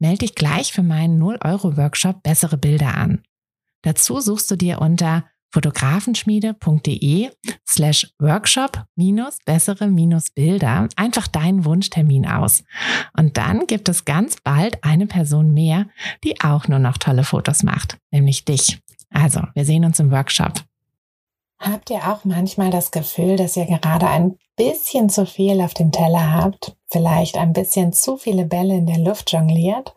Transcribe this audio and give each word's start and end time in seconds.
Melde 0.00 0.18
dich 0.18 0.34
gleich 0.34 0.72
für 0.72 0.82
meinen 0.82 1.22
0-Euro-Workshop 1.22 2.22
Bessere 2.22 2.56
Bilder 2.56 2.96
an. 2.96 3.22
Dazu 3.82 4.20
suchst 4.20 4.50
du 4.50 4.56
dir 4.56 4.80
unter 4.80 5.24
fotografenschmiede.de 5.52 7.30
slash 7.68 8.12
workshop 8.18 8.84
minus 8.96 9.38
bessere 9.44 9.88
minus 9.88 10.30
Bilder 10.30 10.88
einfach 10.96 11.26
deinen 11.26 11.64
Wunschtermin 11.64 12.26
aus. 12.26 12.64
Und 13.16 13.36
dann 13.36 13.66
gibt 13.66 13.88
es 13.88 14.04
ganz 14.04 14.36
bald 14.42 14.82
eine 14.84 15.06
Person 15.06 15.52
mehr, 15.52 15.86
die 16.24 16.40
auch 16.40 16.68
nur 16.68 16.78
noch 16.78 16.98
tolle 16.98 17.24
Fotos 17.24 17.62
macht, 17.62 17.98
nämlich 18.10 18.44
dich. 18.44 18.80
Also, 19.10 19.42
wir 19.54 19.64
sehen 19.64 19.84
uns 19.84 19.98
im 19.98 20.12
Workshop. 20.12 20.62
Habt 21.58 21.90
ihr 21.90 22.08
auch 22.08 22.24
manchmal 22.24 22.70
das 22.70 22.90
Gefühl, 22.90 23.36
dass 23.36 23.56
ihr 23.56 23.66
gerade 23.66 24.08
ein 24.08 24.38
bisschen 24.60 25.08
zu 25.08 25.24
viel 25.24 25.62
auf 25.62 25.72
dem 25.72 25.90
Teller 25.90 26.34
habt? 26.34 26.76
Vielleicht 26.90 27.38
ein 27.38 27.54
bisschen 27.54 27.94
zu 27.94 28.18
viele 28.18 28.44
Bälle 28.44 28.74
in 28.74 28.84
der 28.84 28.98
Luft 28.98 29.32
jongliert? 29.32 29.94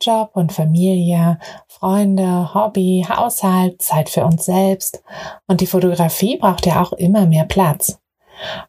Job 0.00 0.30
und 0.32 0.50
Familie, 0.50 1.38
Freunde, 1.66 2.54
Hobby, 2.54 3.04
Haushalt, 3.06 3.82
Zeit 3.82 4.08
für 4.08 4.24
uns 4.24 4.46
selbst. 4.46 5.02
Und 5.46 5.60
die 5.60 5.66
Fotografie 5.66 6.38
braucht 6.38 6.64
ja 6.64 6.80
auch 6.80 6.92
immer 6.94 7.26
mehr 7.26 7.44
Platz. 7.44 8.00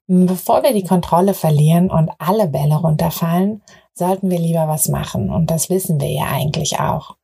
Bevor 0.07 0.61
wir 0.63 0.73
die 0.73 0.83
Kontrolle 0.83 1.33
verlieren 1.33 1.89
und 1.89 2.11
alle 2.17 2.47
Bälle 2.47 2.75
runterfallen, 2.75 3.61
sollten 3.93 4.29
wir 4.29 4.39
lieber 4.39 4.67
was 4.67 4.89
machen. 4.89 5.29
Und 5.29 5.51
das 5.51 5.69
wissen 5.69 6.01
wir 6.01 6.11
ja 6.11 6.25
eigentlich 6.25 6.81
auch. 6.81 7.15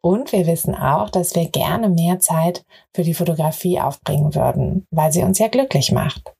Und 0.00 0.32
wir 0.32 0.46
wissen 0.46 0.74
auch, 0.74 1.10
dass 1.10 1.34
wir 1.34 1.50
gerne 1.50 1.90
mehr 1.90 2.20
Zeit 2.20 2.64
für 2.94 3.02
die 3.02 3.12
Fotografie 3.12 3.82
aufbringen 3.82 4.34
würden, 4.34 4.86
weil 4.90 5.12
sie 5.12 5.22
uns 5.22 5.38
ja 5.38 5.48
glücklich 5.48 5.92
macht. 5.92 6.32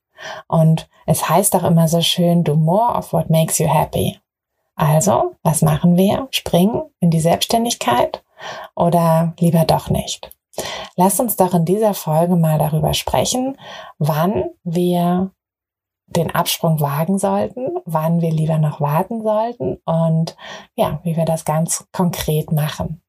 Und 0.48 0.88
es 1.06 1.28
heißt 1.28 1.54
auch 1.56 1.64
immer 1.64 1.88
so 1.88 2.00
schön, 2.00 2.44
do 2.44 2.54
more 2.54 2.94
of 2.94 3.12
what 3.12 3.30
makes 3.30 3.58
you 3.58 3.66
happy. 3.66 4.18
Also, 4.76 5.36
was 5.42 5.62
machen 5.62 5.96
wir? 5.96 6.28
Springen 6.30 6.82
in 7.00 7.10
die 7.10 7.20
Selbstständigkeit 7.20 8.22
oder 8.74 9.34
lieber 9.38 9.64
doch 9.64 9.90
nicht? 9.90 10.34
Lass 10.96 11.20
uns 11.20 11.36
doch 11.36 11.54
in 11.54 11.64
dieser 11.64 11.94
Folge 11.94 12.36
mal 12.36 12.58
darüber 12.58 12.94
sprechen, 12.94 13.56
wann 13.98 14.50
wir 14.64 15.30
den 16.06 16.30
Absprung 16.30 16.80
wagen 16.80 17.18
sollten, 17.18 17.68
wann 17.84 18.20
wir 18.20 18.30
lieber 18.30 18.58
noch 18.58 18.80
warten 18.80 19.22
sollten 19.22 19.76
und 19.84 20.36
ja, 20.74 21.00
wie 21.04 21.16
wir 21.16 21.24
das 21.24 21.44
ganz 21.44 21.86
konkret 21.92 22.50
machen. 22.50 23.00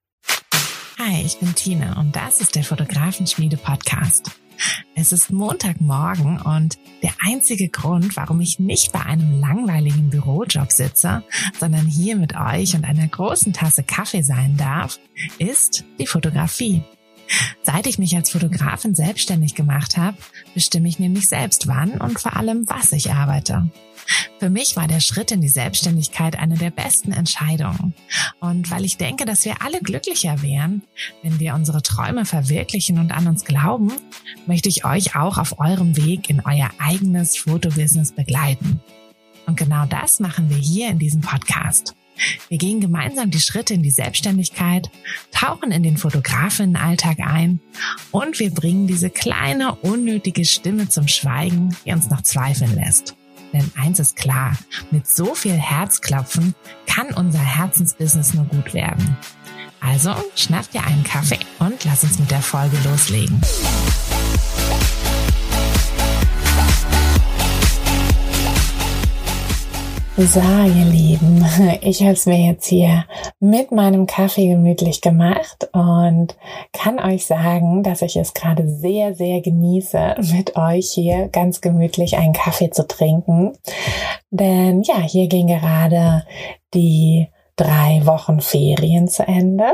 Hi, 1.00 1.24
ich 1.26 1.40
bin 1.40 1.56
Tina 1.56 2.00
und 2.00 2.16
das 2.16 2.42
ist 2.42 2.56
der 2.56 2.64
Fotografenschmiede 2.64 3.58
Podcast. 3.58 4.32
Es 4.96 5.12
ist 5.12 5.32
Montagmorgen 5.32 6.40
und 6.42 6.78
der 7.02 7.14
einzige 7.26 7.70
Grund, 7.70 8.16
warum 8.16 8.42
ich 8.42 8.60
nicht 8.60 8.92
bei 8.92 9.02
einem 9.02 9.40
langweiligen 9.40 10.10
Bürojob 10.10 10.72
sitze, 10.72 11.24
sondern 11.60 11.88
hier 11.88 12.16
mit 12.16 12.36
euch 12.36 12.76
und 12.76 12.86
einer 12.86 13.08
großen 13.08 13.54
Tasse 13.54 13.84
Kaffee 13.84 14.22
sein 14.22 14.58
darf, 14.58 15.00
ist 15.40 15.86
die 16.00 16.08
Fotografie. 16.08 16.84
Seit 17.64 17.88
ich 17.88 17.98
mich 17.98 18.16
als 18.16 18.30
Fotografin 18.32 18.96
selbstständig 18.96 19.56
gemacht 19.56 19.98
habe, 19.98 20.18
bestimme 20.54 20.88
ich 20.88 21.00
nämlich 21.00 21.28
selbst 21.28 21.68
wann 21.68 22.02
und 22.02 22.20
vor 22.20 22.36
allem 22.36 22.68
was 22.68 22.92
ich 22.92 23.12
arbeite. 23.12 23.70
Für 24.40 24.50
mich 24.50 24.76
war 24.76 24.88
der 24.88 25.00
Schritt 25.00 25.32
in 25.32 25.42
die 25.42 25.50
Selbstständigkeit 25.50 26.38
eine 26.38 26.58
der 26.58 26.72
besten 26.72 27.12
Entscheidungen. 27.12 27.94
Und 28.40 28.72
weil 28.72 28.86
ich 28.86 28.98
denke, 28.98 29.26
dass 29.26 29.46
wir 29.46 29.62
alle 29.62 29.82
glücklicher 29.82 30.42
wären, 30.42 30.84
wenn 31.22 31.40
wir 31.40 31.54
unsere 31.54 31.82
Träume 31.82 32.26
verwirklichen 32.26 32.98
und 32.98 33.12
an 33.12 33.28
uns 33.28 33.46
glauben, 33.46 33.92
möchte 34.48 34.70
ich 34.70 34.84
euch 34.84 35.16
auch 35.16 35.38
auf 35.38 35.60
eurem 35.60 35.96
Weg 35.96 36.30
in 36.30 36.42
euer 36.42 36.72
eigenes 36.80 37.38
Fotobusiness 37.38 38.14
begleiten. 38.14 38.82
Und 39.46 39.58
genau 39.58 39.86
das 39.86 40.20
machen 40.20 40.50
wir 40.50 40.58
hier 40.58 40.90
in 40.90 41.00
diesem 41.00 41.22
Podcast. 41.22 41.96
Wir 42.50 42.58
gehen 42.58 42.80
gemeinsam 42.80 43.32
die 43.32 43.40
Schritte 43.40 43.74
in 43.74 43.84
die 43.84 43.90
Selbstständigkeit, 43.90 44.90
tauchen 45.32 45.72
in 45.72 45.84
den 45.84 45.98
Fotografinnenalltag 45.98 47.20
ein 47.20 47.60
und 48.12 48.40
wir 48.40 48.52
bringen 48.52 48.88
diese 48.88 49.10
kleine, 49.10 49.76
unnötige 49.76 50.46
Stimme 50.46 50.90
zum 50.90 51.08
Schweigen, 51.08 51.76
die 51.86 51.92
uns 51.92 52.10
noch 52.10 52.22
zweifeln 52.22 52.76
lässt. 52.76 53.16
Denn 53.54 53.72
eins 53.76 54.00
ist 54.00 54.16
klar, 54.16 54.54
mit 54.92 55.08
so 55.08 55.36
viel 55.36 55.54
Herzklopfen 55.56 56.56
kann 56.88 57.14
unser 57.14 57.40
Herzensbusiness 57.40 58.34
nur 58.34 58.46
gut 58.46 58.74
werden. 58.74 59.18
Also 59.80 60.14
schnapp 60.36 60.70
dir 60.72 60.84
einen 60.84 61.04
Kaffee 61.04 61.40
und 61.60 61.84
lass 61.86 62.04
uns 62.04 62.20
mit 62.20 62.30
der 62.32 62.42
Folge 62.42 62.78
loslegen. 62.84 63.42
So, 70.28 70.40
ihr 70.40 70.86
Lieben, 70.86 71.44
ich 71.82 72.02
habe 72.02 72.12
es 72.12 72.28
mir 72.28 72.38
jetzt 72.38 72.68
hier 72.68 73.06
mit 73.40 73.72
meinem 73.72 74.06
Kaffee 74.06 74.50
gemütlich 74.50 75.02
gemacht 75.02 75.68
und 75.74 76.38
kann 76.74 77.00
euch 77.00 77.26
sagen, 77.26 77.82
dass 77.82 78.04
ich 78.04 78.16
es 78.18 78.36
gerade 78.36 78.70
sehr, 78.70 79.16
sehr 79.16 79.42
genieße, 79.42 80.18
mit 80.32 80.56
euch 80.56 80.92
hier 80.92 81.28
ganz 81.30 81.60
gemütlich 81.60 82.18
einen 82.18 82.34
Kaffee 82.34 82.70
zu 82.70 82.88
trinken. 82.88 83.54
Denn 84.30 84.84
ja, 84.84 85.00
hier 85.00 85.28
gehen 85.28 85.48
gerade 85.48 86.24
die 86.76 87.28
drei 87.56 88.02
Wochen 88.06 88.42
Ferien 88.42 89.08
zu 89.08 89.28
Ende. 89.28 89.74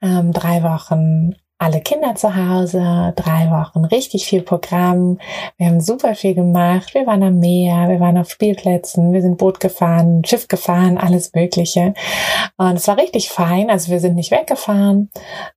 Ähm, 0.00 0.32
drei 0.32 0.62
Wochen 0.62 1.34
alle 1.58 1.80
Kinder 1.80 2.14
zu 2.16 2.34
Hause, 2.34 3.12
drei 3.16 3.50
Wochen, 3.50 3.84
richtig 3.84 4.26
viel 4.26 4.42
Programm. 4.42 5.18
Wir 5.56 5.68
haben 5.68 5.80
super 5.80 6.14
viel 6.14 6.34
gemacht. 6.34 6.94
Wir 6.94 7.06
waren 7.06 7.22
am 7.22 7.38
Meer, 7.38 7.88
wir 7.88 8.00
waren 8.00 8.18
auf 8.18 8.28
Spielplätzen, 8.28 9.12
wir 9.12 9.22
sind 9.22 9.38
Boot 9.38 9.60
gefahren, 9.60 10.24
Schiff 10.24 10.48
gefahren, 10.48 10.98
alles 10.98 11.32
Mögliche. 11.32 11.94
Und 12.56 12.74
es 12.74 12.88
war 12.88 12.98
richtig 12.98 13.30
fein. 13.30 13.70
Also 13.70 13.92
wir 13.92 14.00
sind 14.00 14.16
nicht 14.16 14.32
weggefahren, 14.32 15.10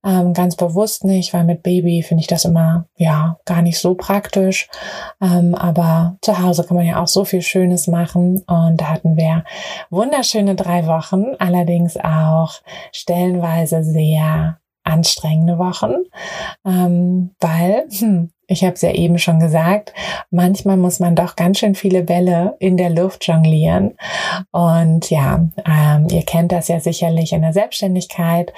ähm, 0.04 0.34
ganz 0.34 0.54
bewusst 0.54 1.04
nicht, 1.04 1.34
weil 1.34 1.44
mit 1.44 1.62
Baby 1.64 2.02
finde 2.02 2.20
ich 2.20 2.28
das 2.28 2.44
immer, 2.44 2.86
ja, 2.96 3.38
gar 3.44 3.62
nicht 3.62 3.80
so 3.80 3.94
praktisch. 3.94 4.68
Ähm, 5.20 5.54
aber 5.56 6.16
zu 6.22 6.40
Hause 6.40 6.64
kann 6.64 6.76
man 6.76 6.86
ja 6.86 7.02
auch 7.02 7.08
so 7.08 7.24
viel 7.24 7.42
Schönes 7.42 7.88
machen. 7.88 8.44
Und 8.46 8.80
da 8.80 8.90
hatten 8.90 9.16
wir 9.16 9.44
wunderschöne 9.90 10.54
drei 10.54 10.86
Wochen, 10.86 11.34
allerdings 11.38 11.96
auch 11.96 12.54
stellenweise 12.92 13.82
sehr 13.82 14.58
anstrengende 14.88 15.58
Wochen, 15.58 15.94
ähm, 16.66 17.30
weil, 17.40 17.86
hm, 17.90 18.30
ich 18.46 18.64
habe 18.64 18.74
es 18.74 18.82
ja 18.82 18.92
eben 18.92 19.18
schon 19.18 19.40
gesagt, 19.40 19.92
manchmal 20.30 20.78
muss 20.78 21.00
man 21.00 21.14
doch 21.14 21.36
ganz 21.36 21.58
schön 21.58 21.74
viele 21.74 22.02
Bälle 22.02 22.56
in 22.60 22.78
der 22.78 22.88
Luft 22.88 23.26
jonglieren. 23.26 23.96
Und 24.50 25.10
ja, 25.10 25.46
ähm, 25.66 26.06
ihr 26.10 26.22
kennt 26.22 26.52
das 26.52 26.68
ja 26.68 26.80
sicherlich 26.80 27.32
in 27.32 27.42
der 27.42 27.52
Selbstständigkeit, 27.52 28.52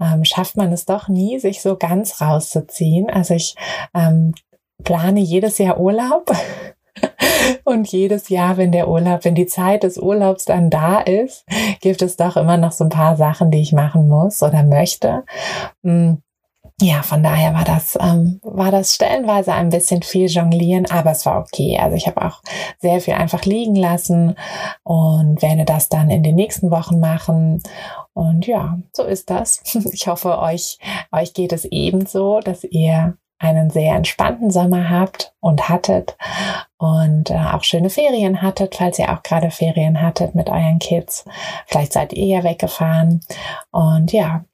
ähm, 0.00 0.24
schafft 0.24 0.56
man 0.56 0.72
es 0.72 0.84
doch 0.84 1.08
nie, 1.08 1.38
sich 1.38 1.62
so 1.62 1.76
ganz 1.76 2.20
rauszuziehen. 2.20 3.08
Also 3.08 3.34
ich 3.34 3.54
ähm, 3.94 4.34
plane 4.82 5.20
jedes 5.20 5.58
Jahr 5.58 5.78
Urlaub 5.78 6.32
und 7.64 7.88
jedes 7.88 8.28
Jahr, 8.28 8.56
wenn 8.56 8.72
der 8.72 8.88
Urlaub, 8.88 9.24
wenn 9.24 9.34
die 9.34 9.46
Zeit 9.46 9.82
des 9.82 9.98
Urlaubs 9.98 10.44
dann 10.44 10.70
da 10.70 11.00
ist, 11.00 11.44
gibt 11.80 12.02
es 12.02 12.16
doch 12.16 12.36
immer 12.36 12.56
noch 12.56 12.72
so 12.72 12.84
ein 12.84 12.90
paar 12.90 13.16
Sachen, 13.16 13.50
die 13.50 13.60
ich 13.60 13.72
machen 13.72 14.08
muss 14.08 14.42
oder 14.42 14.62
möchte. 14.62 15.24
Mm, 15.82 16.14
ja, 16.80 17.02
von 17.02 17.22
daher 17.22 17.54
war 17.54 17.64
das, 17.64 17.96
ähm, 17.98 18.38
war 18.42 18.70
das 18.70 18.94
stellenweise 18.94 19.54
ein 19.54 19.70
bisschen 19.70 20.02
viel 20.02 20.26
jonglieren, 20.26 20.84
aber 20.90 21.12
es 21.12 21.24
war 21.24 21.40
okay. 21.40 21.78
Also 21.80 21.96
ich 21.96 22.06
habe 22.06 22.22
auch 22.22 22.42
sehr 22.80 23.00
viel 23.00 23.14
einfach 23.14 23.44
liegen 23.46 23.76
lassen 23.76 24.36
und 24.82 25.40
werde 25.40 25.64
das 25.64 25.88
dann 25.88 26.10
in 26.10 26.22
den 26.22 26.34
nächsten 26.34 26.70
Wochen 26.70 27.00
machen. 27.00 27.62
Und 28.12 28.46
ja, 28.46 28.78
so 28.92 29.04
ist 29.04 29.30
das. 29.30 29.62
Ich 29.92 30.06
hoffe, 30.06 30.38
euch, 30.38 30.78
euch 31.12 31.32
geht 31.32 31.52
es 31.52 31.64
ebenso, 31.64 32.40
dass 32.40 32.64
ihr 32.64 33.16
einen 33.38 33.70
sehr 33.70 33.94
entspannten 33.94 34.50
Sommer 34.50 34.88
habt 34.88 35.34
und 35.40 35.68
hattet 35.68 36.16
und 36.78 37.30
äh, 37.30 37.34
auch 37.34 37.64
schöne 37.64 37.90
Ferien 37.90 38.42
hattet, 38.42 38.76
falls 38.76 38.98
ihr 38.98 39.12
auch 39.12 39.22
gerade 39.22 39.50
Ferien 39.50 40.00
hattet 40.00 40.34
mit 40.34 40.48
euren 40.48 40.78
Kids. 40.78 41.24
Vielleicht 41.66 41.92
seid 41.92 42.12
ihr 42.12 42.26
ja 42.26 42.44
weggefahren 42.44 43.20
und 43.70 44.12
ja, 44.12 44.44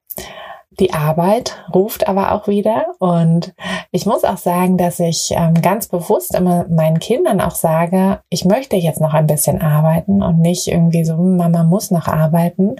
die 0.81 0.93
Arbeit 0.95 1.65
ruft 1.75 2.09
aber 2.09 2.33
auch 2.33 2.49
wieder. 2.49 2.87
Und 2.99 3.55
ich 3.91 4.07
muss 4.07 4.25
auch 4.25 4.39
sagen, 4.39 4.79
dass 4.79 5.01
ich 5.01 5.33
ähm, 5.37 5.55
ganz 5.61 5.89
bewusst 5.89 6.35
immer 6.35 6.67
meinen 6.69 6.99
Kindern 6.99 7.41
auch 7.41 7.55
sage, 7.55 8.21
ich 8.31 8.45
möchte 8.45 8.77
jetzt 8.77 9.01
noch 9.01 9.15
ein 9.15 9.27
bisschen 9.27 9.61
arbeiten 9.61 10.23
und 10.23 10.41
nicht 10.41 10.69
irgendwie 10.69 11.05
so, 11.05 11.15
hm, 11.15 11.37
Mama 11.37 11.63
muss 11.65 11.91
noch 11.91 12.09
arbeiten, 12.09 12.77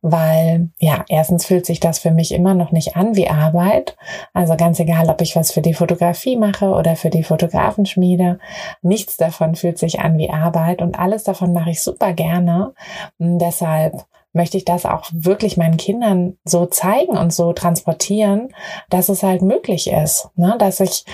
weil 0.00 0.70
ja, 0.78 1.04
erstens 1.08 1.44
fühlt 1.44 1.66
sich 1.66 1.80
das 1.80 1.98
für 1.98 2.10
mich 2.10 2.32
immer 2.32 2.54
noch 2.54 2.72
nicht 2.72 2.96
an 2.96 3.16
wie 3.16 3.28
Arbeit. 3.28 3.96
Also 4.32 4.56
ganz 4.56 4.80
egal, 4.80 5.08
ob 5.10 5.20
ich 5.20 5.36
was 5.36 5.52
für 5.52 5.62
die 5.62 5.74
Fotografie 5.74 6.36
mache 6.36 6.70
oder 6.70 6.96
für 6.96 7.10
die 7.10 7.24
Fotografenschmiede, 7.24 8.38
nichts 8.82 9.16
davon 9.16 9.54
fühlt 9.54 9.78
sich 9.78 10.00
an 10.00 10.18
wie 10.18 10.30
Arbeit 10.30 10.80
und 10.80 10.98
alles 10.98 11.24
davon 11.24 11.52
mache 11.52 11.70
ich 11.70 11.82
super 11.82 12.12
gerne. 12.12 12.72
Und 13.18 13.38
deshalb 13.38 14.04
möchte 14.34 14.56
ich 14.56 14.64
das 14.64 14.84
auch 14.84 15.10
wirklich 15.12 15.56
meinen 15.56 15.76
Kindern 15.76 16.36
so 16.44 16.66
zeigen 16.66 17.16
und 17.16 17.32
so 17.32 17.52
transportieren, 17.52 18.48
dass 18.90 19.08
es 19.08 19.22
halt 19.22 19.42
möglich 19.42 19.90
ist, 19.90 20.28
ne? 20.36 20.56
dass 20.58 20.80
ich 20.80 21.04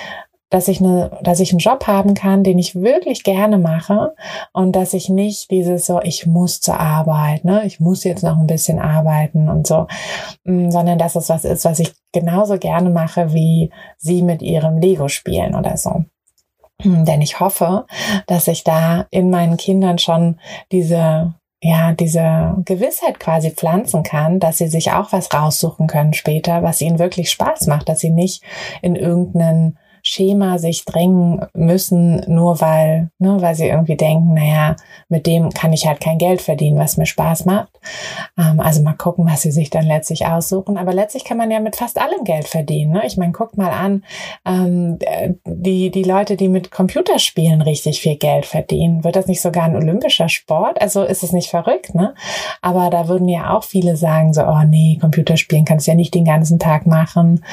dass 0.50 0.66
ich 0.66 0.80
eine, 0.80 1.16
dass 1.22 1.38
ich 1.38 1.52
einen 1.52 1.60
Job 1.60 1.86
haben 1.86 2.14
kann, 2.14 2.42
den 2.42 2.58
ich 2.58 2.74
wirklich 2.74 3.22
gerne 3.22 3.56
mache 3.56 4.14
und 4.52 4.74
dass 4.74 4.94
ich 4.94 5.08
nicht 5.08 5.50
dieses 5.50 5.86
so, 5.86 6.00
ich 6.02 6.26
muss 6.26 6.60
zur 6.60 6.78
Arbeit, 6.78 7.44
ne, 7.44 7.64
ich 7.64 7.78
muss 7.78 8.02
jetzt 8.02 8.24
noch 8.24 8.36
ein 8.36 8.48
bisschen 8.48 8.80
arbeiten 8.80 9.48
und 9.48 9.66
so, 9.66 9.86
mm, 10.44 10.70
sondern 10.70 10.98
dass 10.98 11.14
es 11.14 11.28
was 11.28 11.44
ist, 11.44 11.64
was 11.64 11.78
ich 11.78 11.92
genauso 12.12 12.58
gerne 12.58 12.90
mache, 12.90 13.32
wie 13.32 13.70
sie 13.96 14.22
mit 14.22 14.42
ihrem 14.42 14.78
Lego 14.78 15.06
spielen 15.06 15.54
oder 15.54 15.76
so. 15.76 16.04
Mm, 16.82 17.04
denn 17.04 17.22
ich 17.22 17.38
hoffe, 17.38 17.86
dass 18.26 18.48
ich 18.48 18.64
da 18.64 19.06
in 19.12 19.30
meinen 19.30 19.56
Kindern 19.56 19.98
schon 19.98 20.40
diese 20.72 21.32
ja, 21.62 21.92
diese 21.92 22.54
Gewissheit 22.64 23.20
quasi 23.20 23.50
pflanzen 23.50 24.02
kann, 24.02 24.40
dass 24.40 24.58
sie 24.58 24.68
sich 24.68 24.92
auch 24.92 25.12
was 25.12 25.32
raussuchen 25.32 25.88
können 25.88 26.14
später, 26.14 26.62
was 26.62 26.80
ihnen 26.80 26.98
wirklich 26.98 27.30
Spaß 27.30 27.66
macht, 27.66 27.88
dass 27.88 28.00
sie 28.00 28.10
nicht 28.10 28.42
in 28.80 28.96
irgendeinen 28.96 29.76
Schema 30.10 30.58
sich 30.58 30.84
drängen 30.84 31.46
müssen, 31.54 32.24
nur 32.26 32.60
weil, 32.60 33.10
ne, 33.20 33.40
weil 33.40 33.54
sie 33.54 33.68
irgendwie 33.68 33.96
denken, 33.96 34.34
naja, 34.34 34.74
mit 35.08 35.24
dem 35.24 35.50
kann 35.50 35.72
ich 35.72 35.86
halt 35.86 36.00
kein 36.00 36.18
Geld 36.18 36.42
verdienen, 36.42 36.80
was 36.80 36.96
mir 36.96 37.06
Spaß 37.06 37.44
macht. 37.44 37.68
Ähm, 38.36 38.58
also 38.58 38.82
mal 38.82 38.94
gucken, 38.94 39.24
was 39.24 39.42
sie 39.42 39.52
sich 39.52 39.70
dann 39.70 39.86
letztlich 39.86 40.26
aussuchen. 40.26 40.78
Aber 40.78 40.92
letztlich 40.92 41.24
kann 41.24 41.36
man 41.36 41.52
ja 41.52 41.60
mit 41.60 41.76
fast 41.76 42.00
allem 42.00 42.24
Geld 42.24 42.48
verdienen. 42.48 42.90
Ne? 42.90 43.02
Ich 43.06 43.18
meine, 43.18 43.30
guckt 43.30 43.56
mal 43.56 43.70
an, 43.70 44.02
ähm, 44.44 44.98
die, 45.46 45.92
die 45.92 46.02
Leute, 46.02 46.36
die 46.36 46.48
mit 46.48 46.72
Computerspielen 46.72 47.62
richtig 47.62 48.00
viel 48.00 48.16
Geld 48.16 48.46
verdienen. 48.46 49.04
Wird 49.04 49.14
das 49.14 49.28
nicht 49.28 49.40
sogar 49.40 49.62
ein 49.62 49.76
olympischer 49.76 50.28
Sport? 50.28 50.82
Also 50.82 51.04
ist 51.04 51.22
es 51.22 51.32
nicht 51.32 51.50
verrückt, 51.50 51.94
ne? 51.94 52.14
Aber 52.62 52.90
da 52.90 53.06
würden 53.06 53.28
ja 53.28 53.56
auch 53.56 53.62
viele 53.62 53.96
sagen, 53.96 54.34
so, 54.34 54.42
oh 54.42 54.64
nee, 54.66 54.98
Computerspielen 55.00 55.64
kannst 55.64 55.86
du 55.86 55.92
ja 55.92 55.96
nicht 55.96 56.14
den 56.14 56.24
ganzen 56.24 56.58
Tag 56.58 56.86
machen. 56.86 57.44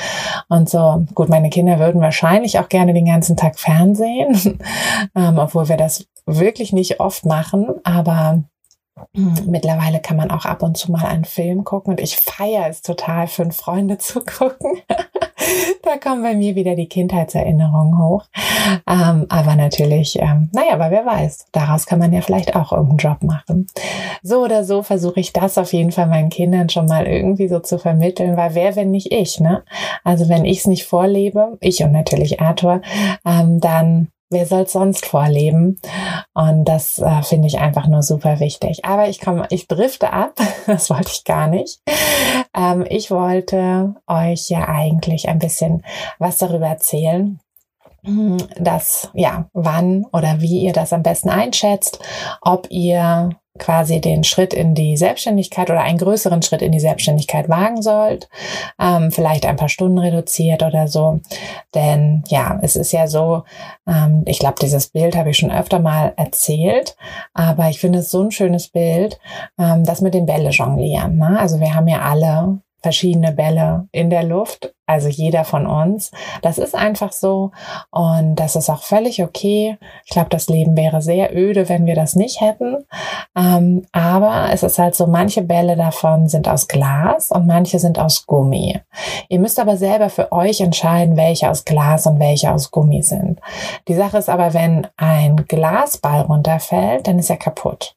Und 0.49 0.69
so, 0.69 1.05
gut, 1.13 1.29
meine 1.29 1.51
Kinder 1.51 1.77
würden 1.77 2.01
wahrscheinlich 2.01 2.46
wahrscheinlich 2.47 2.59
auch 2.59 2.69
gerne 2.69 2.93
den 2.93 3.05
ganzen 3.05 3.35
Tag 3.35 3.59
Fernsehen, 3.59 4.59
ähm, 5.15 5.37
obwohl 5.37 5.69
wir 5.69 5.77
das 5.77 6.07
wirklich 6.25 6.73
nicht 6.73 6.99
oft 6.99 7.25
machen, 7.25 7.67
aber 7.83 8.43
Mittlerweile 9.45 9.99
kann 9.99 10.17
man 10.17 10.31
auch 10.31 10.45
ab 10.45 10.63
und 10.63 10.77
zu 10.77 10.91
mal 10.91 11.05
einen 11.05 11.25
Film 11.25 11.63
gucken 11.63 11.91
und 11.91 12.01
ich 12.01 12.17
feiere 12.17 12.67
es 12.69 12.81
total, 12.81 13.27
fünf 13.27 13.55
Freunde 13.55 13.97
zu 13.97 14.21
gucken. 14.21 14.81
da 15.83 15.97
kommen 15.97 16.23
bei 16.23 16.35
mir 16.35 16.55
wieder 16.55 16.75
die 16.75 16.89
Kindheitserinnerungen 16.89 17.97
hoch. 17.99 18.25
Ähm, 18.87 19.25
aber 19.29 19.55
natürlich, 19.55 20.19
ähm, 20.19 20.49
naja, 20.53 20.73
aber 20.73 20.91
wer 20.91 21.05
weiß, 21.05 21.47
daraus 21.51 21.85
kann 21.85 21.99
man 21.99 22.13
ja 22.13 22.21
vielleicht 22.21 22.55
auch 22.55 22.71
irgendeinen 22.71 22.97
Job 22.97 23.23
machen. 23.23 23.67
So 24.23 24.43
oder 24.43 24.63
so 24.63 24.83
versuche 24.83 25.19
ich 25.19 25.33
das 25.33 25.57
auf 25.57 25.73
jeden 25.73 25.91
Fall 25.91 26.07
meinen 26.07 26.29
Kindern 26.29 26.69
schon 26.69 26.85
mal 26.85 27.05
irgendwie 27.05 27.47
so 27.47 27.59
zu 27.59 27.79
vermitteln, 27.79 28.37
weil 28.37 28.55
wer, 28.55 28.75
wenn 28.75 28.91
nicht 28.91 29.11
ich, 29.11 29.39
ne? 29.39 29.63
Also 30.03 30.29
wenn 30.29 30.45
ich 30.45 30.59
es 30.59 30.67
nicht 30.67 30.85
vorlebe, 30.85 31.57
ich 31.61 31.83
und 31.83 31.91
natürlich 31.91 32.41
Arthur, 32.41 32.81
ähm, 33.25 33.59
dann 33.59 34.09
wer 34.29 34.45
soll 34.45 34.67
sonst 34.67 35.05
vorleben? 35.05 35.79
Und 36.33 36.65
das 36.65 36.99
äh, 36.99 37.21
finde 37.23 37.47
ich 37.47 37.59
einfach 37.59 37.87
nur 37.87 38.03
super 38.03 38.39
wichtig. 38.39 38.85
Aber 38.85 39.09
ich 39.09 39.19
komme, 39.19 39.47
ich 39.49 39.67
drifte 39.67 40.13
ab. 40.13 40.33
Das 40.67 40.89
wollte 40.89 41.11
ich 41.13 41.23
gar 41.23 41.47
nicht. 41.47 41.79
Ähm, 42.53 42.85
ich 42.89 43.09
wollte 43.09 43.95
euch 44.05 44.49
ja 44.49 44.67
eigentlich 44.67 45.29
ein 45.29 45.39
bisschen 45.39 45.85
was 46.19 46.39
darüber 46.39 46.67
erzählen, 46.67 47.39
hm, 48.03 48.37
dass, 48.59 49.09
ja, 49.13 49.49
wann 49.53 50.05
oder 50.11 50.41
wie 50.41 50.61
ihr 50.61 50.73
das 50.73 50.91
am 50.91 51.03
besten 51.03 51.29
einschätzt, 51.29 51.99
ob 52.41 52.67
ihr 52.69 53.29
quasi 53.57 54.01
den 54.01 54.23
Schritt 54.23 54.53
in 54.53 54.75
die 54.75 54.97
Selbstständigkeit 54.97 55.69
oder 55.69 55.81
einen 55.81 55.97
größeren 55.97 56.41
Schritt 56.41 56.61
in 56.61 56.71
die 56.71 56.79
Selbstständigkeit 56.79 57.49
wagen 57.49 57.81
sollt, 57.81 58.29
ähm, 58.79 59.11
vielleicht 59.11 59.45
ein 59.45 59.55
paar 59.55 59.69
Stunden 59.69 59.97
reduziert 59.97 60.63
oder 60.63 60.87
so. 60.87 61.19
Denn 61.75 62.23
ja, 62.27 62.59
es 62.61 62.75
ist 62.75 62.91
ja 62.91 63.07
so, 63.07 63.43
ähm, 63.87 64.23
ich 64.25 64.39
glaube, 64.39 64.55
dieses 64.61 64.87
Bild 64.87 65.15
habe 65.15 65.31
ich 65.31 65.37
schon 65.37 65.51
öfter 65.51 65.79
mal 65.79 66.13
erzählt, 66.17 66.95
aber 67.33 67.69
ich 67.69 67.79
finde 67.79 67.99
es 67.99 68.11
so 68.11 68.21
ein 68.21 68.31
schönes 68.31 68.69
Bild, 68.69 69.19
ähm, 69.59 69.83
das 69.83 70.01
mit 70.01 70.13
den 70.13 70.25
Bälle 70.25 70.49
jonglieren. 70.49 71.17
Ne? 71.17 71.37
Also 71.39 71.59
wir 71.59 71.73
haben 71.73 71.87
ja 71.87 72.01
alle 72.01 72.59
verschiedene 72.87 73.33
Bälle 73.33 73.89
in 73.91 74.09
der 74.09 74.23
Luft, 74.23 74.73
also 74.85 75.09
jeder 75.09 75.43
von 75.43 75.67
uns. 75.67 76.09
Das 76.41 76.57
ist 76.57 76.73
einfach 76.73 77.11
so 77.11 77.51
und 77.91 78.35
das 78.35 78.55
ist 78.55 78.69
auch 78.69 78.81
völlig 78.81 79.21
okay. 79.21 79.77
Ich 80.05 80.11
glaube, 80.11 80.29
das 80.29 80.47
Leben 80.47 80.77
wäre 80.77 81.01
sehr 81.01 81.35
öde, 81.35 81.67
wenn 81.67 81.85
wir 81.85 81.95
das 81.95 82.15
nicht 82.15 82.39
hätten. 82.39 82.85
Ähm, 83.37 83.85
aber 83.91 84.53
es 84.53 84.63
ist 84.63 84.79
halt 84.79 84.95
so, 84.95 85.05
manche 85.05 85.41
Bälle 85.41 85.75
davon 85.75 86.29
sind 86.29 86.47
aus 86.47 86.69
Glas 86.69 87.29
und 87.29 87.45
manche 87.45 87.77
sind 87.77 87.99
aus 87.99 88.25
Gummi. 88.25 88.79
Ihr 89.27 89.39
müsst 89.39 89.59
aber 89.59 89.75
selber 89.75 90.09
für 90.09 90.31
euch 90.31 90.61
entscheiden, 90.61 91.17
welche 91.17 91.49
aus 91.49 91.65
Glas 91.65 92.07
und 92.07 92.21
welche 92.21 92.53
aus 92.53 92.71
Gummi 92.71 93.03
sind. 93.03 93.41
Die 93.89 93.95
Sache 93.95 94.17
ist 94.17 94.29
aber, 94.29 94.53
wenn 94.53 94.87
ein 94.95 95.45
Glasball 95.45 96.21
runterfällt, 96.21 97.05
dann 97.05 97.19
ist 97.19 97.29
er 97.29 97.35
kaputt. 97.35 97.96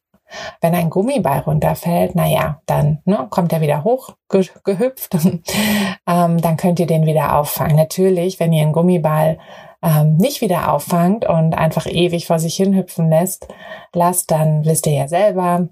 Wenn 0.60 0.74
ein 0.74 0.90
Gummiball 0.90 1.40
runterfällt, 1.40 2.14
naja, 2.14 2.60
dann 2.66 3.00
ne, 3.04 3.26
kommt 3.30 3.52
er 3.52 3.60
wieder 3.60 3.84
hoch 3.84 4.14
ge 4.28 4.46
gehüpft. 4.64 5.14
ähm, 6.06 6.40
dann 6.40 6.56
könnt 6.56 6.80
ihr 6.80 6.86
den 6.86 7.06
wieder 7.06 7.36
auffangen. 7.36 7.76
Natürlich, 7.76 8.40
wenn 8.40 8.52
ihr 8.52 8.62
einen 8.62 8.72
Gummiball 8.72 9.38
ähm, 9.82 10.16
nicht 10.16 10.40
wieder 10.40 10.72
auffangt 10.72 11.24
und 11.24 11.54
einfach 11.54 11.86
ewig 11.86 12.26
vor 12.26 12.38
sich 12.38 12.56
hin 12.56 12.74
hüpfen 12.74 13.08
lässt, 13.08 13.48
lasst, 13.94 14.30
dann 14.30 14.64
wisst 14.64 14.86
ihr 14.86 14.92
ja 14.92 15.08
selber, 15.08 15.68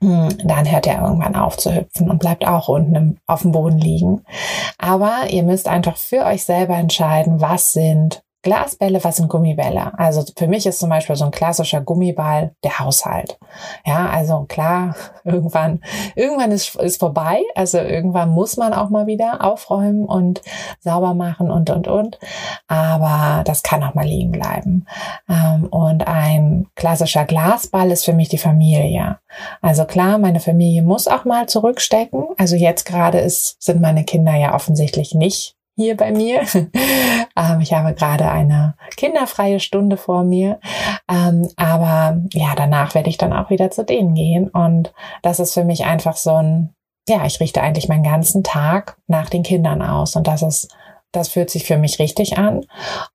hm, 0.00 0.28
dann 0.44 0.70
hört 0.70 0.86
er 0.86 1.02
irgendwann 1.02 1.36
auf 1.36 1.56
zu 1.56 1.74
hüpfen 1.74 2.10
und 2.10 2.18
bleibt 2.18 2.46
auch 2.46 2.68
unten 2.68 3.18
auf 3.26 3.42
dem 3.42 3.52
Boden 3.52 3.78
liegen. 3.78 4.24
Aber 4.78 5.30
ihr 5.30 5.42
müsst 5.42 5.68
einfach 5.68 5.96
für 5.96 6.24
euch 6.24 6.44
selber 6.44 6.76
entscheiden, 6.76 7.40
was 7.40 7.72
sind 7.72 8.22
Glasbälle, 8.42 9.04
was 9.04 9.16
sind 9.16 9.28
Gummibälle? 9.28 9.98
Also 9.98 10.24
für 10.36 10.48
mich 10.48 10.64
ist 10.64 10.78
zum 10.78 10.88
Beispiel 10.88 11.14
so 11.14 11.26
ein 11.26 11.30
klassischer 11.30 11.82
Gummiball 11.82 12.54
der 12.64 12.78
Haushalt. 12.78 13.38
Ja, 13.84 14.08
also 14.08 14.46
klar, 14.48 14.94
irgendwann, 15.24 15.82
irgendwann 16.14 16.50
ist, 16.50 16.74
ist 16.76 17.00
vorbei. 17.00 17.42
Also 17.54 17.78
irgendwann 17.78 18.30
muss 18.30 18.56
man 18.56 18.72
auch 18.72 18.88
mal 18.88 19.06
wieder 19.06 19.44
aufräumen 19.44 20.06
und 20.06 20.40
sauber 20.80 21.12
machen 21.12 21.50
und, 21.50 21.68
und, 21.68 21.86
und. 21.86 22.18
Aber 22.66 23.44
das 23.44 23.62
kann 23.62 23.84
auch 23.84 23.94
mal 23.94 24.06
liegen 24.06 24.32
bleiben. 24.32 24.86
Ähm, 25.28 25.66
und 25.66 26.06
ein 26.06 26.66
klassischer 26.76 27.26
Glasball 27.26 27.90
ist 27.90 28.06
für 28.06 28.14
mich 28.14 28.30
die 28.30 28.38
Familie. 28.38 29.18
Also 29.60 29.84
klar, 29.84 30.16
meine 30.16 30.40
Familie 30.40 30.82
muss 30.82 31.08
auch 31.08 31.26
mal 31.26 31.46
zurückstecken. 31.46 32.28
Also 32.38 32.56
jetzt 32.56 32.86
gerade 32.86 33.18
ist, 33.18 33.62
sind 33.62 33.82
meine 33.82 34.04
Kinder 34.04 34.34
ja 34.34 34.54
offensichtlich 34.54 35.14
nicht 35.14 35.56
hier 35.80 35.96
bei 35.96 36.12
mir. 36.12 36.42
ähm, 36.54 37.60
ich 37.60 37.72
habe 37.72 37.94
gerade 37.94 38.30
eine 38.30 38.74
kinderfreie 38.96 39.60
Stunde 39.60 39.96
vor 39.96 40.24
mir. 40.24 40.60
Ähm, 41.10 41.48
aber 41.56 42.20
ja, 42.32 42.54
danach 42.54 42.94
werde 42.94 43.08
ich 43.08 43.18
dann 43.18 43.32
auch 43.32 43.50
wieder 43.50 43.70
zu 43.70 43.84
denen 43.84 44.14
gehen. 44.14 44.48
Und 44.48 44.92
das 45.22 45.40
ist 45.40 45.54
für 45.54 45.64
mich 45.64 45.84
einfach 45.84 46.16
so 46.16 46.34
ein, 46.34 46.74
ja, 47.08 47.24
ich 47.24 47.40
richte 47.40 47.62
eigentlich 47.62 47.88
meinen 47.88 48.04
ganzen 48.04 48.44
Tag 48.44 48.98
nach 49.06 49.30
den 49.30 49.42
Kindern 49.42 49.82
aus. 49.82 50.16
Und 50.16 50.26
das 50.26 50.42
ist, 50.42 50.74
das 51.12 51.28
fühlt 51.28 51.50
sich 51.50 51.64
für 51.64 51.78
mich 51.78 51.98
richtig 51.98 52.36
an. 52.36 52.66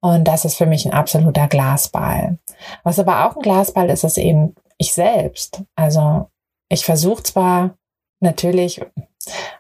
Und 0.02 0.28
das 0.28 0.44
ist 0.44 0.56
für 0.56 0.66
mich 0.66 0.86
ein 0.86 0.94
absoluter 0.94 1.48
Glasball. 1.48 2.40
Was 2.84 3.00
aber 3.00 3.26
auch 3.26 3.36
ein 3.36 3.42
Glasball 3.42 3.90
ist, 3.90 4.04
ist 4.04 4.18
eben 4.18 4.56
ich 4.78 4.94
selbst. 4.94 5.62
Also 5.76 6.30
ich 6.70 6.84
versuche 6.84 7.24
zwar 7.24 7.78
natürlich, 8.22 8.82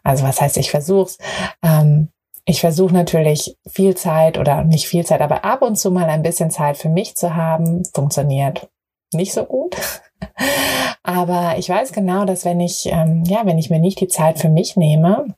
also 0.04 0.24
was 0.24 0.42
heißt 0.42 0.58
ich 0.58 0.72
versuch's, 0.72 1.18
ähm, 1.64 2.10
ich 2.46 2.62
versuche 2.62 2.94
natürlich 2.94 3.58
viel 3.68 3.96
Zeit 3.96 4.38
oder 4.38 4.64
nicht 4.64 4.88
viel 4.88 5.06
Zeit, 5.06 5.22
aber 5.22 5.44
ab 5.44 5.62
und 5.64 5.78
zu 5.78 5.92
mal 5.92 6.10
ein 6.10 6.22
bisschen 6.22 6.52
Zeit 6.52 6.78
für 6.78 6.90
mich 6.90 7.16
zu 7.16 7.36
haben. 7.36 7.84
Funktioniert 7.94 8.70
nicht 9.14 9.34
so 9.34 9.46
gut. 9.46 9.75
aber 11.04 11.56
ich 11.58 11.70
weiß 11.70 11.92
genau, 11.92 12.25
dass 12.25 12.46
wenn 12.46 12.60
ich, 12.60 12.86
ähm, 12.86 13.24
ja, 13.25 13.46
wenn 13.46 13.58
ich 13.58 13.70
mir 13.70 13.80
nicht 13.80 14.00
die 14.00 14.08
Zeit 14.08 14.40
für 14.40 14.50
mich 14.50 14.78
nehme, 14.78 15.34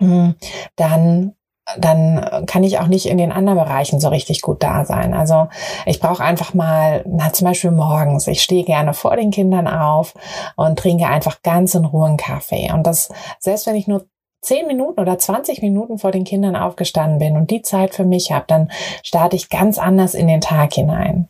hm, 0.00 0.34
dann 0.76 1.34
dann 1.76 2.46
kann 2.46 2.64
ich 2.64 2.78
auch 2.78 2.86
nicht 2.86 3.06
in 3.06 3.18
den 3.18 3.30
anderen 3.30 3.58
Bereichen 3.58 4.00
so 4.00 4.08
richtig 4.08 4.40
gut 4.40 4.62
da 4.62 4.86
sein. 4.86 5.12
Also 5.12 5.48
ich 5.84 6.00
brauche 6.00 6.24
einfach 6.24 6.54
mal, 6.54 7.04
na 7.06 7.30
zum 7.32 7.46
Beispiel 7.46 7.70
morgens, 7.72 8.26
ich 8.26 8.42
stehe 8.42 8.64
gerne 8.64 8.94
vor 8.94 9.16
den 9.16 9.30
Kindern 9.30 9.68
auf 9.68 10.14
und 10.56 10.78
trinke 10.78 11.06
einfach 11.06 11.42
ganz 11.42 11.74
in 11.74 11.84
Ruhe 11.84 12.06
einen 12.06 12.16
Kaffee. 12.16 12.72
Und 12.72 12.86
das, 12.86 13.10
selbst 13.38 13.66
wenn 13.66 13.76
ich 13.76 13.86
nur 13.86 14.06
zehn 14.40 14.66
Minuten 14.66 15.00
oder 15.00 15.18
20 15.18 15.62
Minuten 15.62 15.98
vor 15.98 16.12
den 16.12 16.24
Kindern 16.24 16.56
aufgestanden 16.56 17.18
bin 17.18 17.36
und 17.36 17.50
die 17.50 17.62
Zeit 17.62 17.94
für 17.94 18.04
mich 18.04 18.30
habe, 18.32 18.44
dann 18.46 18.70
starte 19.02 19.36
ich 19.36 19.50
ganz 19.50 19.78
anders 19.78 20.14
in 20.14 20.28
den 20.28 20.40
Tag 20.40 20.74
hinein. 20.74 21.28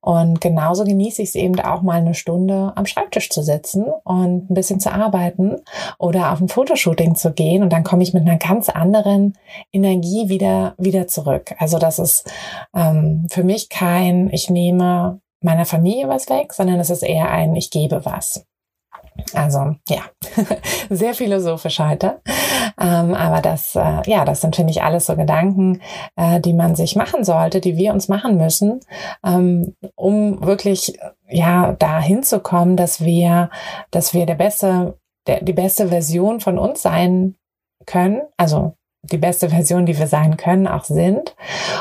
Und 0.00 0.40
genauso 0.40 0.84
genieße 0.84 1.22
ich 1.22 1.30
es 1.30 1.34
eben 1.34 1.58
auch 1.60 1.82
mal 1.82 2.00
eine 2.00 2.14
Stunde 2.14 2.72
am 2.74 2.86
Schreibtisch 2.86 3.30
zu 3.30 3.42
sitzen 3.42 3.86
und 4.04 4.50
ein 4.50 4.54
bisschen 4.54 4.80
zu 4.80 4.92
arbeiten 4.92 5.56
oder 5.98 6.32
auf 6.32 6.40
ein 6.40 6.48
Fotoshooting 6.48 7.14
zu 7.14 7.32
gehen 7.32 7.62
und 7.62 7.72
dann 7.72 7.84
komme 7.84 8.02
ich 8.02 8.12
mit 8.12 8.22
einer 8.22 8.38
ganz 8.38 8.68
anderen 8.68 9.36
Energie 9.72 10.28
wieder, 10.28 10.74
wieder 10.78 11.06
zurück. 11.06 11.54
Also 11.58 11.78
das 11.78 11.98
ist 11.98 12.30
ähm, 12.74 13.26
für 13.30 13.44
mich 13.44 13.68
kein, 13.68 14.30
ich 14.30 14.50
nehme 14.50 15.20
meiner 15.40 15.64
Familie 15.64 16.08
was 16.08 16.28
weg, 16.28 16.52
sondern 16.52 16.80
es 16.80 16.90
ist 16.90 17.02
eher 17.02 17.30
ein, 17.30 17.54
ich 17.54 17.70
gebe 17.70 18.04
was. 18.04 18.44
Also 19.34 19.76
ja, 19.88 20.02
sehr 20.90 21.14
philosophisch 21.14 21.80
heute. 21.80 22.20
Ähm, 22.80 23.14
aber 23.14 23.40
das, 23.42 23.74
äh, 23.74 24.02
ja, 24.06 24.24
das 24.24 24.40
sind, 24.40 24.56
finde 24.56 24.70
ich, 24.70 24.82
alles 24.82 25.06
so 25.06 25.16
Gedanken, 25.16 25.80
äh, 26.16 26.40
die 26.40 26.52
man 26.52 26.74
sich 26.74 26.96
machen 26.96 27.24
sollte, 27.24 27.60
die 27.60 27.76
wir 27.76 27.92
uns 27.92 28.08
machen 28.08 28.36
müssen, 28.36 28.80
ähm, 29.24 29.74
um 29.96 30.44
wirklich 30.44 30.98
ja 31.28 31.74
da 31.78 32.00
hinzukommen, 32.00 32.76
dass 32.76 33.04
wir, 33.04 33.50
dass 33.90 34.14
wir 34.14 34.26
der 34.26 34.36
beste, 34.36 34.98
der, 35.26 35.42
die 35.42 35.52
beste 35.52 35.88
Version 35.88 36.40
von 36.40 36.58
uns 36.58 36.82
sein 36.82 37.34
können. 37.86 38.22
Also 38.36 38.74
die 39.02 39.18
beste 39.18 39.48
Version, 39.48 39.86
die 39.86 39.98
wir 39.98 40.06
sein 40.06 40.36
können, 40.36 40.66
auch 40.66 40.84
sind. 40.84 41.34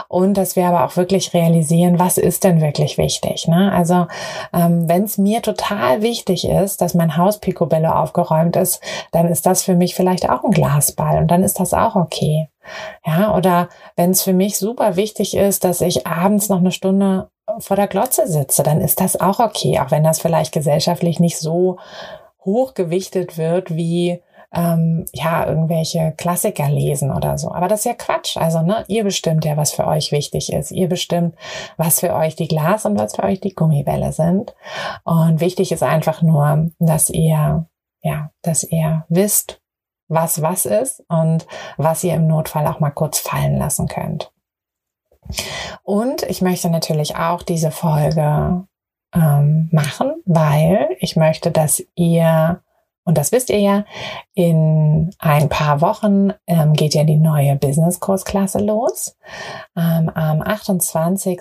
Und 0.07 0.35
dass 0.35 0.55
wir 0.55 0.67
aber 0.67 0.85
auch 0.85 0.95
wirklich 0.97 1.33
realisieren, 1.33 1.99
was 1.99 2.17
ist 2.17 2.43
denn 2.43 2.61
wirklich 2.61 2.97
wichtig. 2.97 3.47
Ne? 3.47 3.71
Also 3.73 4.07
ähm, 4.53 4.87
wenn 4.87 5.03
es 5.03 5.17
mir 5.17 5.41
total 5.41 6.01
wichtig 6.01 6.47
ist, 6.47 6.81
dass 6.81 6.93
mein 6.93 7.17
Haus 7.17 7.39
Picobello 7.39 7.89
aufgeräumt 7.89 8.55
ist, 8.55 8.81
dann 9.11 9.27
ist 9.27 9.45
das 9.45 9.63
für 9.63 9.75
mich 9.75 9.95
vielleicht 9.95 10.29
auch 10.29 10.43
ein 10.43 10.51
Glasball 10.51 11.17
und 11.17 11.31
dann 11.31 11.43
ist 11.43 11.59
das 11.59 11.73
auch 11.73 11.95
okay. 11.95 12.49
Ja, 13.05 13.35
oder 13.35 13.69
wenn 13.95 14.11
es 14.11 14.23
für 14.23 14.33
mich 14.33 14.57
super 14.57 14.95
wichtig 14.95 15.35
ist, 15.35 15.63
dass 15.63 15.81
ich 15.81 16.05
abends 16.05 16.49
noch 16.49 16.59
eine 16.59 16.71
Stunde 16.71 17.29
vor 17.59 17.77
der 17.77 17.87
Glotze 17.87 18.27
sitze, 18.27 18.61
dann 18.61 18.81
ist 18.81 18.99
das 18.99 19.19
auch 19.19 19.39
okay, 19.39 19.79
auch 19.79 19.89
wenn 19.89 20.03
das 20.03 20.19
vielleicht 20.19 20.51
gesellschaftlich 20.51 21.19
nicht 21.19 21.37
so 21.37 21.77
hochgewichtet 22.43 23.37
wird 23.37 23.75
wie 23.75 24.21
ähm, 24.53 25.05
ja, 25.13 25.45
irgendwelche 25.45 26.13
Klassiker 26.17 26.69
lesen 26.69 27.11
oder 27.11 27.37
so. 27.37 27.51
Aber 27.51 27.67
das 27.67 27.79
ist 27.79 27.85
ja 27.85 27.93
Quatsch. 27.93 28.37
Also, 28.37 28.61
ne, 28.61 28.85
ihr 28.87 29.03
bestimmt 29.03 29.45
ja, 29.45 29.57
was 29.57 29.71
für 29.71 29.85
euch 29.85 30.11
wichtig 30.11 30.53
ist. 30.53 30.71
Ihr 30.71 30.87
bestimmt, 30.87 31.35
was 31.75 31.99
für 31.99 32.13
euch 32.13 32.35
die 32.35 32.47
Glas 32.47 32.85
und 32.85 32.97
was 32.97 33.15
für 33.15 33.23
euch 33.23 33.41
die 33.41 33.53
Gummibälle 33.53 34.13
sind. 34.13 34.55
Und 35.03 35.41
wichtig 35.41 35.71
ist 35.71 35.83
einfach 35.83 36.21
nur, 36.21 36.69
dass 36.79 37.09
ihr, 37.09 37.67
ja, 38.01 38.31
dass 38.41 38.63
ihr 38.63 39.05
wisst, 39.09 39.61
was 40.07 40.41
was 40.41 40.65
ist 40.65 41.03
und 41.09 41.45
was 41.75 42.03
ihr 42.03 42.13
im 42.13 42.27
Notfall 42.27 42.65
auch 42.67 42.79
mal 42.79 42.91
kurz 42.91 43.19
fallen 43.19 43.57
lassen 43.57 43.87
könnt. 43.87 44.31
Und 45.83 46.23
ich 46.23 46.41
möchte 46.41 46.69
natürlich 46.69 47.17
auch 47.17 47.43
diese 47.43 47.71
Folge 47.71 48.65
ähm, 49.13 49.69
machen, 49.71 50.13
weil 50.25 50.95
ich 50.99 51.15
möchte, 51.15 51.51
dass 51.51 51.83
ihr 51.95 52.61
und 53.07 53.17
das 53.17 53.31
wisst 53.31 53.49
ihr 53.49 53.59
ja, 53.59 53.85
in 54.33 55.11
ein 55.17 55.47
paar 55.47 55.79
Wochen 55.79 56.33
ähm, 56.45 56.73
geht 56.73 56.93
ja 56.93 57.05
die 57.05 57.15
neue 57.15 57.55
Business-Kursklasse 57.55 58.59
los. 58.59 59.15
Ähm, 59.77 60.11
am 60.13 60.41
28. 60.41 61.39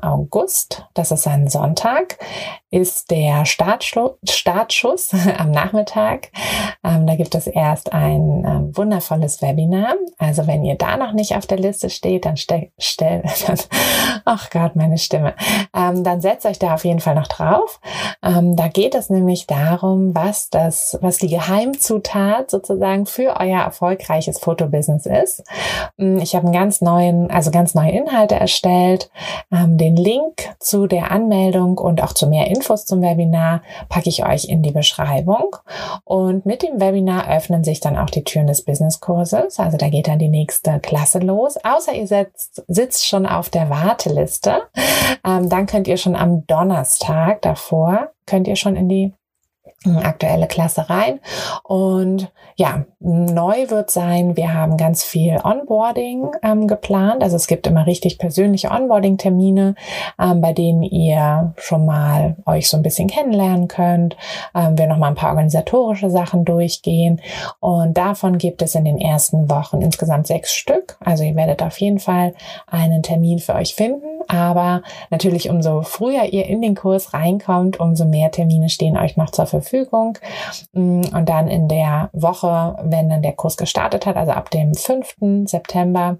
August, 0.00 0.86
das 0.94 1.10
ist 1.10 1.26
ein 1.26 1.48
Sonntag, 1.48 2.18
ist 2.70 3.10
der 3.10 3.46
Startschlu 3.46 4.10
Startschuss 4.28 5.10
am 5.38 5.50
Nachmittag. 5.50 6.30
Ähm, 6.84 7.04
da 7.08 7.16
gibt 7.16 7.34
es 7.34 7.48
erst 7.48 7.92
ein 7.92 8.44
ähm, 8.46 8.76
wundervolles 8.76 9.42
Webinar. 9.42 9.94
Also 10.18 10.46
wenn 10.46 10.64
ihr 10.64 10.76
da 10.76 10.96
noch 10.96 11.14
nicht 11.14 11.34
auf 11.34 11.46
der 11.46 11.58
Liste 11.58 11.90
steht, 11.90 12.26
dann 12.26 12.36
stellt, 12.36 12.70
stell, 12.78 13.24
ach 14.24 14.50
Gott, 14.50 14.76
meine 14.76 14.98
Stimme, 14.98 15.34
ähm, 15.74 16.04
dann 16.04 16.20
setzt 16.20 16.46
euch 16.46 16.60
da 16.60 16.74
auf 16.74 16.84
jeden 16.84 17.00
Fall 17.00 17.16
noch 17.16 17.26
drauf. 17.26 17.80
Ähm, 18.22 18.54
da 18.54 18.68
geht 18.68 18.94
es 18.94 19.10
nämlich 19.10 19.48
darum, 19.48 20.14
was 20.14 20.48
das 20.48 20.75
was, 20.76 20.98
was 21.00 21.18
die 21.18 21.28
Geheimzutat 21.28 22.50
sozusagen 22.50 23.06
für 23.06 23.36
euer 23.40 23.60
erfolgreiches 23.60 24.38
Fotobusiness 24.38 25.06
ist. 25.06 25.42
Mm, 25.96 26.18
ich 26.18 26.34
habe 26.34 26.46
einen 26.46 26.54
ganz 26.54 26.80
neuen, 26.80 27.30
also 27.30 27.50
ganz 27.50 27.74
neue 27.74 27.90
Inhalte 27.90 28.34
erstellt. 28.34 29.10
Ähm, 29.52 29.78
den 29.78 29.96
Link 29.96 30.34
zu 30.58 30.86
der 30.86 31.10
Anmeldung 31.10 31.78
und 31.78 32.02
auch 32.02 32.12
zu 32.12 32.26
mehr 32.26 32.48
Infos 32.48 32.84
zum 32.84 33.00
Webinar 33.00 33.62
packe 33.88 34.08
ich 34.08 34.24
euch 34.26 34.44
in 34.46 34.62
die 34.62 34.72
Beschreibung. 34.72 35.56
Und 36.04 36.46
mit 36.46 36.62
dem 36.62 36.80
Webinar 36.80 37.28
öffnen 37.34 37.64
sich 37.64 37.80
dann 37.80 37.96
auch 37.96 38.10
die 38.10 38.24
Türen 38.24 38.46
des 38.46 38.64
Businesskurses. 38.64 39.58
Also 39.58 39.76
da 39.76 39.88
geht 39.88 40.08
dann 40.08 40.18
die 40.18 40.28
nächste 40.28 40.78
Klasse 40.80 41.18
los. 41.20 41.56
Außer 41.64 41.94
ihr 41.94 42.06
setzt, 42.06 42.62
sitzt 42.68 43.06
schon 43.06 43.26
auf 43.26 43.48
der 43.48 43.70
Warteliste. 43.70 44.62
Ähm, 45.26 45.48
dann 45.48 45.66
könnt 45.66 45.88
ihr 45.88 45.96
schon 45.96 46.16
am 46.16 46.46
Donnerstag 46.46 47.42
davor 47.42 48.10
könnt 48.26 48.48
ihr 48.48 48.56
schon 48.56 48.76
in 48.76 48.88
die 48.88 49.12
aktuelle 49.94 50.46
Klasse 50.46 50.88
rein. 50.90 51.20
Und 51.62 52.30
ja, 52.56 52.84
neu 53.00 53.68
wird 53.68 53.90
sein, 53.90 54.36
wir 54.36 54.54
haben 54.54 54.78
ganz 54.78 55.04
viel 55.04 55.38
Onboarding 55.44 56.30
ähm, 56.42 56.66
geplant. 56.66 57.22
Also 57.22 57.36
es 57.36 57.46
gibt 57.46 57.66
immer 57.66 57.86
richtig 57.86 58.18
persönliche 58.18 58.70
Onboarding-Termine, 58.70 59.74
ähm, 60.18 60.40
bei 60.40 60.54
denen 60.54 60.82
ihr 60.82 61.52
schon 61.58 61.84
mal 61.84 62.36
euch 62.46 62.70
so 62.70 62.78
ein 62.78 62.82
bisschen 62.82 63.08
kennenlernen 63.08 63.68
könnt. 63.68 64.16
Ähm, 64.54 64.78
wir 64.78 64.86
nochmal 64.86 65.10
ein 65.10 65.16
paar 65.16 65.30
organisatorische 65.30 66.08
Sachen 66.08 66.46
durchgehen. 66.46 67.20
Und 67.60 67.98
davon 67.98 68.38
gibt 68.38 68.62
es 68.62 68.74
in 68.74 68.86
den 68.86 68.98
ersten 68.98 69.50
Wochen 69.50 69.82
insgesamt 69.82 70.26
sechs 70.26 70.54
Stück. 70.54 70.96
Also 71.04 71.24
ihr 71.24 71.36
werdet 71.36 71.62
auf 71.62 71.78
jeden 71.78 71.98
Fall 71.98 72.32
einen 72.66 73.02
Termin 73.02 73.38
für 73.38 73.54
euch 73.54 73.74
finden. 73.74 74.22
Aber 74.28 74.82
natürlich, 75.10 75.50
umso 75.50 75.82
früher 75.82 76.24
ihr 76.24 76.46
in 76.46 76.62
den 76.62 76.74
Kurs 76.74 77.12
reinkommt, 77.12 77.78
umso 77.78 78.06
mehr 78.06 78.30
Termine 78.30 78.70
stehen 78.70 78.96
euch 78.96 79.16
noch 79.16 79.30
zur 79.30 79.46
Verfügung. 79.46 79.75
Mm, 80.72 81.02
und 81.14 81.28
dann 81.28 81.48
in 81.48 81.68
der 81.68 82.10
Woche, 82.12 82.76
wenn 82.82 83.08
dann 83.08 83.22
der 83.22 83.34
Kurs 83.34 83.56
gestartet 83.56 84.06
hat, 84.06 84.16
also 84.16 84.32
ab 84.32 84.50
dem 84.50 84.74
5. 84.74 85.48
September, 85.48 86.18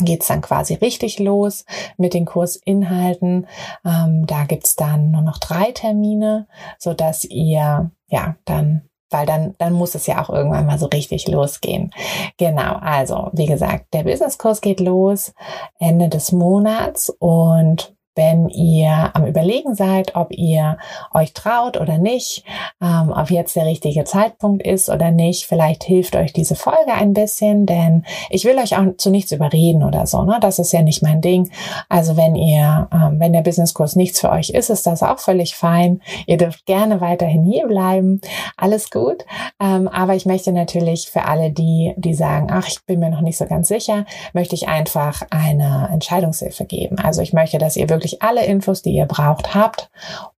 geht's 0.00 0.28
dann 0.28 0.40
quasi 0.40 0.74
richtig 0.74 1.18
los 1.18 1.64
mit 1.98 2.14
den 2.14 2.24
Kursinhalten. 2.24 3.46
Ähm, 3.84 4.26
da 4.26 4.44
gibt's 4.44 4.74
dann 4.76 5.10
nur 5.10 5.22
noch 5.22 5.38
drei 5.38 5.72
Termine, 5.72 6.46
so 6.78 6.94
dass 6.94 7.24
ihr 7.24 7.90
ja 8.08 8.36
dann 8.44 8.88
weil 9.10 9.26
dann, 9.26 9.54
dann 9.58 9.72
muss 9.72 9.94
es 9.94 10.06
ja 10.06 10.22
auch 10.22 10.30
irgendwann 10.30 10.66
mal 10.66 10.78
so 10.78 10.86
richtig 10.86 11.28
losgehen. 11.28 11.92
Genau, 12.38 12.76
also 12.80 13.30
wie 13.32 13.46
gesagt, 13.46 13.94
der 13.94 14.02
Businesskurs 14.02 14.60
geht 14.60 14.80
los 14.80 15.32
Ende 15.78 16.08
des 16.08 16.32
Monats 16.32 17.10
und 17.10 17.95
wenn 18.16 18.48
ihr 18.48 19.10
am 19.14 19.26
Überlegen 19.26 19.74
seid, 19.74 20.16
ob 20.16 20.32
ihr 20.32 20.78
euch 21.14 21.34
traut 21.34 21.78
oder 21.78 21.98
nicht, 21.98 22.44
ähm, 22.82 23.12
ob 23.14 23.30
jetzt 23.30 23.54
der 23.54 23.66
richtige 23.66 24.04
Zeitpunkt 24.04 24.66
ist 24.66 24.88
oder 24.88 25.10
nicht. 25.10 25.44
Vielleicht 25.44 25.84
hilft 25.84 26.16
euch 26.16 26.32
diese 26.32 26.56
Folge 26.56 26.92
ein 26.92 27.12
bisschen, 27.12 27.66
denn 27.66 28.04
ich 28.30 28.44
will 28.44 28.58
euch 28.58 28.76
auch 28.76 28.96
zu 28.96 29.10
nichts 29.10 29.32
überreden 29.32 29.84
oder 29.84 30.06
so. 30.06 30.22
Ne? 30.22 30.38
Das 30.40 30.58
ist 30.58 30.72
ja 30.72 30.82
nicht 30.82 31.02
mein 31.02 31.20
Ding. 31.20 31.50
Also 31.88 32.16
wenn 32.16 32.34
ihr, 32.34 32.88
ähm, 32.92 33.20
wenn 33.20 33.32
der 33.32 33.42
Businesskurs 33.42 33.96
nichts 33.96 34.20
für 34.20 34.30
euch 34.30 34.50
ist, 34.50 34.70
ist 34.70 34.86
das 34.86 35.02
auch 35.02 35.18
völlig 35.18 35.54
fein. 35.54 36.00
Ihr 36.26 36.38
dürft 36.38 36.66
gerne 36.66 37.00
weiterhin 37.00 37.44
hier 37.44 37.66
bleiben. 37.66 38.20
Alles 38.56 38.90
gut. 38.90 39.24
Ähm, 39.60 39.88
aber 39.88 40.14
ich 40.14 40.24
möchte 40.26 40.52
natürlich 40.52 41.10
für 41.10 41.26
alle 41.26 41.50
die, 41.50 41.92
die 41.96 42.14
sagen, 42.14 42.48
ach, 42.50 42.68
ich 42.68 42.84
bin 42.86 43.00
mir 43.00 43.10
noch 43.10 43.20
nicht 43.20 43.36
so 43.36 43.46
ganz 43.46 43.68
sicher, 43.68 44.06
möchte 44.32 44.54
ich 44.54 44.68
einfach 44.68 45.22
eine 45.30 45.90
Entscheidungshilfe 45.92 46.64
geben. 46.64 46.98
Also 46.98 47.20
ich 47.20 47.32
möchte, 47.32 47.58
dass 47.58 47.76
ihr 47.76 47.88
wirklich 47.88 48.05
wirklich 48.06 48.22
alle 48.22 48.46
Infos, 48.46 48.82
die 48.82 48.92
ihr 48.92 49.06
braucht, 49.06 49.52
habt, 49.54 49.90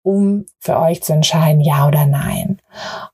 um 0.02 0.44
für 0.60 0.78
euch 0.78 1.02
zu 1.02 1.12
entscheiden, 1.12 1.60
ja 1.60 1.88
oder 1.88 2.06
nein. 2.06 2.60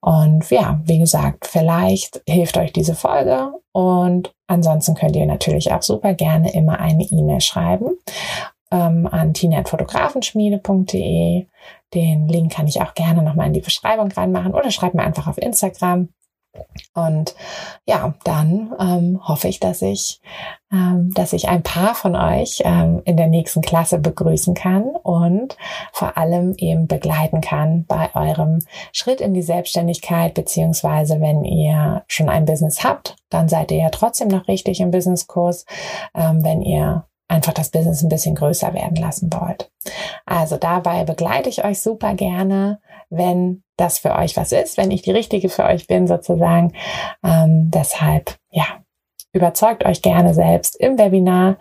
Und 0.00 0.50
ja, 0.50 0.78
wie 0.84 0.98
gesagt, 0.98 1.46
vielleicht 1.46 2.20
hilft 2.28 2.58
euch 2.58 2.72
diese 2.72 2.94
Folge 2.94 3.52
und 3.72 4.34
ansonsten 4.46 4.94
könnt 4.94 5.16
ihr 5.16 5.24
natürlich 5.26 5.72
auch 5.72 5.82
super 5.82 6.12
gerne 6.12 6.52
immer 6.52 6.78
eine 6.80 7.04
E-Mail 7.04 7.40
schreiben 7.40 7.92
ähm, 8.70 9.08
an 9.10 9.32
tina.fotografenschmiede.de. 9.32 11.46
Den 11.94 12.28
Link 12.28 12.52
kann 12.52 12.68
ich 12.68 12.82
auch 12.82 12.92
gerne 12.94 13.22
nochmal 13.22 13.46
in 13.46 13.54
die 13.54 13.60
Beschreibung 13.60 14.12
reinmachen 14.12 14.54
oder 14.54 14.70
schreibt 14.70 14.94
mir 14.94 15.04
einfach 15.04 15.28
auf 15.28 15.38
Instagram. 15.38 16.10
Und 16.94 17.34
ja, 17.86 18.14
dann 18.24 18.74
ähm, 18.78 19.20
hoffe 19.26 19.48
ich, 19.48 19.60
dass 19.60 19.80
ich, 19.80 20.20
ähm, 20.70 21.10
dass 21.14 21.32
ich 21.32 21.48
ein 21.48 21.62
paar 21.62 21.94
von 21.94 22.14
euch 22.14 22.62
ähm, 22.64 23.00
in 23.04 23.16
der 23.16 23.28
nächsten 23.28 23.62
Klasse 23.62 23.98
begrüßen 23.98 24.54
kann 24.54 24.90
und 25.02 25.56
vor 25.92 26.18
allem 26.18 26.54
eben 26.58 26.86
begleiten 26.86 27.40
kann 27.40 27.86
bei 27.86 28.14
eurem 28.14 28.58
Schritt 28.92 29.20
in 29.20 29.32
die 29.32 29.42
Selbstständigkeit, 29.42 30.34
beziehungsweise 30.34 31.20
wenn 31.20 31.44
ihr 31.44 32.04
schon 32.08 32.28
ein 32.28 32.44
Business 32.44 32.84
habt, 32.84 33.16
dann 33.30 33.48
seid 33.48 33.70
ihr 33.70 33.78
ja 33.78 33.90
trotzdem 33.90 34.28
noch 34.28 34.46
richtig 34.48 34.80
im 34.80 34.90
Businesskurs. 34.90 35.64
Ähm, 36.14 36.44
wenn 36.44 36.60
ihr 36.60 37.06
einfach 37.28 37.54
das 37.54 37.70
Business 37.70 38.02
ein 38.02 38.10
bisschen 38.10 38.34
größer 38.34 38.74
werden 38.74 38.96
lassen 38.96 39.32
wollt. 39.32 39.70
Also 40.26 40.58
dabei 40.58 41.04
begleite 41.04 41.48
ich 41.48 41.64
euch 41.64 41.80
super 41.80 42.14
gerne, 42.14 42.78
wenn 43.08 43.62
das 43.82 43.98
für 43.98 44.14
euch 44.14 44.36
was 44.36 44.52
ist, 44.52 44.76
wenn 44.76 44.90
ich 44.90 45.02
die 45.02 45.10
richtige 45.10 45.48
für 45.48 45.64
euch 45.64 45.86
bin 45.86 46.06
sozusagen. 46.06 46.72
Ähm, 47.24 47.70
deshalb, 47.70 48.36
ja, 48.50 48.64
überzeugt 49.32 49.84
euch 49.84 50.02
gerne 50.02 50.34
selbst 50.34 50.76
im 50.76 50.98
Webinar 50.98 51.58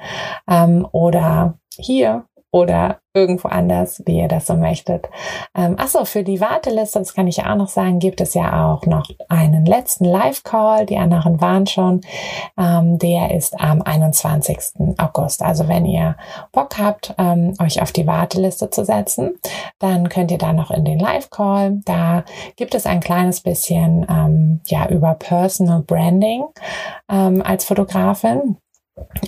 ähm, 0.49 0.87
oder 0.91 1.59
hier 1.77 2.25
oder 2.51 2.99
irgendwo 3.13 3.47
anders, 3.47 4.01
wie 4.05 4.19
ihr 4.19 4.27
das 4.27 4.45
so 4.45 4.55
möchtet. 4.55 5.09
Ähm, 5.55 5.75
achso, 5.77 6.05
für 6.05 6.23
die 6.23 6.39
Warteliste, 6.39 6.99
das 6.99 7.13
kann 7.13 7.27
ich 7.27 7.43
auch 7.43 7.55
noch 7.55 7.67
sagen, 7.67 7.99
gibt 7.99 8.21
es 8.21 8.33
ja 8.33 8.71
auch 8.71 8.85
noch 8.85 9.09
einen 9.29 9.65
letzten 9.65 10.05
Live-Call. 10.05 10.85
Die 10.85 10.97
anderen 10.97 11.41
waren 11.41 11.65
schon. 11.67 12.01
Ähm, 12.57 12.99
der 12.99 13.35
ist 13.35 13.59
am 13.59 13.81
21. 13.81 14.97
August. 14.97 15.41
Also 15.41 15.67
wenn 15.67 15.85
ihr 15.85 16.15
Bock 16.51 16.77
habt, 16.77 17.13
ähm, 17.17 17.53
euch 17.61 17.81
auf 17.81 17.91
die 17.91 18.07
Warteliste 18.07 18.69
zu 18.69 18.85
setzen, 18.85 19.37
dann 19.79 20.09
könnt 20.09 20.31
ihr 20.31 20.37
da 20.37 20.53
noch 20.53 20.71
in 20.71 20.85
den 20.85 20.99
Live-Call. 20.99 21.81
Da 21.85 22.23
gibt 22.55 22.75
es 22.75 22.85
ein 22.85 22.99
kleines 22.99 23.41
bisschen 23.41 24.05
ähm, 24.09 24.61
ja 24.67 24.87
über 24.87 25.15
Personal 25.15 25.81
Branding 25.81 26.43
ähm, 27.09 27.41
als 27.41 27.65
Fotografin. 27.65 28.57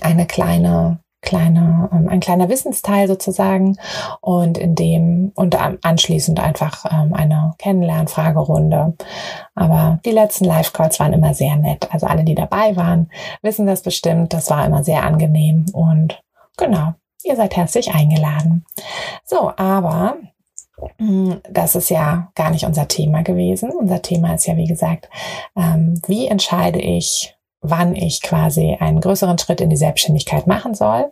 Eine 0.01 0.25
kleine 0.25 1.02
kleine, 1.23 1.89
ähm, 1.91 2.07
ein 2.07 2.19
kleiner 2.19 2.49
Wissensteil 2.49 3.07
sozusagen 3.07 3.77
und 4.21 4.57
in 4.57 4.75
dem 4.75 5.31
und 5.35 5.57
anschließend 5.83 6.39
einfach 6.39 6.85
ähm, 6.91 7.13
eine 7.13 7.55
Kennenlern-Fragerunde. 7.57 8.93
Aber 9.55 9.99
die 10.05 10.11
letzten 10.11 10.45
Live-Calls 10.45 10.99
waren 10.99 11.13
immer 11.13 11.33
sehr 11.33 11.55
nett. 11.55 11.87
Also 11.91 12.05
alle, 12.05 12.23
die 12.23 12.35
dabei 12.35 12.75
waren, 12.75 13.09
wissen 13.41 13.65
das 13.65 13.81
bestimmt. 13.81 14.33
Das 14.33 14.49
war 14.49 14.65
immer 14.65 14.83
sehr 14.83 15.03
angenehm 15.03 15.65
und 15.73 16.21
genau, 16.57 16.93
ihr 17.23 17.35
seid 17.35 17.55
herzlich 17.55 17.93
eingeladen. 17.93 18.65
So, 19.25 19.51
aber 19.55 20.17
hm, 20.97 21.41
das 21.49 21.75
ist 21.75 21.89
ja 21.89 22.31
gar 22.35 22.49
nicht 22.49 22.65
unser 22.65 22.87
Thema 22.87 23.23
gewesen. 23.23 23.71
Unser 23.71 24.01
Thema 24.01 24.35
ist 24.35 24.45
ja, 24.45 24.57
wie 24.57 24.67
gesagt, 24.67 25.09
ähm, 25.55 26.01
wie 26.07 26.27
entscheide 26.27 26.79
ich, 26.79 27.35
wann 27.63 27.95
ich 27.95 28.21
quasi 28.21 28.77
einen 28.79 29.01
größeren 29.01 29.39
Schritt 29.39 29.61
in 29.61 29.69
die 29.69 29.77
Selbstständigkeit 29.77 30.45
machen 30.45 30.75
soll. 30.75 31.11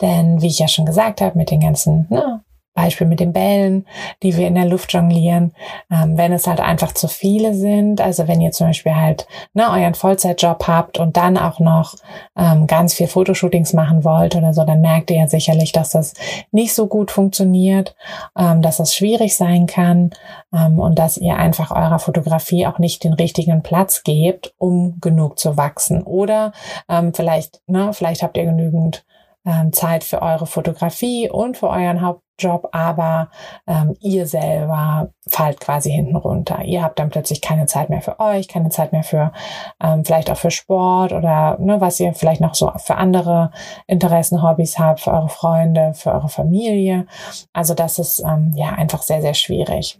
Denn 0.00 0.40
wie 0.42 0.46
ich 0.46 0.58
ja 0.58 0.68
schon 0.68 0.86
gesagt 0.86 1.20
habe, 1.20 1.36
mit 1.36 1.50
den 1.50 1.60
ganzen 1.60 2.06
ne, 2.10 2.42
Beispiel 2.76 3.06
mit 3.06 3.18
den 3.18 3.32
Bällen, 3.32 3.86
die 4.22 4.36
wir 4.36 4.46
in 4.46 4.54
der 4.54 4.66
Luft 4.66 4.92
jonglieren, 4.92 5.52
ähm, 5.90 6.16
wenn 6.16 6.32
es 6.32 6.46
halt 6.46 6.60
einfach 6.60 6.92
zu 6.92 7.08
viele 7.08 7.54
sind. 7.54 8.00
Also 8.00 8.28
wenn 8.28 8.40
ihr 8.40 8.52
zum 8.52 8.68
Beispiel 8.68 8.94
halt 8.94 9.26
ne, 9.54 9.68
euren 9.70 9.94
Vollzeitjob 9.94 10.68
habt 10.68 10.98
und 10.98 11.16
dann 11.16 11.38
auch 11.38 11.58
noch 11.58 11.94
ähm, 12.36 12.66
ganz 12.66 12.94
viel 12.94 13.08
Fotoshootings 13.08 13.72
machen 13.72 14.04
wollt 14.04 14.36
oder 14.36 14.52
so, 14.52 14.64
dann 14.64 14.82
merkt 14.82 15.10
ihr 15.10 15.16
ja 15.16 15.26
sicherlich, 15.26 15.72
dass 15.72 15.90
das 15.90 16.14
nicht 16.52 16.74
so 16.74 16.86
gut 16.86 17.10
funktioniert, 17.10 17.96
ähm, 18.38 18.60
dass 18.60 18.76
das 18.76 18.94
schwierig 18.94 19.36
sein 19.36 19.66
kann 19.66 20.10
ähm, 20.52 20.78
und 20.78 20.98
dass 20.98 21.16
ihr 21.16 21.36
einfach 21.36 21.70
eurer 21.70 21.98
Fotografie 21.98 22.66
auch 22.66 22.78
nicht 22.78 23.02
den 23.04 23.14
richtigen 23.14 23.62
Platz 23.62 24.04
gebt, 24.04 24.54
um 24.58 25.00
genug 25.00 25.38
zu 25.38 25.56
wachsen. 25.56 26.02
Oder 26.02 26.52
ähm, 26.90 27.14
vielleicht, 27.14 27.62
ne, 27.66 27.92
vielleicht 27.94 28.22
habt 28.22 28.36
ihr 28.36 28.44
genügend 28.44 29.06
ähm, 29.46 29.72
Zeit 29.72 30.04
für 30.04 30.20
eure 30.20 30.46
Fotografie 30.46 31.30
und 31.30 31.56
für 31.56 31.68
euren 31.68 32.02
Hauptjob, 32.36 32.68
aber 32.72 33.30
ähm, 33.66 33.96
ihr 34.00 34.26
selber 34.26 35.10
fallt 35.28 35.60
quasi 35.60 35.90
hinten 35.90 36.16
runter. 36.16 36.62
Ihr 36.64 36.82
habt 36.82 36.98
dann 36.98 37.10
plötzlich 37.10 37.40
keine 37.40 37.66
Zeit 37.66 37.90
mehr 37.90 38.02
für 38.02 38.20
euch, 38.20 38.48
keine 38.48 38.70
Zeit 38.70 38.92
mehr 38.92 39.02
für 39.02 39.32
ähm, 39.82 40.04
vielleicht 40.04 40.30
auch 40.30 40.36
für 40.36 40.50
Sport 40.50 41.12
oder 41.12 41.58
ne, 41.58 41.80
was 41.80 41.98
ihr 42.00 42.14
vielleicht 42.14 42.40
noch 42.40 42.54
so 42.54 42.70
für 42.76 42.96
andere 42.96 43.50
Interessen, 43.86 44.42
Hobbys 44.42 44.78
habt, 44.78 45.00
für 45.00 45.12
eure 45.12 45.28
Freunde, 45.28 45.94
für 45.94 46.12
eure 46.12 46.28
Familie. 46.28 47.06
Also 47.52 47.74
das 47.74 47.98
ist 47.98 48.20
ähm, 48.20 48.52
ja 48.54 48.70
einfach 48.70 49.02
sehr, 49.02 49.22
sehr 49.22 49.34
schwierig. 49.34 49.98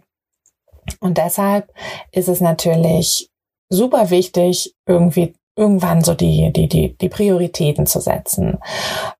Und 0.99 1.17
deshalb 1.17 1.73
ist 2.11 2.29
es 2.29 2.39
natürlich 2.39 3.29
super 3.69 4.09
wichtig, 4.09 4.73
irgendwie 4.85 5.33
irgendwann 5.57 6.03
so 6.03 6.13
die, 6.13 6.53
die, 6.53 6.67
die, 6.67 6.95
die 6.97 7.09
Prioritäten 7.09 7.85
zu 7.85 7.99
setzen. 7.99 8.59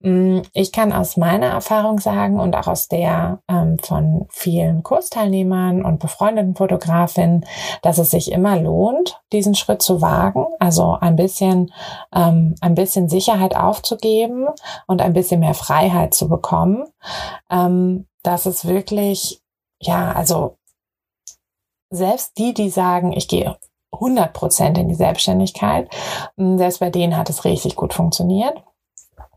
Mm, 0.02 0.42
ich 0.54 0.72
kann 0.72 0.94
aus 0.94 1.18
meiner 1.18 1.48
Erfahrung 1.48 2.00
sagen 2.00 2.40
und 2.40 2.56
auch 2.56 2.68
aus 2.68 2.88
der 2.88 3.40
ähm, 3.50 3.80
von 3.80 4.28
vielen 4.30 4.84
Kursteilnehmern 4.84 5.84
und 5.84 6.00
befreundeten 6.00 6.56
Fotografinnen, 6.56 7.46
dass 7.82 7.98
es 7.98 8.12
sich 8.12 8.32
immer 8.32 8.60
lohnt, 8.60 9.20
diesen 9.34 9.56
Schritt 9.56 9.82
zu 9.82 10.02
wagen, 10.02 10.46
also 10.60 10.98
ein 11.02 11.16
bisschen, 11.16 11.74
ähm, 12.14 12.56
ein 12.62 12.76
bisschen 12.76 13.10
Sicherheit 13.10 13.56
aufzugeben 13.56 14.48
und 14.86 15.02
ein 15.02 15.14
bisschen 15.14 15.40
mehr 15.40 15.56
Freiheit 15.56 16.14
zu 16.14 16.30
bekommen. 16.30 16.86
Ähm, 17.50 18.06
dass 18.24 18.46
es 18.46 18.66
wirklich, 18.68 19.42
ja, 19.80 20.12
also 20.12 20.58
selbst 21.90 22.38
die, 22.38 22.54
die 22.54 22.70
sagen, 22.70 23.14
ich 23.14 23.28
gehe 23.28 23.58
100 23.92 24.34
Prozent 24.34 24.78
in 24.78 24.88
die 24.88 24.96
Selbstständigkeit. 24.96 25.90
Mm, 26.36 26.58
selbst 26.58 26.80
bei 26.80 26.90
denen 26.90 27.18
hat 27.18 27.30
es 27.30 27.46
richtig 27.46 27.76
gut 27.76 27.94
funktioniert. 27.94 28.64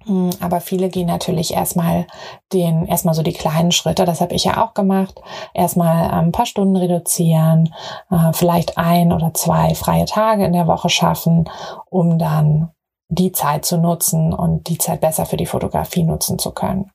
Mm, 0.06 0.30
aber 0.40 0.60
viele 0.60 0.88
gehen 0.88 1.06
natürlich 1.06 1.54
erstmal 1.54 2.06
den, 2.52 2.86
erstmal 2.86 3.14
so 3.14 3.22
die 3.22 3.32
kleinen 3.32 3.72
Schritte. 3.72 4.04
Das 4.04 4.20
habe 4.20 4.34
ich 4.34 4.44
ja 4.44 4.64
auch 4.64 4.74
gemacht. 4.74 5.20
Erstmal 5.54 6.10
ein 6.10 6.32
paar 6.32 6.46
Stunden 6.46 6.76
reduzieren, 6.76 7.74
äh, 8.10 8.32
vielleicht 8.32 8.78
ein 8.78 9.12
oder 9.12 9.34
zwei 9.34 9.74
freie 9.74 10.06
Tage 10.06 10.44
in 10.44 10.52
der 10.52 10.66
Woche 10.66 10.88
schaffen, 10.88 11.48
um 11.90 12.18
dann 12.18 12.70
die 13.12 13.32
Zeit 13.32 13.64
zu 13.64 13.76
nutzen 13.76 14.32
und 14.32 14.68
die 14.68 14.78
Zeit 14.78 15.00
besser 15.00 15.26
für 15.26 15.36
die 15.36 15.46
Fotografie 15.46 16.04
nutzen 16.04 16.38
zu 16.38 16.52
können. 16.52 16.92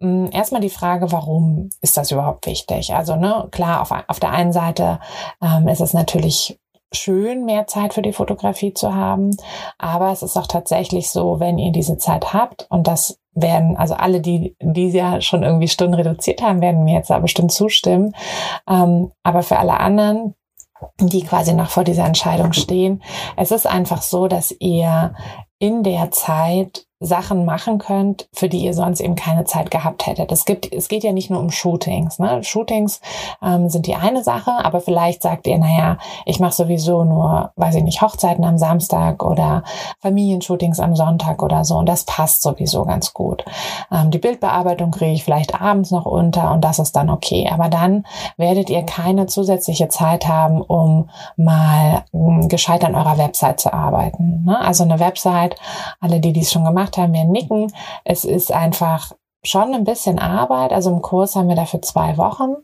Mm, 0.00 0.26
erstmal 0.32 0.60
die 0.60 0.70
Frage, 0.70 1.12
warum 1.12 1.70
ist 1.80 1.96
das 1.96 2.10
überhaupt 2.10 2.46
wichtig? 2.46 2.94
Also, 2.94 3.16
ne, 3.16 3.48
klar, 3.52 3.80
auf, 3.80 3.92
auf 4.08 4.20
der 4.20 4.32
einen 4.32 4.52
Seite 4.52 5.00
ähm, 5.40 5.68
ist 5.68 5.80
es 5.80 5.94
natürlich 5.94 6.58
schön, 6.94 7.44
mehr 7.44 7.66
Zeit 7.66 7.94
für 7.94 8.02
die 8.02 8.12
Fotografie 8.12 8.74
zu 8.74 8.94
haben. 8.94 9.30
Aber 9.78 10.12
es 10.12 10.22
ist 10.22 10.36
auch 10.36 10.46
tatsächlich 10.46 11.10
so, 11.10 11.40
wenn 11.40 11.58
ihr 11.58 11.72
diese 11.72 11.98
Zeit 11.98 12.32
habt 12.32 12.66
und 12.70 12.86
das 12.86 13.18
werden, 13.34 13.76
also 13.76 13.94
alle, 13.94 14.20
die 14.20 14.56
die 14.60 14.88
ja 14.88 15.20
schon 15.20 15.42
irgendwie 15.42 15.68
Stunden 15.68 15.94
reduziert 15.94 16.42
haben, 16.42 16.60
werden 16.60 16.84
mir 16.84 16.94
jetzt 16.94 17.10
da 17.10 17.18
bestimmt 17.18 17.52
zustimmen. 17.52 18.14
Ähm, 18.68 19.10
aber 19.22 19.42
für 19.42 19.58
alle 19.58 19.80
anderen, 19.80 20.34
die 21.00 21.22
quasi 21.22 21.52
noch 21.54 21.70
vor 21.70 21.84
dieser 21.84 22.04
Entscheidung 22.04 22.52
stehen, 22.52 23.02
es 23.36 23.50
ist 23.50 23.66
einfach 23.66 24.02
so, 24.02 24.28
dass 24.28 24.54
ihr 24.58 25.14
in 25.58 25.82
der 25.82 26.10
Zeit 26.10 26.86
Sachen 27.00 27.44
machen 27.44 27.78
könnt, 27.78 28.28
für 28.32 28.48
die 28.48 28.64
ihr 28.64 28.72
sonst 28.72 29.00
eben 29.00 29.14
keine 29.14 29.44
Zeit 29.44 29.70
gehabt 29.70 30.06
hättet. 30.06 30.32
Es 30.32 30.44
gibt, 30.44 30.72
es 30.72 30.88
geht 30.88 31.04
ja 31.04 31.12
nicht 31.12 31.30
nur 31.30 31.40
um 31.40 31.50
Shootings. 31.50 32.18
Ne? 32.18 32.42
Shootings 32.42 33.00
ähm, 33.42 33.68
sind 33.68 33.86
die 33.86 33.94
eine 33.96 34.22
Sache, 34.22 34.52
aber 34.64 34.80
vielleicht 34.80 35.22
sagt 35.22 35.46
ihr, 35.46 35.58
naja, 35.58 35.98
ich 36.24 36.40
mache 36.40 36.54
sowieso 36.54 37.04
nur, 37.04 37.52
weiß 37.56 37.74
ich 37.76 37.82
nicht, 37.82 38.00
Hochzeiten 38.00 38.44
am 38.44 38.58
Samstag 38.58 39.24
oder 39.24 39.64
Familienshootings 40.00 40.80
am 40.80 40.96
Sonntag 40.96 41.42
oder 41.42 41.64
so 41.64 41.76
und 41.76 41.86
das 41.86 42.04
passt 42.04 42.42
sowieso 42.42 42.84
ganz 42.84 43.12
gut. 43.12 43.44
Ähm, 43.92 44.10
die 44.10 44.18
Bildbearbeitung 44.18 44.90
kriege 44.90 45.12
ich 45.12 45.24
vielleicht 45.24 45.60
abends 45.60 45.90
noch 45.90 46.06
unter 46.06 46.52
und 46.52 46.62
das 46.62 46.78
ist 46.78 46.96
dann 46.96 47.10
okay. 47.10 47.50
Aber 47.52 47.68
dann 47.68 48.06
werdet 48.36 48.70
ihr 48.70 48.82
keine 48.84 49.26
zusätzliche 49.26 49.88
Zeit 49.88 50.26
haben, 50.26 50.62
um 50.62 51.10
mal 51.36 52.04
mh, 52.12 52.46
gescheit 52.46 52.84
an 52.84 52.94
eurer 52.94 53.18
Website 53.18 53.60
zu 53.60 53.72
arbeiten. 53.72 54.44
Ne? 54.44 54.58
Also 54.58 54.84
eine 54.84 55.00
Website, 55.00 55.56
alle, 56.00 56.20
die 56.20 56.32
dies 56.32 56.52
schon 56.52 56.64
gemacht 56.64 56.93
haben, 56.96 57.12
werden 57.12 57.32
nicken. 57.32 57.72
Es 58.04 58.24
ist 58.24 58.52
einfach 58.52 59.12
schon 59.44 59.74
ein 59.74 59.84
bisschen 59.84 60.18
Arbeit. 60.18 60.72
Also 60.72 60.90
im 60.90 61.02
Kurs 61.02 61.36
haben 61.36 61.48
wir 61.48 61.56
dafür 61.56 61.82
zwei 61.82 62.16
Wochen, 62.16 62.56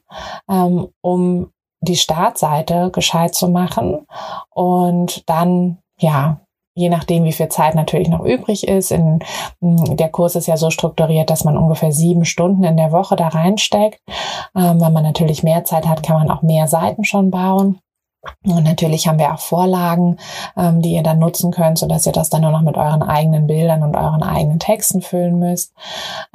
ähm, 0.51 0.89
um 1.03 1.51
die 1.83 1.97
Startseite 1.97 2.91
gescheit 2.91 3.35
zu 3.35 3.49
machen 3.49 4.07
und 4.51 5.29
dann, 5.29 5.79
ja, 5.99 6.41
je 6.75 6.89
nachdem, 6.89 7.25
wie 7.25 7.33
viel 7.33 7.49
Zeit 7.49 7.75
natürlich 7.75 8.09
noch 8.09 8.25
übrig 8.25 8.67
ist. 8.67 8.91
In, 8.91 9.21
der 9.61 10.09
Kurs 10.09 10.37
ist 10.37 10.47
ja 10.47 10.57
so 10.57 10.71
strukturiert, 10.71 11.31
dass 11.31 11.45
man 11.45 11.57
ungefähr 11.57 11.93
sieben 11.93 12.25
Stunden 12.25 12.65
in 12.65 12.77
der 12.77 12.93
Woche 12.93 13.17
da 13.17 13.29
reinsteckt. 13.29 14.01
Ähm, 14.57 14.81
wenn 14.81 14.93
man 14.93 15.03
natürlich 15.03 15.43
mehr 15.43 15.65
Zeit 15.65 15.87
hat, 15.87 16.03
kann 16.03 16.17
man 16.17 16.31
auch 16.31 16.43
mehr 16.43 16.69
Seiten 16.69 17.05
schon 17.05 17.31
bauen. 17.31 17.81
Und 18.45 18.65
natürlich 18.65 19.09
haben 19.09 19.19
wir 19.19 19.33
auch 19.33 19.39
Vorlagen, 19.39 20.19
ähm, 20.57 20.83
die 20.83 20.93
ihr 20.93 21.03
dann 21.03 21.19
nutzen 21.19 21.51
könnt, 21.51 21.79
so 21.79 21.87
dass 21.87 22.07
ihr 22.07 22.13
das 22.13 22.29
dann 22.29 22.43
nur 22.43 22.51
noch 22.51 22.61
mit 22.61 22.77
euren 22.77 23.03
eigenen 23.03 23.47
Bildern 23.47 23.83
und 23.83 23.97
euren 23.97 24.23
eigenen 24.23 24.59
Texten 24.59 25.01
füllen 25.01 25.39
müsst. 25.39 25.73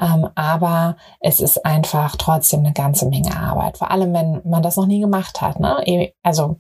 Ähm, 0.02 0.28
aber 0.36 0.98
es 1.20 1.40
ist 1.40 1.66
einfach 1.66 2.16
trotzdem 2.16 2.62
eine 2.62 2.74
ganze 2.74 3.08
Menge 3.08 3.38
Arbeit. 3.38 3.78
Vor 3.78 3.92
allem, 3.92 4.14
wenn 4.14 4.42
man 4.46 4.64
das 4.64 4.78
noch 4.78 4.88
nie 4.88 5.00
gemacht 5.00 5.42
hat. 5.42 5.60
Ne? 5.60 6.12
Also 6.24 6.58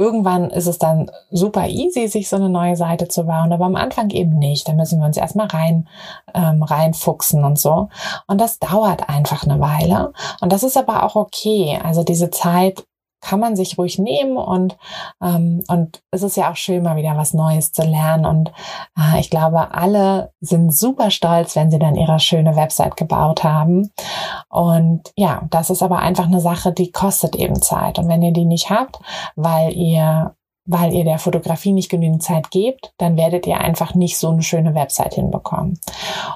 Irgendwann 0.00 0.50
ist 0.50 0.68
es 0.68 0.78
dann 0.78 1.10
super 1.32 1.66
easy, 1.66 2.06
sich 2.06 2.28
so 2.28 2.36
eine 2.36 2.48
neue 2.48 2.76
Seite 2.76 3.08
zu 3.08 3.24
bauen, 3.24 3.52
aber 3.52 3.64
am 3.64 3.74
Anfang 3.74 4.10
eben 4.10 4.38
nicht. 4.38 4.68
Da 4.68 4.72
müssen 4.72 5.00
wir 5.00 5.06
uns 5.06 5.16
erstmal 5.16 5.48
rein, 5.48 5.88
ähm, 6.34 6.62
reinfuchsen 6.62 7.42
und 7.42 7.58
so. 7.58 7.88
Und 8.28 8.40
das 8.40 8.60
dauert 8.60 9.08
einfach 9.08 9.42
eine 9.42 9.58
Weile. 9.58 10.12
Und 10.40 10.52
das 10.52 10.62
ist 10.62 10.76
aber 10.76 11.02
auch 11.02 11.16
okay. 11.16 11.80
Also 11.82 12.04
diese 12.04 12.30
Zeit 12.30 12.84
kann 13.20 13.40
man 13.40 13.56
sich 13.56 13.78
ruhig 13.78 13.98
nehmen 13.98 14.36
und, 14.36 14.76
ähm, 15.22 15.64
und 15.68 16.02
es 16.10 16.22
ist 16.22 16.36
ja 16.36 16.50
auch 16.50 16.56
schön, 16.56 16.82
mal 16.82 16.96
wieder 16.96 17.16
was 17.16 17.34
Neues 17.34 17.72
zu 17.72 17.82
lernen. 17.82 18.24
Und 18.24 18.52
äh, 18.96 19.20
ich 19.20 19.30
glaube, 19.30 19.72
alle 19.72 20.32
sind 20.40 20.74
super 20.74 21.10
stolz, 21.10 21.56
wenn 21.56 21.70
sie 21.70 21.78
dann 21.78 21.96
ihre 21.96 22.20
schöne 22.20 22.56
Website 22.56 22.96
gebaut 22.96 23.44
haben. 23.44 23.90
Und 24.48 25.12
ja, 25.16 25.42
das 25.50 25.70
ist 25.70 25.82
aber 25.82 25.98
einfach 25.98 26.26
eine 26.26 26.40
Sache, 26.40 26.72
die 26.72 26.92
kostet 26.92 27.34
eben 27.34 27.60
Zeit. 27.60 27.98
Und 27.98 28.08
wenn 28.08 28.22
ihr 28.22 28.32
die 28.32 28.44
nicht 28.44 28.70
habt, 28.70 28.98
weil 29.34 29.72
ihr 29.72 30.34
weil 30.68 30.92
ihr 30.92 31.04
der 31.04 31.18
Fotografie 31.18 31.72
nicht 31.72 31.88
genügend 31.88 32.22
Zeit 32.22 32.50
gebt, 32.50 32.92
dann 32.98 33.16
werdet 33.16 33.46
ihr 33.46 33.58
einfach 33.58 33.94
nicht 33.94 34.18
so 34.18 34.28
eine 34.28 34.42
schöne 34.42 34.74
Website 34.74 35.14
hinbekommen. 35.14 35.80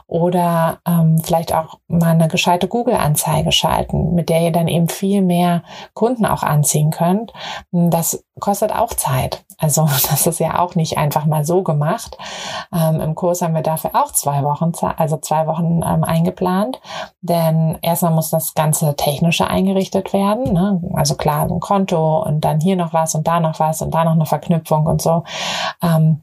Oder 0.07 0.81
ähm, 0.89 1.19
vielleicht 1.23 1.55
auch 1.55 1.79
mal 1.87 2.13
eine 2.13 2.29
gescheite 2.29 2.67
Google-Anzeige 2.67 3.53
schalten, 3.53 4.15
mit 4.15 4.31
der 4.31 4.41
ihr 4.41 4.51
dann 4.51 4.69
eben 4.69 4.89
viel 4.89 5.21
mehr 5.21 5.63
Kunden 5.93 6.25
auch 6.25 6.43
anziehen 6.43 6.91
könnt. 6.91 7.33
Das 7.71 8.25
kostet 8.41 8.75
auch 8.75 8.95
Zeit. 8.95 9.45
Also 9.59 9.83
das 10.11 10.27
ist 10.27 10.41
ja 10.41 10.59
auch 10.59 10.75
nicht 10.75 10.99
einfach 10.99 11.27
mal 11.27 11.45
so 11.45 11.63
gemacht. 11.63 12.17
Ähm, 12.73 13.01
Im 13.01 13.15
Kurs 13.15 13.43
haben 13.43 13.55
wir 13.55 13.63
dafür 13.63 13.91
auch 13.95 14.13
zwei 14.13 14.43
Wochen, 14.43 14.73
also 14.97 15.17
zwei 15.19 15.47
Wochen 15.47 15.83
ähm, 15.85 16.05
eingeplant. 16.05 16.81
Denn 17.21 17.79
erstmal 17.83 18.13
muss 18.13 18.31
das 18.31 18.55
ganze 18.55 18.97
Technische 18.97 19.47
eingerichtet 19.47 20.13
werden. 20.13 20.53
Ne? 20.53 20.83
Also 20.95 21.15
klar, 21.15 21.49
ein 21.49 21.61
Konto 21.61 22.23
und 22.23 22.41
dann 22.45 22.61
hier 22.61 22.77
noch 22.77 22.93
was 22.93 23.15
und 23.15 23.27
da 23.27 23.41
noch 23.41 23.61
was 23.61 23.83
und 23.83 23.93
da 23.93 24.05
noch 24.05 24.13
eine 24.13 24.27
Verknüpfung 24.27 24.87
und 24.87 25.03
so. 25.03 25.25
Ähm, 25.83 26.23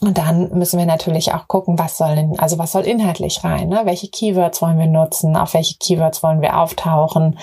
und 0.00 0.18
dann 0.18 0.50
müssen 0.50 0.78
wir 0.78 0.86
natürlich 0.86 1.32
auch 1.34 1.46
gucken, 1.46 1.78
was 1.78 1.98
soll 1.98 2.16
denn, 2.16 2.38
also 2.38 2.58
was 2.58 2.72
soll 2.72 2.82
inhaltlich 2.82 3.44
rein, 3.44 3.68
ne? 3.68 3.82
Welche 3.84 4.08
Keywords 4.08 4.60
wollen 4.60 4.78
wir 4.78 4.86
nutzen? 4.86 5.36
Auf 5.36 5.54
welche 5.54 5.76
Keywords 5.78 6.22
wollen 6.22 6.40
wir 6.40 6.58
auftauchen? 6.58 7.38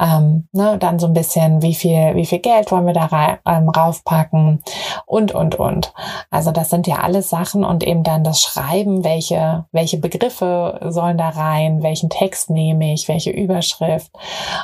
Ähm, 0.00 0.48
ne? 0.52 0.78
Dann 0.78 0.98
so 0.98 1.06
ein 1.06 1.12
bisschen, 1.12 1.62
wie 1.62 1.74
viel, 1.74 2.14
wie 2.14 2.26
viel 2.26 2.40
Geld 2.40 2.72
wollen 2.72 2.86
wir 2.86 2.92
da 2.92 3.38
ähm, 3.46 3.68
raufpacken? 3.68 4.62
Und, 5.06 5.32
und, 5.32 5.54
und. 5.54 5.92
Also 6.30 6.50
das 6.50 6.70
sind 6.70 6.86
ja 6.86 6.96
alles 6.96 7.30
Sachen 7.30 7.64
und 7.64 7.84
eben 7.84 8.02
dann 8.02 8.24
das 8.24 8.40
Schreiben, 8.40 9.04
welche, 9.04 9.66
welche 9.70 9.98
Begriffe 9.98 10.80
sollen 10.88 11.18
da 11.18 11.28
rein? 11.28 11.82
Welchen 11.82 12.10
Text 12.10 12.50
nehme 12.50 12.92
ich? 12.94 13.08
Welche 13.08 13.30
Überschrift? 13.30 14.10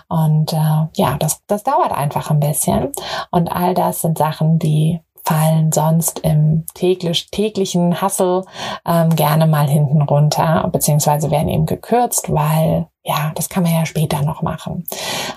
Und 0.08 0.52
äh, 0.52 0.86
ja, 0.96 1.16
das, 1.18 1.42
das 1.46 1.62
dauert 1.62 1.92
einfach 1.92 2.30
ein 2.30 2.40
bisschen. 2.40 2.92
Und 3.30 3.48
all 3.52 3.74
das 3.74 4.00
sind 4.00 4.18
Sachen, 4.18 4.58
die 4.58 5.00
fallen 5.28 5.72
sonst 5.72 6.20
im 6.20 6.64
täglich, 6.72 7.30
täglichen 7.30 8.00
Hassel 8.00 8.44
ähm, 8.86 9.14
gerne 9.14 9.46
mal 9.46 9.68
hinten 9.68 10.00
runter, 10.00 10.66
beziehungsweise 10.72 11.30
werden 11.30 11.50
eben 11.50 11.66
gekürzt, 11.66 12.32
weil 12.32 12.86
ja, 13.08 13.32
das 13.34 13.48
kann 13.48 13.62
man 13.62 13.72
ja 13.72 13.86
später 13.86 14.20
noch 14.20 14.42
machen. 14.42 14.84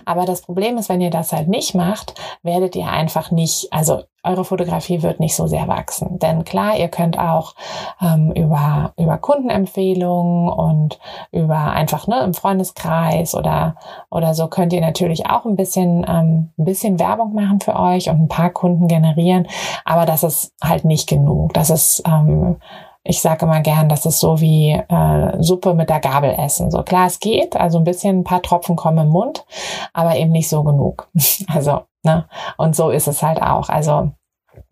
Aber 0.03 0.25
das 0.25 0.41
Problem 0.41 0.77
ist, 0.77 0.89
wenn 0.89 0.99
ihr 0.99 1.09
das 1.09 1.31
halt 1.31 1.47
nicht 1.47 1.73
macht, 1.73 2.19
werdet 2.43 2.75
ihr 2.75 2.87
einfach 2.87 3.31
nicht, 3.31 3.71
also 3.71 4.03
eure 4.23 4.43
Fotografie 4.43 5.01
wird 5.01 5.21
nicht 5.21 5.37
so 5.37 5.47
sehr 5.47 5.69
wachsen. 5.69 6.19
Denn 6.19 6.43
klar, 6.43 6.77
ihr 6.77 6.89
könnt 6.89 7.17
auch 7.17 7.55
ähm, 8.01 8.33
über, 8.33 8.93
über 8.99 9.17
Kundenempfehlungen 9.17 10.49
und 10.49 10.99
über 11.31 11.71
einfach 11.71 12.07
ne, 12.07 12.19
im 12.19 12.33
Freundeskreis 12.33 13.33
oder, 13.35 13.77
oder 14.09 14.33
so 14.33 14.47
könnt 14.47 14.73
ihr 14.73 14.81
natürlich 14.81 15.27
auch 15.27 15.45
ein 15.45 15.55
bisschen, 15.55 16.05
ähm, 16.09 16.49
ein 16.57 16.65
bisschen 16.65 16.99
Werbung 16.99 17.33
machen 17.33 17.61
für 17.61 17.79
euch 17.79 18.09
und 18.09 18.19
ein 18.19 18.27
paar 18.27 18.49
Kunden 18.49 18.89
generieren. 18.89 19.47
Aber 19.85 20.05
das 20.05 20.23
ist 20.23 20.53
halt 20.61 20.83
nicht 20.83 21.07
genug. 21.07 21.53
Das 21.53 21.69
ist, 21.69 22.03
ähm, 22.05 22.57
ich 23.03 23.21
sage 23.21 23.45
immer 23.45 23.61
gern, 23.61 23.89
das 23.89 24.05
ist 24.05 24.19
so 24.19 24.39
wie 24.41 24.71
äh, 24.71 25.41
Suppe 25.41 25.73
mit 25.73 25.89
der 25.89 25.99
Gabel 25.99 26.35
essen. 26.37 26.69
So 26.71 26.83
klar, 26.83 27.07
es 27.07 27.19
geht, 27.19 27.55
also 27.55 27.79
ein 27.79 27.83
bisschen, 27.83 28.19
ein 28.19 28.23
paar 28.23 28.41
Tropfen 28.41 28.75
kommen 28.75 28.99
im 28.99 29.09
Mund, 29.09 29.45
aber 29.93 30.15
eben 30.15 30.31
nicht 30.31 30.49
so 30.49 30.63
genug. 30.63 31.09
also, 31.47 31.81
ne? 32.03 32.27
Und 32.57 32.75
so 32.75 32.89
ist 32.89 33.07
es 33.07 33.23
halt 33.23 33.41
auch. 33.41 33.69
Also 33.69 34.11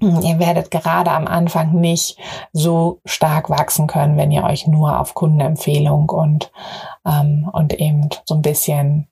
Ihr 0.02 0.40
werdet 0.40 0.72
gerade 0.72 1.12
am 1.12 1.28
Anfang 1.28 1.74
nicht 1.74 2.18
so 2.54 3.00
stark 3.06 3.50
wachsen 3.50 3.88
können, 3.88 4.18
wenn 4.18 4.32
ihr 4.32 4.44
euch 4.44 4.66
nur 4.68 5.00
auf 5.00 5.14
Kundenempfehlung 5.14 6.10
und, 6.10 6.52
ähm, 7.06 7.50
und 7.52 7.74
eben 7.74 8.10
so 8.26 8.36
ein 8.36 8.42
bisschen 8.42 9.08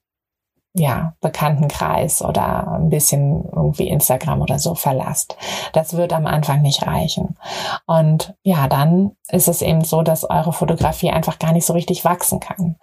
ja, 0.77 1.13
Bekanntenkreis 1.21 2.21
oder 2.21 2.73
ein 2.73 2.89
bisschen 2.89 3.43
irgendwie 3.51 3.87
Instagram 3.87 4.41
oder 4.41 4.59
so 4.59 4.75
verlasst. 4.75 5.35
Das 5.73 5.97
wird 5.97 6.13
am 6.13 6.27
Anfang 6.27 6.61
nicht 6.61 6.85
reichen. 6.85 7.37
Und 7.85 8.35
ja, 8.43 8.67
dann 8.67 9.11
ist 9.29 9.47
es 9.47 9.61
eben 9.61 9.83
so, 9.83 10.03
dass 10.03 10.29
eure 10.29 10.53
Fotografie 10.53 11.09
einfach 11.09 11.39
gar 11.39 11.51
nicht 11.51 11.65
so 11.65 11.73
richtig 11.73 12.05
wachsen 12.05 12.39
kann. 12.39 12.75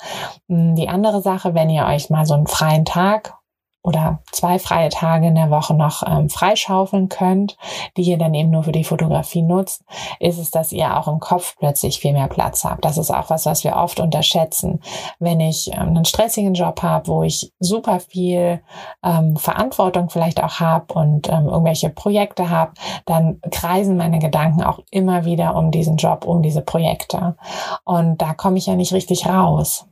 Die 0.48 0.88
andere 0.88 1.22
Sache, 1.22 1.54
wenn 1.54 1.70
ihr 1.70 1.86
euch 1.86 2.10
mal 2.10 2.26
so 2.26 2.34
einen 2.34 2.48
freien 2.48 2.84
Tag 2.84 3.34
oder 3.84 4.20
zwei 4.32 4.58
freie 4.58 4.88
Tage 4.88 5.26
in 5.26 5.34
der 5.34 5.50
Woche 5.50 5.74
noch 5.74 6.02
ähm, 6.06 6.30
freischaufeln 6.30 7.10
könnt, 7.10 7.58
die 7.98 8.02
ihr 8.02 8.16
dann 8.16 8.32
eben 8.32 8.50
nur 8.50 8.64
für 8.64 8.72
die 8.72 8.82
Fotografie 8.82 9.42
nutzt, 9.42 9.84
ist 10.18 10.38
es, 10.38 10.50
dass 10.50 10.72
ihr 10.72 10.96
auch 10.96 11.06
im 11.06 11.20
Kopf 11.20 11.54
plötzlich 11.58 12.00
viel 12.00 12.14
mehr 12.14 12.28
Platz 12.28 12.64
habt. 12.64 12.82
Das 12.82 12.96
ist 12.96 13.10
auch 13.10 13.28
was, 13.28 13.44
was 13.44 13.62
wir 13.62 13.76
oft 13.76 14.00
unterschätzen. 14.00 14.80
Wenn 15.18 15.38
ich 15.38 15.70
ähm, 15.72 15.88
einen 15.88 16.06
stressigen 16.06 16.54
Job 16.54 16.82
habe, 16.82 17.08
wo 17.08 17.22
ich 17.24 17.52
super 17.60 18.00
viel 18.00 18.62
ähm, 19.04 19.36
Verantwortung 19.36 20.08
vielleicht 20.08 20.42
auch 20.42 20.60
habe 20.60 20.94
und 20.94 21.28
ähm, 21.28 21.48
irgendwelche 21.48 21.90
Projekte 21.90 22.48
habe, 22.48 22.72
dann 23.04 23.38
kreisen 23.50 23.98
meine 23.98 24.18
Gedanken 24.18 24.62
auch 24.62 24.80
immer 24.90 25.26
wieder 25.26 25.56
um 25.56 25.70
diesen 25.70 25.98
Job, 25.98 26.24
um 26.24 26.40
diese 26.40 26.62
Projekte. 26.62 27.36
Und 27.84 28.22
da 28.22 28.32
komme 28.32 28.56
ich 28.56 28.64
ja 28.64 28.76
nicht 28.76 28.94
richtig 28.94 29.26
raus. 29.26 29.86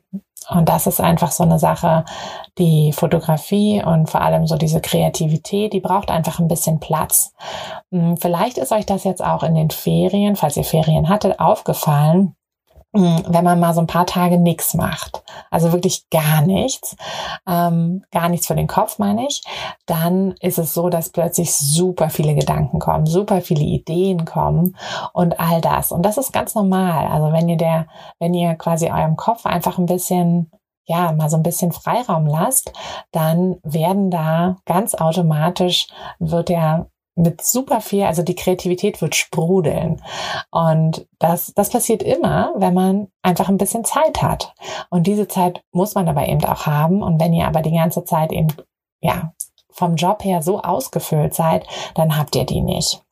Und 0.48 0.68
das 0.68 0.87
ist 0.87 1.00
einfach 1.00 1.31
so 1.31 1.42
eine 1.42 1.59
Sache, 1.59 2.05
die 2.59 2.92
Fotografie 2.92 3.83
und 3.85 4.11
vor 4.11 4.20
allem 4.20 4.46
so 4.46 4.57
diese 4.57 4.81
Kreativität, 4.81 5.72
die 5.72 5.81
braucht 5.81 6.11
einfach 6.11 6.38
ein 6.38 6.48
bisschen 6.48 6.81
Platz. 6.81 7.35
Hm, 7.90 8.16
vielleicht 8.16 8.59
ist 8.59 8.72
euch 8.72 8.87
das 8.87 9.05
jetzt 9.05 9.22
auch 9.22 9.42
in 9.42 9.55
den 9.55 9.70
Ferien, 9.70 10.37
falls 10.37 10.57
ihr 10.57 10.64
Ferien 10.64 11.09
hattet, 11.09 11.40
aufgefallen, 11.40 12.35
hm, 12.94 13.24
wenn 13.28 13.44
man 13.44 13.61
mal 13.61 13.74
so 13.74 13.81
ein 13.81 13.87
paar 13.87 14.07
Tage 14.07 14.38
nichts 14.38 14.74
macht, 14.74 15.21
also 15.51 15.73
wirklich 15.73 16.09
gar 16.11 16.42
nichts, 16.42 16.97
ähm, 17.47 18.05
gar 18.11 18.29
nichts 18.29 18.47
für 18.47 18.55
den 18.55 18.66
Kopf 18.66 18.99
meine 18.99 19.27
ich, 19.27 19.42
dann 19.87 20.33
ist 20.40 20.59
es 20.59 20.75
so, 20.75 20.88
dass 20.88 21.11
plötzlich 21.11 21.55
super 21.55 22.11
viele 22.11 22.35
Gedanken 22.35 22.79
kommen, 22.79 23.07
super 23.07 23.40
viele 23.40 23.64
Ideen 23.64 24.25
kommen 24.25 24.77
und 25.12 25.38
all 25.40 25.61
das. 25.61 25.92
Und 25.92 26.03
das 26.03 26.18
ist 26.18 26.33
ganz 26.33 26.55
normal. 26.55 27.07
Also 27.07 27.33
wenn 27.33 27.49
ihr 27.49 27.57
der, 27.57 27.87
wenn 28.18 28.35
ihr 28.35 28.55
quasi 28.55 28.90
eurem 28.90 29.16
Kopf 29.16 29.47
einfach 29.47 29.79
ein 29.79 29.87
bisschen 29.87 30.51
ja, 30.85 31.12
mal 31.12 31.31
so 31.31 31.37
ein 31.37 31.42
bisschen 31.42 31.73
Freiraum 31.73 32.27
lasst, 32.27 32.73
dann 33.12 33.57
werden 33.62 34.11
da 34.11 34.57
ganz 34.66 34.95
automatisch 34.95 35.87
wird 36.18 36.49
der 36.49 36.88
mit 37.14 37.44
super 37.44 37.81
viel, 37.81 38.05
also 38.05 38.22
die 38.22 38.35
Kreativität 38.35 39.01
wird 39.03 39.14
sprudeln. 39.14 40.03
Und 40.51 41.07
das, 41.18 41.53
das 41.55 41.70
passiert 41.70 42.03
immer, 42.03 42.53
wenn 42.57 42.75
man 42.75 43.09
einfach 43.22 43.48
ein 43.48 43.59
bisschen 43.59 43.85
Zeit 43.85 44.22
hat. 44.22 44.55
Und 44.90 45.07
diese 45.07 45.29
Zeit 45.29 45.62
muss 45.72 45.94
man 45.94 46.09
aber 46.09 46.27
eben 46.29 46.44
auch 46.44 46.66
haben. 46.66 47.03
Und 47.03 47.20
wenn 47.20 47.33
ihr 47.33 47.46
aber 47.46 47.61
die 47.62 47.72
ganze 47.72 48.05
Zeit 48.05 48.33
eben, 48.33 48.48
ja, 49.01 49.35
vom 49.70 49.96
Job 49.96 50.25
her 50.25 50.42
so 50.42 50.61
ausgefüllt 50.61 51.35
seid, 51.35 51.66
dann 51.94 52.16
habt 52.16 52.37
ihr 52.37 52.44
die 52.44 52.61
nicht. 52.61 53.03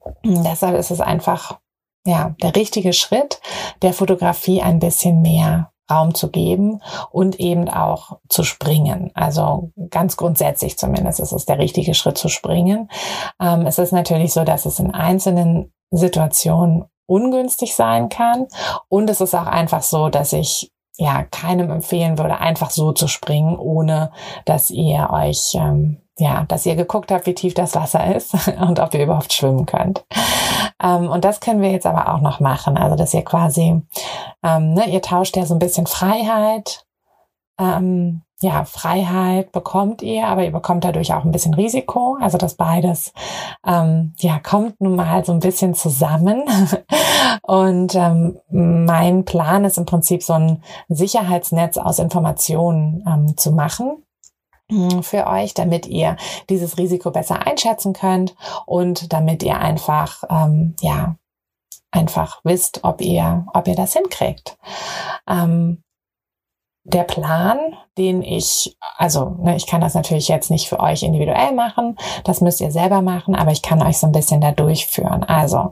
Und 0.00 0.44
deshalb 0.44 0.76
ist 0.76 0.90
es 0.90 1.00
einfach, 1.00 1.58
ja, 2.06 2.34
der 2.42 2.56
richtige 2.56 2.92
Schritt, 2.92 3.40
der 3.82 3.92
Fotografie 3.92 4.62
ein 4.62 4.78
bisschen 4.78 5.22
mehr 5.22 5.69
Raum 5.90 6.14
zu 6.14 6.30
geben 6.30 6.80
und 7.10 7.40
eben 7.40 7.68
auch 7.68 8.18
zu 8.28 8.42
springen. 8.42 9.10
Also 9.14 9.72
ganz 9.90 10.16
grundsätzlich 10.16 10.78
zumindest 10.78 11.20
ist 11.20 11.32
es 11.32 11.46
der 11.46 11.58
richtige 11.58 11.94
Schritt 11.94 12.18
zu 12.18 12.28
springen. 12.28 12.88
Ähm, 13.40 13.66
es 13.66 13.78
ist 13.78 13.92
natürlich 13.92 14.32
so, 14.32 14.44
dass 14.44 14.66
es 14.66 14.78
in 14.78 14.92
einzelnen 14.92 15.72
Situationen 15.90 16.84
ungünstig 17.06 17.74
sein 17.74 18.08
kann. 18.08 18.46
Und 18.88 19.10
es 19.10 19.20
ist 19.20 19.34
auch 19.34 19.46
einfach 19.46 19.82
so, 19.82 20.08
dass 20.08 20.32
ich 20.32 20.70
ja 20.96 21.24
keinem 21.24 21.70
empfehlen 21.70 22.18
würde, 22.18 22.38
einfach 22.38 22.70
so 22.70 22.92
zu 22.92 23.08
springen, 23.08 23.58
ohne 23.58 24.12
dass 24.44 24.70
ihr 24.70 25.08
euch 25.10 25.54
ähm, 25.54 26.02
ja, 26.20 26.44
dass 26.46 26.66
ihr 26.66 26.76
geguckt 26.76 27.10
habt, 27.10 27.26
wie 27.26 27.34
tief 27.34 27.54
das 27.54 27.74
Wasser 27.74 28.14
ist 28.14 28.34
und 28.60 28.78
ob 28.78 28.94
ihr 28.94 29.04
überhaupt 29.04 29.32
schwimmen 29.32 29.66
könnt. 29.66 30.04
Ähm, 30.82 31.08
und 31.08 31.24
das 31.24 31.40
können 31.40 31.62
wir 31.62 31.70
jetzt 31.70 31.86
aber 31.86 32.14
auch 32.14 32.20
noch 32.20 32.40
machen. 32.40 32.76
Also, 32.76 32.96
dass 32.96 33.14
ihr 33.14 33.24
quasi, 33.24 33.82
ähm, 34.42 34.74
ne, 34.74 34.88
ihr 34.88 35.02
tauscht 35.02 35.36
ja 35.36 35.46
so 35.46 35.54
ein 35.54 35.58
bisschen 35.58 35.86
Freiheit. 35.86 36.86
Ähm, 37.58 38.22
ja, 38.42 38.64
Freiheit 38.64 39.52
bekommt 39.52 40.00
ihr, 40.00 40.26
aber 40.26 40.44
ihr 40.44 40.52
bekommt 40.52 40.84
dadurch 40.84 41.12
auch 41.12 41.24
ein 41.24 41.32
bisschen 41.32 41.52
Risiko. 41.52 42.16
Also 42.20 42.38
das 42.38 42.54
beides, 42.54 43.12
ähm, 43.66 44.14
ja, 44.18 44.38
kommt 44.38 44.80
nun 44.80 44.96
mal 44.96 45.24
so 45.26 45.32
ein 45.32 45.40
bisschen 45.40 45.74
zusammen. 45.74 46.44
Und 47.42 47.94
ähm, 47.94 48.38
mein 48.48 49.26
Plan 49.26 49.66
ist 49.66 49.76
im 49.76 49.84
Prinzip 49.84 50.22
so 50.22 50.32
ein 50.32 50.62
Sicherheitsnetz 50.88 51.76
aus 51.76 51.98
Informationen 51.98 53.04
ähm, 53.06 53.36
zu 53.36 53.52
machen 53.52 54.02
für 55.02 55.26
euch, 55.26 55.54
damit 55.54 55.86
ihr 55.86 56.16
dieses 56.48 56.78
Risiko 56.78 57.10
besser 57.10 57.46
einschätzen 57.46 57.92
könnt 57.92 58.34
und 58.66 59.12
damit 59.12 59.42
ihr 59.42 59.58
einfach, 59.58 60.24
ähm, 60.28 60.74
ja, 60.80 61.16
einfach 61.90 62.40
wisst, 62.44 62.84
ob 62.84 63.00
ihr, 63.00 63.46
ob 63.52 63.66
ihr 63.66 63.74
das 63.74 63.94
hinkriegt. 63.94 64.56
Ähm, 65.28 65.82
der 66.84 67.04
Plan, 67.04 67.58
den 67.98 68.22
ich, 68.22 68.76
also 68.96 69.36
ne, 69.40 69.54
ich 69.56 69.66
kann 69.66 69.80
das 69.80 69.94
natürlich 69.94 70.28
jetzt 70.28 70.50
nicht 70.50 70.68
für 70.68 70.80
euch 70.80 71.02
individuell 71.02 71.52
machen, 71.52 71.96
das 72.24 72.40
müsst 72.40 72.60
ihr 72.60 72.72
selber 72.72 73.02
machen, 73.02 73.34
aber 73.34 73.52
ich 73.52 73.62
kann 73.62 73.82
euch 73.82 73.98
so 73.98 74.06
ein 74.06 74.12
bisschen 74.12 74.40
da 74.40 74.52
durchführen. 74.52 75.22
Also 75.22 75.70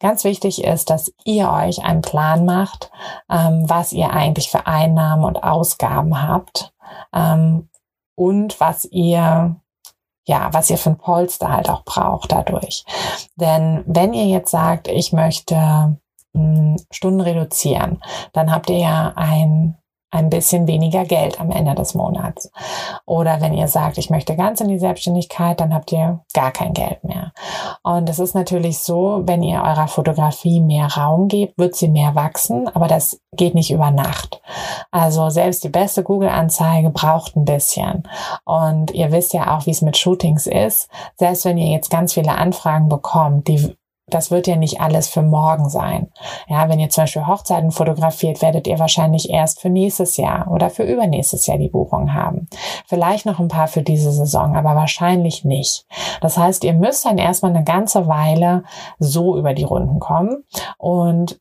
ganz 0.00 0.24
wichtig 0.24 0.64
ist, 0.64 0.90
dass 0.90 1.12
ihr 1.24 1.50
euch 1.50 1.84
einen 1.84 2.02
Plan 2.02 2.44
macht, 2.44 2.90
ähm, 3.30 3.68
was 3.68 3.92
ihr 3.92 4.10
eigentlich 4.10 4.50
für 4.50 4.66
Einnahmen 4.66 5.24
und 5.24 5.42
Ausgaben 5.42 6.22
habt 6.22 6.72
ähm, 7.12 7.67
und 8.18 8.58
was 8.60 8.84
ihr 8.84 9.56
ja, 10.26 10.52
was 10.52 10.68
ihr 10.68 10.76
für 10.76 10.90
ein 10.90 10.98
Polster 10.98 11.50
halt 11.50 11.70
auch 11.70 11.84
braucht 11.84 12.32
dadurch. 12.32 12.84
Denn 13.36 13.82
wenn 13.86 14.12
ihr 14.12 14.26
jetzt 14.26 14.50
sagt, 14.50 14.86
ich 14.86 15.14
möchte 15.14 15.98
hm, 16.34 16.76
Stunden 16.90 17.22
reduzieren, 17.22 18.02
dann 18.34 18.52
habt 18.52 18.68
ihr 18.68 18.78
ja 18.78 19.14
ein 19.16 19.77
ein 20.10 20.30
bisschen 20.30 20.66
weniger 20.66 21.04
Geld 21.04 21.40
am 21.40 21.50
Ende 21.50 21.74
des 21.74 21.94
Monats. 21.94 22.50
Oder 23.04 23.40
wenn 23.40 23.52
ihr 23.52 23.68
sagt, 23.68 23.98
ich 23.98 24.10
möchte 24.10 24.36
ganz 24.36 24.60
in 24.60 24.68
die 24.68 24.78
Selbstständigkeit, 24.78 25.60
dann 25.60 25.74
habt 25.74 25.92
ihr 25.92 26.20
gar 26.32 26.50
kein 26.50 26.72
Geld 26.72 27.04
mehr. 27.04 27.32
Und 27.82 28.08
es 28.08 28.18
ist 28.18 28.34
natürlich 28.34 28.78
so, 28.78 29.22
wenn 29.24 29.42
ihr 29.42 29.62
eurer 29.62 29.88
Fotografie 29.88 30.60
mehr 30.60 30.86
Raum 30.86 31.28
gebt, 31.28 31.58
wird 31.58 31.74
sie 31.74 31.88
mehr 31.88 32.14
wachsen, 32.14 32.68
aber 32.68 32.88
das 32.88 33.20
geht 33.32 33.54
nicht 33.54 33.70
über 33.70 33.90
Nacht. 33.90 34.40
Also 34.90 35.28
selbst 35.30 35.62
die 35.64 35.68
beste 35.68 36.02
Google-Anzeige 36.02 36.90
braucht 36.90 37.36
ein 37.36 37.44
bisschen. 37.44 38.08
Und 38.44 38.90
ihr 38.92 39.12
wisst 39.12 39.34
ja 39.34 39.56
auch, 39.56 39.66
wie 39.66 39.70
es 39.70 39.82
mit 39.82 39.96
Shootings 39.96 40.46
ist. 40.46 40.88
Selbst 41.16 41.44
wenn 41.44 41.58
ihr 41.58 41.68
jetzt 41.68 41.90
ganz 41.90 42.14
viele 42.14 42.32
Anfragen 42.32 42.88
bekommt, 42.88 43.48
die 43.48 43.76
das 44.10 44.30
wird 44.30 44.46
ja 44.46 44.56
nicht 44.56 44.80
alles 44.80 45.08
für 45.08 45.22
morgen 45.22 45.68
sein. 45.68 46.08
Ja, 46.48 46.68
wenn 46.68 46.78
ihr 46.78 46.88
zum 46.88 47.04
Beispiel 47.04 47.26
Hochzeiten 47.26 47.70
fotografiert, 47.70 48.42
werdet 48.42 48.66
ihr 48.66 48.78
wahrscheinlich 48.78 49.30
erst 49.30 49.60
für 49.60 49.70
nächstes 49.70 50.16
Jahr 50.16 50.50
oder 50.50 50.70
für 50.70 50.84
übernächstes 50.84 51.46
Jahr 51.46 51.58
die 51.58 51.68
Buchung 51.68 52.14
haben. 52.14 52.48
Vielleicht 52.86 53.26
noch 53.26 53.38
ein 53.38 53.48
paar 53.48 53.68
für 53.68 53.82
diese 53.82 54.12
Saison, 54.12 54.56
aber 54.56 54.74
wahrscheinlich 54.74 55.44
nicht. 55.44 55.86
Das 56.20 56.38
heißt, 56.38 56.64
ihr 56.64 56.74
müsst 56.74 57.04
dann 57.04 57.18
erstmal 57.18 57.54
eine 57.54 57.64
ganze 57.64 58.06
Weile 58.06 58.64
so 58.98 59.36
über 59.36 59.54
die 59.54 59.64
Runden 59.64 60.00
kommen 60.00 60.44
und 60.78 61.40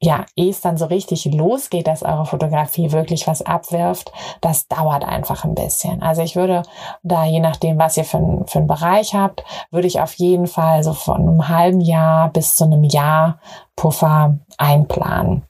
ja, 0.00 0.26
ehe 0.36 0.50
es 0.50 0.60
dann 0.60 0.76
so 0.76 0.86
richtig 0.86 1.24
losgeht, 1.24 1.86
dass 1.86 2.02
eure 2.02 2.26
Fotografie 2.26 2.92
wirklich 2.92 3.26
was 3.26 3.40
abwirft, 3.42 4.12
das 4.42 4.68
dauert 4.68 5.04
einfach 5.04 5.44
ein 5.44 5.54
bisschen. 5.54 6.02
Also 6.02 6.22
ich 6.22 6.36
würde 6.36 6.62
da, 7.02 7.24
je 7.24 7.40
nachdem, 7.40 7.78
was 7.78 7.96
ihr 7.96 8.04
für, 8.04 8.44
für 8.46 8.58
einen 8.58 8.66
Bereich 8.66 9.14
habt, 9.14 9.44
würde 9.70 9.86
ich 9.86 10.00
auf 10.00 10.12
jeden 10.14 10.46
Fall 10.46 10.82
so 10.84 10.92
von 10.92 11.22
einem 11.22 11.48
halben 11.48 11.80
Jahr 11.80 12.28
bis 12.30 12.56
zu 12.56 12.64
einem 12.64 12.84
Jahr 12.84 13.38
Puffer 13.74 14.38
einplanen. 14.58 15.44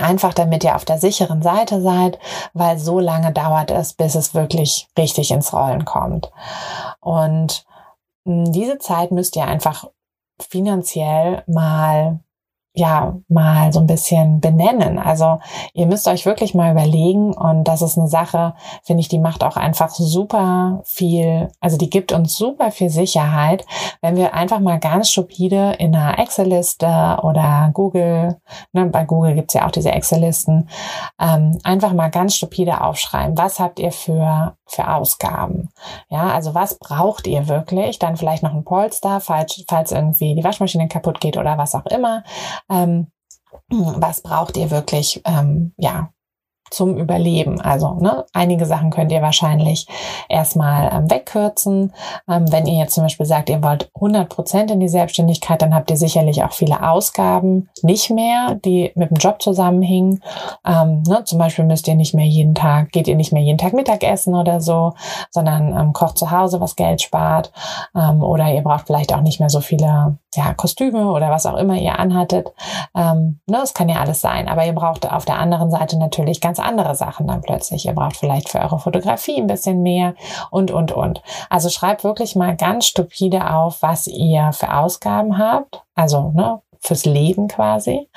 Einfach 0.00 0.34
damit 0.34 0.64
ihr 0.64 0.74
auf 0.74 0.84
der 0.84 0.98
sicheren 0.98 1.42
Seite 1.42 1.80
seid, 1.80 2.18
weil 2.54 2.78
so 2.78 2.98
lange 2.98 3.32
dauert 3.32 3.70
es, 3.70 3.92
bis 3.92 4.16
es 4.16 4.34
wirklich 4.34 4.88
richtig 4.98 5.30
ins 5.30 5.52
Rollen 5.52 5.84
kommt. 5.84 6.32
Und 7.00 7.64
hm, 8.24 8.50
diese 8.50 8.78
Zeit 8.78 9.12
müsst 9.12 9.36
ihr 9.36 9.44
einfach 9.44 9.86
finanziell 10.40 11.44
mal 11.46 12.20
ja, 12.80 13.14
mal 13.28 13.72
so 13.72 13.78
ein 13.78 13.86
bisschen 13.86 14.40
benennen. 14.40 14.98
Also 14.98 15.38
ihr 15.74 15.86
müsst 15.86 16.08
euch 16.08 16.24
wirklich 16.24 16.54
mal 16.54 16.72
überlegen 16.72 17.34
und 17.34 17.64
das 17.64 17.82
ist 17.82 17.98
eine 17.98 18.08
Sache, 18.08 18.54
finde 18.82 19.02
ich, 19.02 19.08
die 19.08 19.18
macht 19.18 19.44
auch 19.44 19.56
einfach 19.56 19.90
super 19.90 20.80
viel, 20.84 21.50
also 21.60 21.76
die 21.76 21.90
gibt 21.90 22.10
uns 22.10 22.36
super 22.36 22.70
viel 22.70 22.88
Sicherheit, 22.88 23.66
wenn 24.00 24.16
wir 24.16 24.32
einfach 24.34 24.60
mal 24.60 24.78
ganz 24.78 25.10
stupide 25.10 25.74
in 25.78 25.94
einer 25.94 26.18
Excel-Liste 26.18 27.18
oder 27.22 27.70
Google, 27.74 28.40
ne, 28.72 28.86
bei 28.86 29.04
Google 29.04 29.34
gibt's 29.34 29.54
ja 29.54 29.66
auch 29.66 29.70
diese 29.70 29.92
Excel-Listen, 29.92 30.68
ähm, 31.20 31.58
einfach 31.62 31.92
mal 31.92 32.08
ganz 32.08 32.34
stupide 32.34 32.82
aufschreiben, 32.82 33.36
was 33.36 33.60
habt 33.60 33.78
ihr 33.78 33.92
für, 33.92 34.56
für 34.70 34.88
Ausgaben? 34.88 35.70
Ja, 36.08 36.32
also 36.32 36.54
was 36.54 36.78
braucht 36.78 37.26
ihr 37.26 37.48
wirklich? 37.48 37.98
Dann 37.98 38.16
vielleicht 38.16 38.42
noch 38.42 38.54
ein 38.54 38.64
Polster, 38.64 39.20
falls, 39.20 39.64
falls 39.68 39.92
irgendwie 39.92 40.34
die 40.34 40.44
Waschmaschine 40.44 40.88
kaputt 40.88 41.20
geht 41.20 41.36
oder 41.36 41.58
was 41.58 41.74
auch 41.74 41.86
immer 41.86 42.22
ähm, 42.70 43.10
was 43.70 44.22
braucht 44.22 44.56
ihr 44.56 44.70
wirklich, 44.70 45.20
ähm, 45.24 45.72
ja, 45.76 46.12
zum 46.70 46.96
Überleben. 46.96 47.60
Also 47.60 47.94
ne, 47.94 48.24
einige 48.32 48.66
Sachen 48.66 48.90
könnt 48.90 49.12
ihr 49.12 49.22
wahrscheinlich 49.22 49.86
erstmal 50.28 50.90
ähm, 50.92 51.10
wegkürzen. 51.10 51.92
Ähm, 52.28 52.50
wenn 52.50 52.66
ihr 52.66 52.78
jetzt 52.78 52.94
zum 52.94 53.04
Beispiel 53.04 53.26
sagt, 53.26 53.50
ihr 53.50 53.62
wollt 53.62 53.90
100 53.96 54.28
Prozent 54.28 54.70
in 54.70 54.80
die 54.80 54.88
Selbstständigkeit, 54.88 55.60
dann 55.62 55.74
habt 55.74 55.90
ihr 55.90 55.96
sicherlich 55.96 56.42
auch 56.42 56.52
viele 56.52 56.88
Ausgaben 56.88 57.68
nicht 57.82 58.10
mehr, 58.10 58.54
die 58.64 58.92
mit 58.94 59.10
dem 59.10 59.16
Job 59.16 59.42
zusammenhängen. 59.42 60.22
Ähm, 60.66 61.02
ne, 61.06 61.24
zum 61.24 61.38
Beispiel 61.38 61.64
müsst 61.64 61.88
ihr 61.88 61.94
nicht 61.94 62.14
mehr 62.14 62.26
jeden 62.26 62.54
Tag, 62.54 62.92
geht 62.92 63.08
ihr 63.08 63.16
nicht 63.16 63.32
mehr 63.32 63.42
jeden 63.42 63.58
Tag 63.58 63.72
Mittagessen 63.72 64.34
oder 64.34 64.60
so, 64.60 64.94
sondern 65.30 65.76
ähm, 65.76 65.92
kocht 65.92 66.18
zu 66.18 66.30
Hause, 66.30 66.60
was 66.60 66.76
Geld 66.76 67.02
spart. 67.02 67.52
Ähm, 67.94 68.22
oder 68.22 68.52
ihr 68.52 68.62
braucht 68.62 68.86
vielleicht 68.86 69.12
auch 69.12 69.22
nicht 69.22 69.40
mehr 69.40 69.50
so 69.50 69.60
viele 69.60 70.18
ja, 70.34 70.54
Kostüme 70.54 71.10
oder 71.10 71.30
was 71.30 71.46
auch 71.46 71.56
immer 71.56 71.76
ihr 71.76 71.98
anhattet. 71.98 72.52
Ähm, 72.94 73.40
ne, 73.46 73.58
das 73.58 73.74
kann 73.74 73.88
ja 73.88 73.96
alles 74.00 74.20
sein. 74.20 74.48
Aber 74.48 74.64
ihr 74.64 74.72
braucht 74.72 75.10
auf 75.10 75.24
der 75.24 75.38
anderen 75.38 75.70
Seite 75.70 75.98
natürlich 75.98 76.40
ganz 76.40 76.58
andere 76.58 76.94
Sachen 76.94 77.26
dann 77.26 77.42
plötzlich. 77.42 77.86
Ihr 77.86 77.94
braucht 77.94 78.16
vielleicht 78.16 78.48
für 78.48 78.60
eure 78.60 78.78
Fotografie 78.78 79.40
ein 79.40 79.46
bisschen 79.46 79.82
mehr 79.82 80.14
und, 80.50 80.70
und, 80.70 80.92
und. 80.92 81.22
Also 81.48 81.68
schreibt 81.68 82.04
wirklich 82.04 82.36
mal 82.36 82.56
ganz 82.56 82.86
stupide 82.86 83.50
auf, 83.52 83.82
was 83.82 84.06
ihr 84.06 84.52
für 84.52 84.74
Ausgaben 84.74 85.38
habt. 85.38 85.82
Also, 85.94 86.30
ne, 86.34 86.60
fürs 86.80 87.04
Leben 87.04 87.48
quasi. 87.48 88.08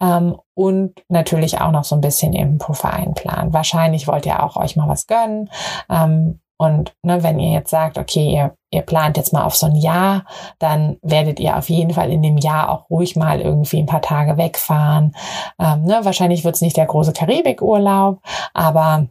Ähm, 0.00 0.36
und 0.54 1.02
natürlich 1.08 1.60
auch 1.60 1.70
noch 1.70 1.84
so 1.84 1.94
ein 1.94 2.02
bisschen 2.02 2.34
im 2.34 2.58
Puffer 2.58 2.92
einplanen. 2.92 3.52
Wahrscheinlich 3.52 4.06
wollt 4.06 4.26
ihr 4.26 4.42
auch 4.42 4.56
euch 4.56 4.76
mal 4.76 4.88
was 4.88 5.06
gönnen. 5.06 5.50
Ähm, 5.88 6.40
und 6.58 6.94
ne, 7.02 7.22
wenn 7.22 7.38
ihr 7.38 7.52
jetzt 7.52 7.70
sagt, 7.70 7.98
okay, 7.98 8.32
ihr, 8.34 8.54
ihr 8.70 8.82
plant 8.82 9.16
jetzt 9.16 9.32
mal 9.32 9.44
auf 9.44 9.56
so 9.56 9.66
ein 9.66 9.76
Jahr, 9.76 10.24
dann 10.58 10.96
werdet 11.02 11.40
ihr 11.40 11.56
auf 11.56 11.68
jeden 11.68 11.92
Fall 11.92 12.10
in 12.10 12.22
dem 12.22 12.38
Jahr 12.38 12.70
auch 12.70 12.88
ruhig 12.90 13.16
mal 13.16 13.40
irgendwie 13.40 13.78
ein 13.78 13.86
paar 13.86 14.02
Tage 14.02 14.36
wegfahren. 14.36 15.14
Ähm, 15.58 15.84
ne, 15.84 16.00
wahrscheinlich 16.02 16.44
wird 16.44 16.54
es 16.54 16.60
nicht 16.60 16.76
der 16.76 16.86
große 16.86 17.12
Karibikurlaub, 17.12 18.20
aber 18.54 19.08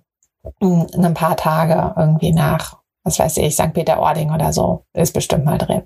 mh, 0.61 0.87
hm, 0.93 1.05
ein 1.05 1.13
paar 1.13 1.35
Tage 1.35 1.93
irgendwie 1.97 2.31
nach 2.31 2.81
was 3.03 3.17
weiß 3.17 3.37
ich, 3.37 3.55
St. 3.55 3.73
Peter-Ording 3.73 4.31
oder 4.31 4.53
so, 4.53 4.85
ist 4.93 5.13
bestimmt 5.13 5.45
mal 5.45 5.57
drin. 5.57 5.83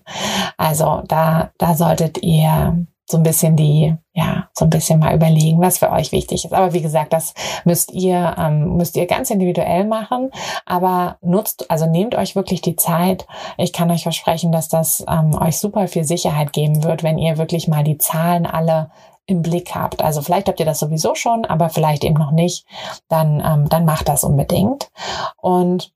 Also 0.57 1.01
da, 1.07 1.51
da 1.57 1.73
solltet 1.73 2.21
ihr 2.21 2.85
so 3.07 3.17
ein 3.17 3.23
bisschen 3.23 3.55
die, 3.55 3.95
ja, 4.13 4.49
so 4.53 4.65
ein 4.65 4.71
bisschen 4.71 4.99
mal 4.99 5.13
überlegen, 5.15 5.61
was 5.61 5.77
für 5.77 5.91
euch 5.91 6.11
wichtig 6.11 6.45
ist. 6.45 6.53
Aber 6.53 6.73
wie 6.73 6.81
gesagt, 6.81 7.13
das 7.13 7.33
müsst 7.63 7.91
ihr, 7.91 8.35
ähm, 8.37 8.77
müsst 8.77 8.97
ihr 8.97 9.05
ganz 9.05 9.29
individuell 9.29 9.85
machen. 9.85 10.31
Aber 10.65 11.17
nutzt, 11.21 11.69
also 11.69 11.85
nehmt 11.85 12.15
euch 12.15 12.35
wirklich 12.35 12.61
die 12.61 12.75
Zeit. 12.75 13.27
Ich 13.57 13.73
kann 13.73 13.91
euch 13.91 14.03
versprechen, 14.03 14.51
dass 14.51 14.69
das 14.69 15.05
ähm, 15.07 15.39
euch 15.39 15.59
super 15.59 15.87
viel 15.87 16.03
Sicherheit 16.03 16.51
geben 16.51 16.83
wird, 16.83 17.03
wenn 17.03 17.19
ihr 17.19 17.37
wirklich 17.37 17.67
mal 17.67 17.83
die 17.83 17.99
Zahlen 17.99 18.47
alle 18.47 18.89
im 19.27 19.41
Blick 19.41 19.73
habt. 19.73 20.03
Also 20.03 20.21
vielleicht 20.21 20.47
habt 20.47 20.59
ihr 20.59 20.65
das 20.65 20.79
sowieso 20.79 21.15
schon, 21.15 21.45
aber 21.45 21.69
vielleicht 21.69 22.03
eben 22.03 22.15
noch 22.15 22.31
nicht. 22.31 22.65
Dann, 23.07 23.41
ähm, 23.45 23.69
dann 23.69 23.85
macht 23.85 24.07
das 24.07 24.23
unbedingt. 24.23 24.91
Und 25.37 25.94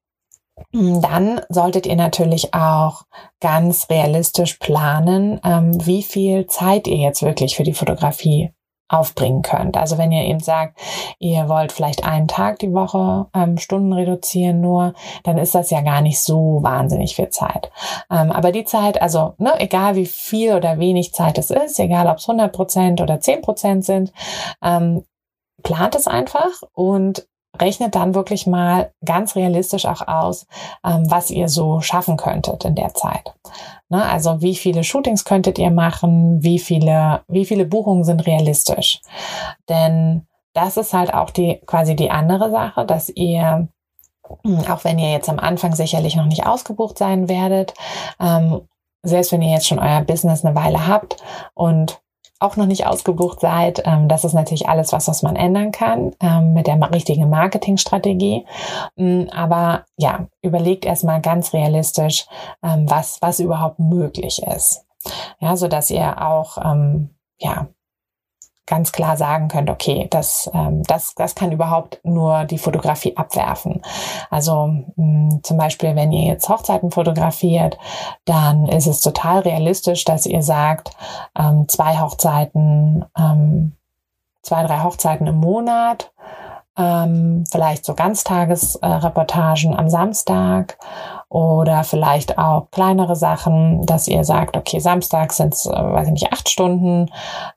dann 0.71 1.41
solltet 1.49 1.85
ihr 1.85 1.95
natürlich 1.95 2.53
auch 2.53 3.03
ganz 3.39 3.89
realistisch 3.89 4.55
planen, 4.55 5.39
ähm, 5.43 5.85
wie 5.85 6.03
viel 6.03 6.47
Zeit 6.47 6.87
ihr 6.87 6.97
jetzt 6.97 7.23
wirklich 7.23 7.55
für 7.55 7.63
die 7.63 7.73
Fotografie 7.73 8.51
aufbringen 8.89 9.43
könnt. 9.43 9.77
Also 9.77 9.97
wenn 9.97 10.11
ihr 10.11 10.23
eben 10.23 10.39
sagt, 10.39 10.79
ihr 11.19 11.47
wollt 11.47 11.71
vielleicht 11.71 12.03
einen 12.03 12.27
Tag 12.27 12.57
die 12.59 12.73
Woche 12.73 13.27
ähm, 13.35 13.57
Stunden 13.57 13.93
reduzieren 13.93 14.61
nur, 14.61 14.93
dann 15.23 15.37
ist 15.37 15.53
das 15.53 15.69
ja 15.69 15.81
gar 15.81 16.01
nicht 16.01 16.19
so 16.19 16.59
wahnsinnig 16.61 17.15
viel 17.15 17.29
Zeit. 17.29 17.71
Ähm, 18.11 18.31
aber 18.31 18.51
die 18.51 18.65
Zeit, 18.65 19.01
also 19.01 19.35
ne, 19.37 19.53
egal 19.59 19.95
wie 19.95 20.07
viel 20.07 20.53
oder 20.53 20.79
wenig 20.79 21.13
Zeit 21.13 21.37
es 21.37 21.51
ist, 21.51 21.79
egal 21.79 22.07
ob 22.07 22.17
es 22.17 22.27
100 22.27 22.51
Prozent 22.51 22.99
oder 22.99 23.19
10 23.21 23.41
Prozent 23.41 23.85
sind, 23.85 24.11
ähm, 24.63 25.03
plant 25.61 25.93
es 25.93 26.07
einfach 26.07 26.63
und 26.73 27.27
rechnet 27.59 27.95
dann 27.95 28.15
wirklich 28.15 28.47
mal 28.47 28.91
ganz 29.03 29.35
realistisch 29.35 29.85
auch 29.85 30.07
aus, 30.07 30.47
ähm, 30.85 31.09
was 31.09 31.31
ihr 31.31 31.49
so 31.49 31.81
schaffen 31.81 32.17
könntet 32.17 32.65
in 32.65 32.75
der 32.75 32.93
Zeit. 32.93 33.33
Ne, 33.89 34.03
also 34.03 34.41
wie 34.41 34.55
viele 34.55 34.83
Shootings 34.83 35.25
könntet 35.25 35.57
ihr 35.57 35.71
machen, 35.71 36.43
wie 36.43 36.59
viele, 36.59 37.21
wie 37.27 37.45
viele 37.45 37.65
Buchungen 37.65 38.03
sind 38.03 38.25
realistisch. 38.25 39.01
Denn 39.67 40.27
das 40.53 40.77
ist 40.77 40.93
halt 40.93 41.13
auch 41.13 41.29
die 41.29 41.59
quasi 41.65 41.95
die 41.95 42.11
andere 42.11 42.51
Sache, 42.51 42.85
dass 42.85 43.09
ihr 43.09 43.67
hm, 44.43 44.59
auch 44.69 44.83
wenn 44.83 44.99
ihr 44.99 45.11
jetzt 45.11 45.29
am 45.29 45.39
Anfang 45.39 45.75
sicherlich 45.75 46.15
noch 46.15 46.25
nicht 46.25 46.45
ausgebucht 46.45 46.97
sein 46.97 47.29
werdet, 47.29 47.73
ähm, 48.19 48.61
selbst 49.03 49.31
wenn 49.31 49.41
ihr 49.41 49.51
jetzt 49.51 49.67
schon 49.67 49.79
euer 49.79 50.01
Business 50.01 50.43
eine 50.43 50.55
Weile 50.55 50.87
habt 50.87 51.17
und 51.53 52.01
auch 52.39 52.55
noch 52.55 52.65
nicht 52.65 52.85
ausgebucht 52.85 53.41
seid, 53.41 53.83
ähm, 53.85 54.07
das 54.07 54.23
ist 54.23 54.33
natürlich 54.33 54.69
alles 54.69 54.93
was, 54.93 55.07
was 55.07 55.21
man 55.21 55.35
ändern 55.35 55.71
kann 55.71 56.15
ähm, 56.21 56.53
mit 56.53 56.67
der 56.67 56.79
richtigen 56.91 57.29
Marketingstrategie. 57.29 58.45
Mm, 58.95 59.25
aber 59.31 59.85
ja, 59.97 60.27
überlegt 60.41 60.85
erstmal 60.85 61.21
ganz 61.21 61.53
realistisch, 61.53 62.25
ähm, 62.63 62.89
was, 62.89 63.21
was 63.21 63.39
überhaupt 63.39 63.79
möglich 63.79 64.41
ist. 64.43 64.85
Ja, 65.39 65.55
so 65.55 65.67
dass 65.67 65.89
ihr 65.89 66.21
auch, 66.21 66.57
ja, 67.37 67.67
ganz 68.69 68.91
klar 68.91 69.17
sagen 69.17 69.47
könnt, 69.49 69.69
okay, 69.69 70.07
das, 70.09 70.49
ähm, 70.53 70.83
das, 70.83 71.15
das 71.15 71.35
kann 71.35 71.51
überhaupt 71.51 71.99
nur 72.03 72.45
die 72.45 72.59
Fotografie 72.59 73.17
abwerfen. 73.17 73.81
Also 74.29 74.67
mh, 74.67 74.85
hm, 74.95 75.39
zum 75.43 75.57
Beispiel, 75.57 75.95
wenn 75.95 76.11
ihr 76.11 76.25
jetzt 76.25 76.47
Hochzeiten 76.47 76.91
fotografiert, 76.91 77.77
dann 78.25 78.67
ist 78.67 78.87
es 78.87 79.01
total 79.01 79.39
realistisch, 79.39 80.05
dass 80.05 80.25
ihr 80.25 80.43
sagt, 80.43 80.91
ähm, 81.37 81.67
zwei 81.67 81.99
Hochzeiten, 81.99 83.05
ähm, 83.17 83.73
zwei, 84.43 84.63
drei 84.63 84.83
Hochzeiten 84.83 85.27
im 85.27 85.37
Monat, 85.37 86.11
ähm, 86.77 87.43
vielleicht 87.51 87.85
so 87.85 87.93
Ganztagesreportagen 87.93 89.75
am 89.75 89.89
Samstag 89.89 90.77
oder 91.29 91.83
vielleicht 91.83 92.39
auch 92.39 92.71
kleinere 92.71 93.15
Sachen, 93.15 93.85
dass 93.85 94.07
ihr 94.07 94.23
sagt, 94.23 94.57
okay, 94.57 94.79
samstags 94.79 95.37
sind 95.37 95.53
es, 95.53 95.67
äh, 95.67 95.71
weiß 95.71 96.07
ich 96.07 96.13
nicht, 96.13 96.33
acht 96.33 96.49
Stunden 96.49 97.11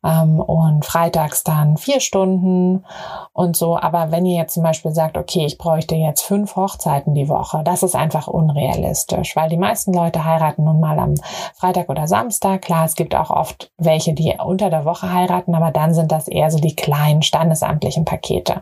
ähm, 0.04 0.40
und 0.40 0.84
freitags 0.84 1.42
dann 1.42 1.78
vier 1.78 2.00
Stunden 2.00 2.84
und 3.32 3.56
so. 3.56 3.78
Aber 3.78 4.10
wenn 4.10 4.26
ihr 4.26 4.36
jetzt 4.36 4.52
zum 4.52 4.62
Beispiel 4.62 4.92
sagt, 4.92 5.16
okay, 5.16 5.46
ich 5.46 5.56
bräuchte 5.56 5.94
jetzt 5.94 6.20
fünf 6.20 6.54
Hochzeiten 6.54 7.14
die 7.14 7.30
Woche, 7.30 7.62
das 7.64 7.82
ist 7.82 7.96
einfach 7.96 8.28
unrealistisch, 8.28 9.34
weil 9.36 9.48
die 9.48 9.56
meisten 9.56 9.94
Leute 9.94 10.24
heiraten 10.26 10.64
nun 10.64 10.78
mal 10.78 10.98
am 10.98 11.14
Freitag 11.54 11.88
oder 11.88 12.06
Samstag. 12.06 12.60
Klar, 12.60 12.84
es 12.84 12.94
gibt 12.94 13.14
auch 13.14 13.30
oft 13.30 13.72
welche, 13.78 14.12
die 14.12 14.34
unter 14.44 14.68
der 14.68 14.84
Woche 14.84 15.10
heiraten, 15.10 15.54
aber 15.54 15.70
dann 15.70 15.94
sind 15.94 16.12
das 16.12 16.28
eher 16.28 16.50
so 16.50 16.58
die 16.58 16.76
kleinen 16.76 17.22
standesamtlichen 17.22 18.04
Pakete. 18.04 18.60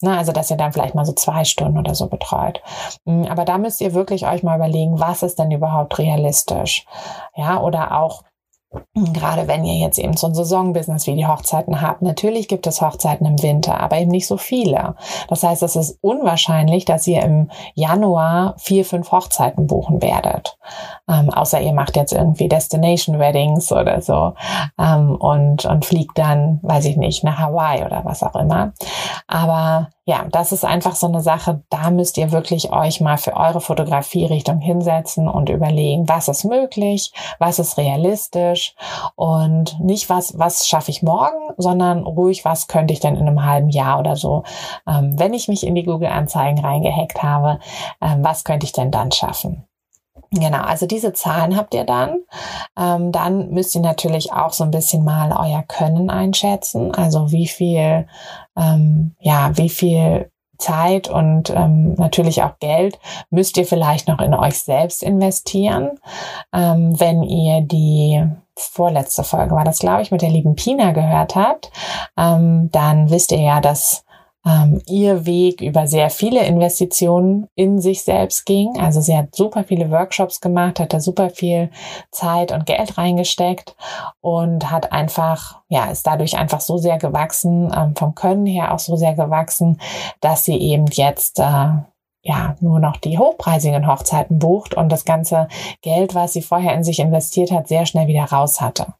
Na, 0.00 0.18
also, 0.18 0.30
dass 0.30 0.52
ihr 0.52 0.56
dann 0.56 0.72
vielleicht 0.72 0.94
mal 0.94 1.04
so 1.04 1.12
zwei 1.12 1.42
Stunden 1.44 1.78
oder 1.78 1.96
so 1.96 2.06
betreut. 2.06 2.62
Hm, 3.06 3.24
aber 3.24 3.44
da 3.44 3.58
müsst 3.58 3.80
ihr 3.80 3.92
wirklich 3.92 4.28
euch 4.28 4.44
mal 4.44 4.51
mal 4.52 4.68
überlegen, 4.68 5.00
was 5.00 5.22
ist 5.22 5.38
denn 5.38 5.50
überhaupt 5.50 5.98
realistisch? 5.98 6.86
Ja, 7.34 7.60
oder 7.60 7.98
auch 8.00 8.22
Gerade 8.94 9.48
wenn 9.48 9.64
ihr 9.64 9.78
jetzt 9.78 9.98
eben 9.98 10.16
so 10.16 10.26
ein 10.26 10.34
Saisonbusiness 10.34 11.06
wie 11.06 11.14
die 11.14 11.26
Hochzeiten 11.26 11.80
habt. 11.80 12.02
Natürlich 12.02 12.48
gibt 12.48 12.66
es 12.66 12.80
Hochzeiten 12.80 13.26
im 13.26 13.42
Winter, 13.42 13.80
aber 13.80 13.98
eben 13.98 14.10
nicht 14.10 14.26
so 14.26 14.36
viele. 14.36 14.96
Das 15.28 15.42
heißt, 15.42 15.62
es 15.62 15.76
ist 15.76 15.98
unwahrscheinlich, 16.00 16.84
dass 16.84 17.06
ihr 17.06 17.22
im 17.22 17.50
Januar 17.74 18.54
vier, 18.58 18.84
fünf 18.84 19.12
Hochzeiten 19.12 19.66
buchen 19.66 20.00
werdet. 20.00 20.56
Ähm, 21.08 21.30
außer 21.30 21.60
ihr 21.60 21.72
macht 21.72 21.96
jetzt 21.96 22.12
irgendwie 22.12 22.48
Destination 22.48 23.18
Weddings 23.18 23.72
oder 23.72 24.00
so 24.00 24.34
ähm, 24.78 25.16
und, 25.16 25.64
und 25.64 25.84
fliegt 25.84 26.18
dann, 26.18 26.60
weiß 26.62 26.86
ich 26.86 26.96
nicht, 26.96 27.24
nach 27.24 27.38
Hawaii 27.38 27.84
oder 27.84 28.04
was 28.04 28.22
auch 28.22 28.36
immer. 28.36 28.72
Aber 29.26 29.90
ja, 30.04 30.26
das 30.30 30.50
ist 30.50 30.64
einfach 30.64 30.96
so 30.96 31.06
eine 31.06 31.22
Sache, 31.22 31.62
da 31.70 31.90
müsst 31.90 32.18
ihr 32.18 32.32
wirklich 32.32 32.72
euch 32.72 33.00
mal 33.00 33.18
für 33.18 33.36
eure 33.36 33.60
Fotografie-Richtung 33.60 34.58
hinsetzen 34.58 35.28
und 35.28 35.48
überlegen, 35.48 36.08
was 36.08 36.26
ist 36.26 36.44
möglich, 36.44 37.12
was 37.38 37.60
ist 37.60 37.78
realistisch 37.78 38.74
und 39.14 39.78
nicht 39.80 40.10
was, 40.10 40.36
was 40.36 40.66
schaffe 40.66 40.90
ich 40.90 41.02
morgen, 41.02 41.54
sondern 41.56 42.02
ruhig, 42.02 42.44
was 42.44 42.66
könnte 42.66 42.92
ich 42.92 42.98
denn 42.98 43.14
in 43.14 43.28
einem 43.28 43.44
halben 43.44 43.70
Jahr 43.70 44.00
oder 44.00 44.16
so, 44.16 44.42
ähm, 44.88 45.18
wenn 45.20 45.34
ich 45.34 45.46
mich 45.46 45.64
in 45.64 45.76
die 45.76 45.84
Google-Anzeigen 45.84 46.58
reingehackt 46.58 47.22
habe, 47.22 47.60
ähm, 48.00 48.24
was 48.24 48.42
könnte 48.42 48.66
ich 48.66 48.72
denn 48.72 48.90
dann 48.90 49.12
schaffen? 49.12 49.64
Genau, 50.34 50.62
also 50.62 50.86
diese 50.86 51.12
Zahlen 51.12 51.56
habt 51.56 51.74
ihr 51.74 51.84
dann. 51.84 52.22
Ähm, 52.78 53.12
dann 53.12 53.50
müsst 53.50 53.74
ihr 53.74 53.82
natürlich 53.82 54.32
auch 54.32 54.54
so 54.54 54.64
ein 54.64 54.70
bisschen 54.70 55.04
mal 55.04 55.30
euer 55.30 55.62
Können 55.62 56.08
einschätzen. 56.08 56.94
Also 56.94 57.32
wie 57.32 57.46
viel, 57.46 58.06
ähm, 58.56 59.14
ja, 59.20 59.56
wie 59.56 59.68
viel 59.68 60.30
Zeit 60.58 61.08
und 61.08 61.50
ähm, 61.50 61.94
natürlich 61.94 62.42
auch 62.42 62.58
Geld 62.60 62.98
müsst 63.30 63.56
ihr 63.56 63.66
vielleicht 63.66 64.08
noch 64.08 64.20
in 64.20 64.32
euch 64.34 64.62
selbst 64.62 65.02
investieren. 65.02 65.98
Ähm, 66.52 66.98
wenn 66.98 67.22
ihr 67.22 67.62
die 67.62 68.24
vorletzte 68.56 69.24
Folge 69.24 69.54
war 69.54 69.64
das, 69.64 69.80
glaube 69.80 70.02
ich, 70.02 70.10
mit 70.10 70.22
der 70.22 70.30
lieben 70.30 70.54
Pina 70.54 70.92
gehört 70.92 71.34
habt, 71.34 71.72
ähm, 72.16 72.70
dann 72.70 73.10
wisst 73.10 73.32
ihr 73.32 73.40
ja, 73.40 73.60
dass 73.60 74.04
ähm, 74.44 74.82
ihr 74.86 75.24
Weg 75.24 75.60
über 75.60 75.86
sehr 75.86 76.10
viele 76.10 76.44
Investitionen 76.44 77.46
in 77.54 77.80
sich 77.80 78.02
selbst 78.02 78.44
ging. 78.44 78.78
Also 78.78 79.00
sie 79.00 79.16
hat 79.16 79.34
super 79.34 79.64
viele 79.64 79.90
Workshops 79.90 80.40
gemacht, 80.40 80.80
hat 80.80 80.92
da 80.92 81.00
super 81.00 81.30
viel 81.30 81.70
Zeit 82.10 82.52
und 82.52 82.66
Geld 82.66 82.98
reingesteckt 82.98 83.76
und 84.20 84.70
hat 84.70 84.92
einfach, 84.92 85.60
ja, 85.68 85.90
ist 85.90 86.06
dadurch 86.06 86.36
einfach 86.36 86.60
so 86.60 86.78
sehr 86.78 86.98
gewachsen, 86.98 87.72
ähm, 87.76 87.94
vom 87.96 88.14
Können 88.14 88.46
her 88.46 88.74
auch 88.74 88.80
so 88.80 88.96
sehr 88.96 89.14
gewachsen, 89.14 89.80
dass 90.20 90.44
sie 90.44 90.56
eben 90.56 90.86
jetzt 90.86 91.38
äh, 91.38 91.68
ja, 92.24 92.54
nur 92.60 92.78
noch 92.78 92.96
die 92.98 93.18
hochpreisigen 93.18 93.86
Hochzeiten 93.86 94.38
bucht 94.38 94.74
und 94.74 94.90
das 94.90 95.04
ganze 95.04 95.48
Geld, 95.82 96.14
was 96.14 96.32
sie 96.32 96.42
vorher 96.42 96.74
in 96.74 96.84
sich 96.84 97.00
investiert 97.00 97.50
hat, 97.50 97.66
sehr 97.68 97.84
schnell 97.84 98.06
wieder 98.06 98.24
raus 98.24 98.60
hatte. 98.60 98.94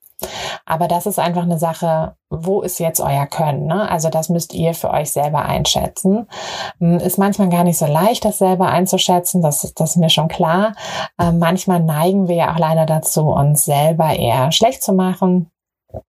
Aber 0.67 0.89
das 0.89 1.07
ist 1.07 1.19
einfach 1.19 1.43
eine 1.43 1.59
Sache, 1.59 2.17
wo 2.31 2.63
ist 2.63 2.79
jetzt 2.79 3.01
euer 3.01 3.27
Können? 3.27 3.67
Ne? 3.67 3.91
Also 3.91 4.09
das 4.09 4.29
müsst 4.29 4.55
ihr 4.55 4.75
für 4.75 4.91
euch 4.91 5.13
selber 5.13 5.45
einschätzen. 5.45 6.29
Hm, 6.79 6.99
ist 6.99 7.19
manchmal 7.19 7.49
gar 7.49 7.65
nicht 7.65 7.79
so 7.79 7.87
leicht, 7.87 8.25
das 8.25 8.39
selber 8.39 8.69
einzuschätzen, 8.69 9.43
das, 9.43 9.73
das 9.75 9.91
ist 9.91 9.97
mir 9.97 10.11
schon 10.11 10.29
klar. 10.29 10.75
Ähm, 11.19 11.39
manchmal 11.39 11.81
neigen 11.81 12.29
wir 12.29 12.37
ja 12.37 12.55
auch 12.55 12.59
leider 12.59 12.87
dazu, 12.87 13.29
uns 13.29 13.65
selber 13.65 14.15
eher 14.17 14.53
schlecht 14.53 14.83
zu 14.83 14.93
machen 14.93 15.51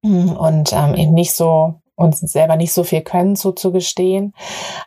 hm, 0.04 0.36
und 0.38 0.74
ähm, 0.74 0.96
eben 0.96 1.14
nicht 1.14 1.34
so 1.34 1.76
uns 1.96 2.20
selber 2.20 2.56
nicht 2.56 2.74
so 2.74 2.84
viel 2.84 3.02
Können 3.02 3.36
zuzugestehen. 3.36 4.34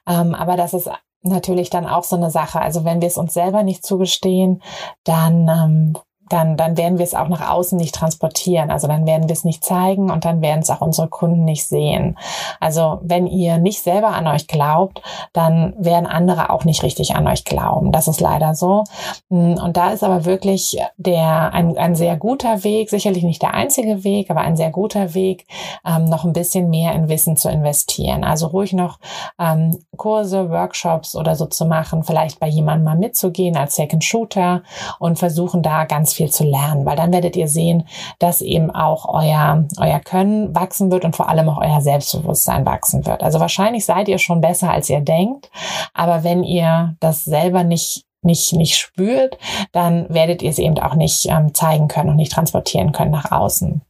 Ähm, 0.08 0.34
aber 0.34 0.56
das 0.56 0.74
ist 0.74 0.90
natürlich 1.22 1.70
dann 1.70 1.86
auch 1.86 2.04
so 2.04 2.16
eine 2.16 2.30
Sache. 2.30 2.60
Also 2.60 2.84
wenn 2.84 3.00
wir 3.00 3.08
es 3.08 3.18
uns 3.18 3.34
selber 3.34 3.62
nicht 3.62 3.84
zugestehen, 3.84 4.62
dann 5.04 5.48
ähm, 5.48 5.98
dann, 6.28 6.56
dann 6.56 6.76
werden 6.76 6.98
wir 6.98 7.04
es 7.04 7.14
auch 7.14 7.28
nach 7.28 7.50
außen 7.50 7.78
nicht 7.78 7.94
transportieren. 7.94 8.70
Also 8.70 8.88
dann 8.88 9.06
werden 9.06 9.28
wir 9.28 9.32
es 9.32 9.44
nicht 9.44 9.64
zeigen 9.64 10.10
und 10.10 10.24
dann 10.24 10.40
werden 10.42 10.60
es 10.60 10.70
auch 10.70 10.80
unsere 10.80 11.08
Kunden 11.08 11.44
nicht 11.44 11.64
sehen. 11.64 12.18
Also 12.60 12.98
wenn 13.02 13.26
ihr 13.26 13.58
nicht 13.58 13.82
selber 13.82 14.08
an 14.08 14.26
euch 14.26 14.48
glaubt, 14.48 15.02
dann 15.32 15.74
werden 15.78 16.06
andere 16.06 16.50
auch 16.50 16.64
nicht 16.64 16.82
richtig 16.82 17.14
an 17.14 17.26
euch 17.26 17.44
glauben. 17.44 17.92
Das 17.92 18.08
ist 18.08 18.20
leider 18.20 18.54
so. 18.54 18.84
Und 19.28 19.76
da 19.76 19.90
ist 19.90 20.02
aber 20.02 20.24
wirklich 20.24 20.78
der, 20.96 21.52
ein, 21.52 21.76
ein 21.78 21.94
sehr 21.94 22.16
guter 22.16 22.64
Weg, 22.64 22.90
sicherlich 22.90 23.22
nicht 23.22 23.42
der 23.42 23.54
einzige 23.54 24.02
Weg, 24.04 24.30
aber 24.30 24.40
ein 24.40 24.56
sehr 24.56 24.70
guter 24.70 25.14
Weg, 25.14 25.46
ähm, 25.86 26.06
noch 26.06 26.24
ein 26.24 26.32
bisschen 26.32 26.70
mehr 26.70 26.92
in 26.92 27.08
Wissen 27.08 27.36
zu 27.36 27.48
investieren. 27.48 28.24
Also 28.24 28.48
ruhig 28.48 28.72
noch 28.72 28.98
ähm, 29.38 29.78
Kurse, 29.96 30.50
Workshops 30.50 31.14
oder 31.14 31.36
so 31.36 31.46
zu 31.46 31.66
machen, 31.66 32.02
vielleicht 32.02 32.40
bei 32.40 32.48
jemandem 32.48 32.84
mal 32.84 32.96
mitzugehen 32.96 33.56
als 33.56 33.76
Second 33.76 34.04
Shooter 34.04 34.62
und 34.98 35.18
versuchen 35.18 35.62
da 35.62 35.84
ganz 35.84 36.15
viel 36.16 36.31
zu 36.31 36.44
lernen, 36.44 36.85
weil 36.85 36.96
dann 36.96 37.12
werdet 37.12 37.37
ihr 37.37 37.48
sehen, 37.48 37.87
dass 38.18 38.40
eben 38.40 38.70
auch 38.70 39.07
euer, 39.09 39.64
euer 39.79 40.00
Können 40.00 40.55
wachsen 40.55 40.90
wird 40.90 41.05
und 41.05 41.14
vor 41.14 41.29
allem 41.29 41.48
auch 41.48 41.59
euer 41.59 41.81
Selbstbewusstsein 41.81 42.66
wachsen 42.66 43.07
wird. 43.07 43.22
Also 43.22 43.38
wahrscheinlich 43.38 43.85
seid 43.85 44.09
ihr 44.09 44.18
schon 44.18 44.40
besser, 44.40 44.70
als 44.70 44.90
ihr 44.90 45.00
denkt, 45.00 45.50
aber 45.94 46.24
wenn 46.24 46.42
ihr 46.42 46.96
das 47.00 47.24
selber 47.24 47.64
nicht 47.64 48.05
nicht, 48.22 48.55
nicht 48.55 48.76
spürt, 48.76 49.38
dann 49.70 50.12
werdet 50.12 50.42
ihr 50.42 50.50
es 50.50 50.59
eben 50.59 50.76
auch 50.81 50.94
nicht 50.94 51.26
ähm, 51.26 51.55
zeigen 51.55 51.87
können 51.87 52.11
und 52.11 52.16
nicht 52.16 52.33
transportieren 52.33 52.90
können 52.90 53.12
nach 53.12 53.31
außen. 53.31 53.83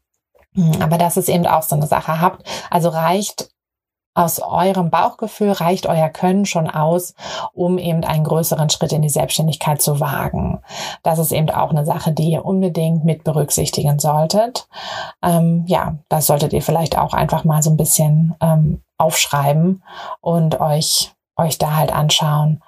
Hm, 0.55 0.73
aber 0.83 0.99
das 0.99 1.17
ist 1.17 1.31
eben 1.31 1.47
auch 1.47 1.63
so 1.63 1.75
eine 1.75 1.87
Sache. 1.87 2.21
Habt, 2.21 2.47
also 2.71 2.91
reicht 2.91 3.49
aus 4.17 4.41
eurem 4.41 4.89
Bauchgefühl 4.89 5.53
reicht 5.53 5.87
euer 5.87 6.09
Können 6.09 6.47
schon 6.47 6.71
aus, 6.71 7.15
um 7.53 7.77
eben 7.79 8.03
einen 8.03 8.25
größeren 8.25 8.71
Schritt 8.71 8.93
in 8.93 9.03
die 9.03 9.11
Selbstständigkeit 9.11 9.83
zu 9.83 10.01
wagen. 10.01 10.61
Das 11.03 11.19
ist 11.19 11.33
eben 11.33 11.51
auch 11.51 11.71
eine 11.71 11.85
Sache, 11.85 12.13
die 12.13 12.31
ihr 12.31 12.47
unbedingt 12.47 13.05
mit 13.05 13.25
berücksichtigen 13.25 13.99
solltet. 13.99 14.69
Ähm, 15.23 15.65
ja, 15.67 15.99
das 16.09 16.27
solltet 16.27 16.55
ihr 16.55 16.63
vielleicht 16.63 16.97
auch 16.97 17.13
einfach 17.13 17.45
mal 17.45 17.63
so 17.63 17.71
ein 17.71 17.77
bisschen 17.77 18.35
ähm, 18.41 18.83
aufschreiben 18.97 19.83
und 20.23 20.61
euch, 20.61 21.15
euch 21.37 21.59
da 21.59 21.77
halt 21.77 21.95
anschauen, 21.95 22.63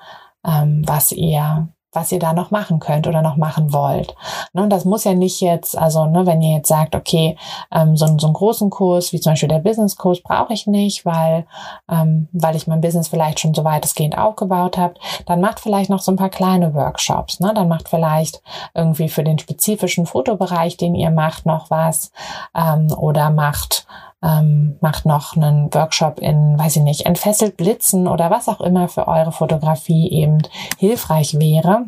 ähm, 0.45 0.83
was 0.87 1.13
ihr 1.13 1.69
was 1.93 2.13
ihr 2.13 2.19
da 2.19 2.33
noch 2.33 2.51
machen 2.51 2.81
könnt 2.81 3.07
oder 3.07 3.23
noch 3.23 3.37
machen 3.37 3.73
wollt. 3.73 4.15
Ne, 4.53 4.63
und 4.63 4.71
das 4.71 4.85
muss 4.85 5.05
ja 5.05 5.15
nicht 5.15 5.41
jetzt, 5.41 5.77
also 5.77 6.07
ne, 6.07 6.27
wenn 6.27 6.43
ihr 6.43 6.57
jetzt 6.57 6.69
sagt, 6.69 6.95
okay, 6.95 7.37
ähm, 7.73 7.97
so, 7.97 8.07
so 8.19 8.27
einen 8.27 8.35
großen 8.35 8.71
Kurs 8.71 9.13
wie 9.13 9.21
zum 9.21 9.33
Beispiel 9.33 9.49
der 9.49 9.61
Business-Kurs 9.61 10.23
brauche 10.23 10.53
ich 10.53 10.67
nicht, 10.67 11.07
weil, 11.07 11.47
ähm, 11.91 12.29
weil 12.33 12.57
ich 12.57 12.67
mein 12.67 12.81
Business 12.81 13.09
vielleicht 13.09 13.41
schon 13.41 13.55
so 13.55 13.65
weitestgehend 13.65 14.19
aufgebaut 14.19 14.77
habe, 14.77 14.95
dann 15.27 15.41
macht 15.41 15.61
vielleicht 15.61 15.91
noch 15.91 16.01
so 16.01 16.13
ein 16.13 16.17
paar 16.17 16.31
kleine 16.31 16.75
Workshops. 16.75 17.41
Ne? 17.41 17.53
Dann 17.55 17.69
macht 17.69 17.89
vielleicht 17.89 18.43
irgendwie 18.75 19.09
für 19.09 19.25
den 19.25 19.39
spezifischen 19.39 20.07
Fotobereich, 20.07 20.77
den 20.77 20.95
ihr 20.95 21.11
macht, 21.11 21.47
noch 21.47 21.71
was 21.71 22.13
ähm, 22.55 22.93
oder 22.93 23.31
macht 23.31 23.87
ähm, 24.23 24.79
macht 24.81 25.07
noch 25.07 25.37
einen 25.37 25.73
Workshop 25.73 26.19
in, 26.21 26.59
weiß 26.59 26.77
ich 26.77 26.83
nicht, 26.83 27.07
entfesselt 27.07 27.57
Blitzen 27.57 28.09
oder 28.09 28.31
was 28.31 28.49
auch 28.49 28.61
immer 28.61 28.89
für 28.89 29.07
eure 29.07 29.33
Fotografie 29.33 30.11
eben 30.11 30.39
hilfreich 30.79 31.39
wäre. 31.39 31.87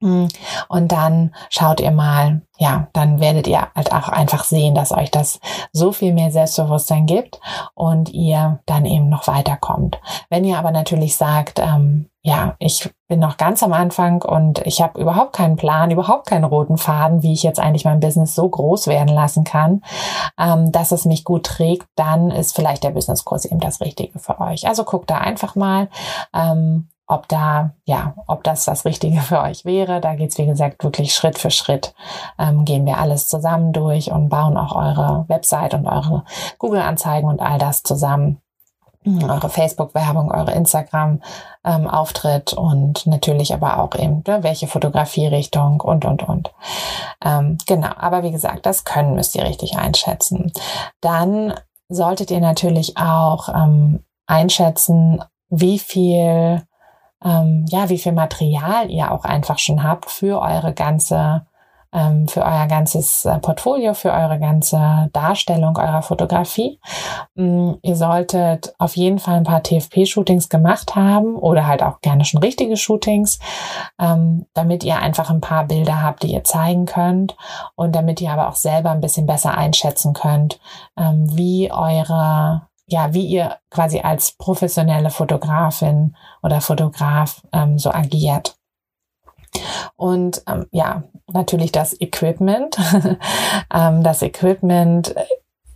Mm, 0.00 0.26
und 0.68 0.92
dann 0.92 1.34
schaut 1.50 1.80
ihr 1.80 1.90
mal, 1.90 2.42
ja, 2.58 2.88
dann 2.92 3.20
werdet 3.20 3.46
ihr 3.46 3.68
halt 3.74 3.92
auch 3.92 4.08
einfach 4.08 4.44
sehen, 4.44 4.74
dass 4.74 4.92
euch 4.92 5.10
das 5.10 5.40
so 5.72 5.92
viel 5.92 6.12
mehr 6.12 6.30
Selbstbewusstsein 6.30 7.06
gibt 7.06 7.40
und 7.74 8.10
ihr 8.10 8.60
dann 8.66 8.84
eben 8.84 9.08
noch 9.08 9.26
weiterkommt. 9.26 9.98
Wenn 10.28 10.44
ihr 10.44 10.58
aber 10.58 10.70
natürlich 10.70 11.16
sagt, 11.16 11.58
ähm, 11.58 12.10
ja, 12.22 12.54
ich 12.58 12.90
bin 13.08 13.18
noch 13.18 13.38
ganz 13.38 13.62
am 13.62 13.72
Anfang 13.72 14.22
und 14.22 14.58
ich 14.66 14.82
habe 14.82 15.00
überhaupt 15.00 15.34
keinen 15.34 15.56
Plan, 15.56 15.90
überhaupt 15.90 16.26
keinen 16.26 16.44
roten 16.44 16.76
Faden, 16.76 17.22
wie 17.22 17.32
ich 17.32 17.42
jetzt 17.42 17.58
eigentlich 17.58 17.86
mein 17.86 18.00
Business 18.00 18.34
so 18.34 18.46
groß 18.46 18.88
werden 18.88 19.08
lassen 19.08 19.44
kann, 19.44 19.80
ähm, 20.38 20.70
dass 20.70 20.92
es 20.92 21.06
mich 21.06 21.24
gut 21.24 21.46
trägt, 21.46 21.86
dann 21.96 22.30
ist 22.30 22.54
vielleicht 22.54 22.84
der 22.84 22.90
Businesskurs 22.90 23.46
eben 23.46 23.60
das 23.60 23.80
Richtige 23.80 24.18
für 24.18 24.38
euch. 24.38 24.68
Also 24.68 24.84
guckt 24.84 25.08
da 25.08 25.16
einfach 25.16 25.56
mal. 25.56 25.88
Ähm, 26.34 26.89
ob 27.10 27.28
da, 27.28 27.74
ja, 27.84 28.14
ob 28.26 28.44
das 28.44 28.64
das 28.64 28.84
Richtige 28.84 29.20
für 29.20 29.40
euch 29.40 29.64
wäre. 29.64 30.00
Da 30.00 30.14
geht's 30.14 30.38
wie 30.38 30.46
gesagt, 30.46 30.84
wirklich 30.84 31.14
Schritt 31.14 31.38
für 31.38 31.50
Schritt. 31.50 31.94
Ähm, 32.38 32.64
gehen 32.64 32.86
wir 32.86 32.98
alles 32.98 33.26
zusammen 33.26 33.72
durch 33.72 34.12
und 34.12 34.28
bauen 34.28 34.56
auch 34.56 34.76
eure 34.76 35.24
Website 35.28 35.74
und 35.74 35.86
eure 35.86 36.24
Google-Anzeigen 36.58 37.28
und 37.28 37.40
all 37.40 37.58
das 37.58 37.82
zusammen. 37.82 38.40
Eure 39.06 39.48
Facebook-Werbung, 39.48 40.30
eure 40.30 40.52
Instagram-Auftritt 40.52 42.52
ähm, 42.52 42.58
und 42.58 43.06
natürlich 43.06 43.54
aber 43.54 43.78
auch 43.78 43.94
eben, 43.94 44.22
ne, 44.26 44.42
welche 44.42 44.66
Fotografierichtung 44.66 45.80
und, 45.80 46.04
und, 46.04 46.22
und. 46.22 46.52
Ähm, 47.24 47.56
genau, 47.66 47.92
aber 47.96 48.22
wie 48.22 48.30
gesagt, 48.30 48.66
das 48.66 48.84
können 48.84 49.14
müsst 49.14 49.34
ihr 49.36 49.44
richtig 49.44 49.78
einschätzen. 49.78 50.52
Dann 51.00 51.54
solltet 51.88 52.30
ihr 52.30 52.40
natürlich 52.40 52.98
auch 52.98 53.48
ähm, 53.48 54.04
einschätzen, 54.26 55.24
wie 55.48 55.78
viel 55.78 56.62
ähm, 57.24 57.64
ja, 57.68 57.88
wie 57.88 57.98
viel 57.98 58.12
Material 58.12 58.90
ihr 58.90 59.12
auch 59.12 59.24
einfach 59.24 59.58
schon 59.58 59.82
habt 59.82 60.10
für 60.10 60.40
eure 60.40 60.72
ganze 60.72 61.46
ähm, 61.92 62.28
für 62.28 62.42
euer 62.42 62.66
ganzes 62.66 63.24
äh, 63.24 63.38
Portfolio, 63.38 63.94
für 63.94 64.12
eure 64.12 64.38
ganze 64.38 65.10
Darstellung 65.12 65.76
eurer 65.76 66.02
Fotografie. 66.02 66.78
Ähm, 67.36 67.78
ihr 67.82 67.96
solltet 67.96 68.74
auf 68.78 68.96
jeden 68.96 69.18
Fall 69.18 69.36
ein 69.36 69.44
paar 69.44 69.62
TFP-Shootings 69.62 70.48
gemacht 70.48 70.94
haben 70.94 71.36
oder 71.36 71.66
halt 71.66 71.82
auch 71.82 72.00
gerne 72.00 72.24
schon 72.24 72.42
richtige 72.42 72.76
Shootings, 72.76 73.38
ähm, 73.98 74.46
damit 74.54 74.84
ihr 74.84 74.98
einfach 74.98 75.30
ein 75.30 75.40
paar 75.40 75.64
Bilder 75.64 76.02
habt, 76.02 76.22
die 76.22 76.32
ihr 76.32 76.44
zeigen 76.44 76.86
könnt 76.86 77.36
und 77.74 77.94
damit 77.94 78.20
ihr 78.20 78.30
aber 78.30 78.48
auch 78.48 78.56
selber 78.56 78.90
ein 78.90 79.00
bisschen 79.00 79.26
besser 79.26 79.56
einschätzen 79.56 80.12
könnt, 80.12 80.60
ähm, 80.96 81.36
wie 81.36 81.72
eure 81.72 82.62
ja, 82.90 83.14
wie 83.14 83.26
ihr 83.26 83.58
quasi 83.70 84.00
als 84.00 84.32
professionelle 84.32 85.10
Fotografin 85.10 86.16
oder 86.42 86.60
Fotograf 86.60 87.42
ähm, 87.52 87.78
so 87.78 87.90
agiert. 87.90 88.56
Und 89.96 90.42
ähm, 90.46 90.66
ja, 90.70 91.04
natürlich 91.32 91.72
das 91.72 91.98
Equipment. 92.00 92.76
ähm, 93.74 94.02
das 94.02 94.22
Equipment 94.22 95.14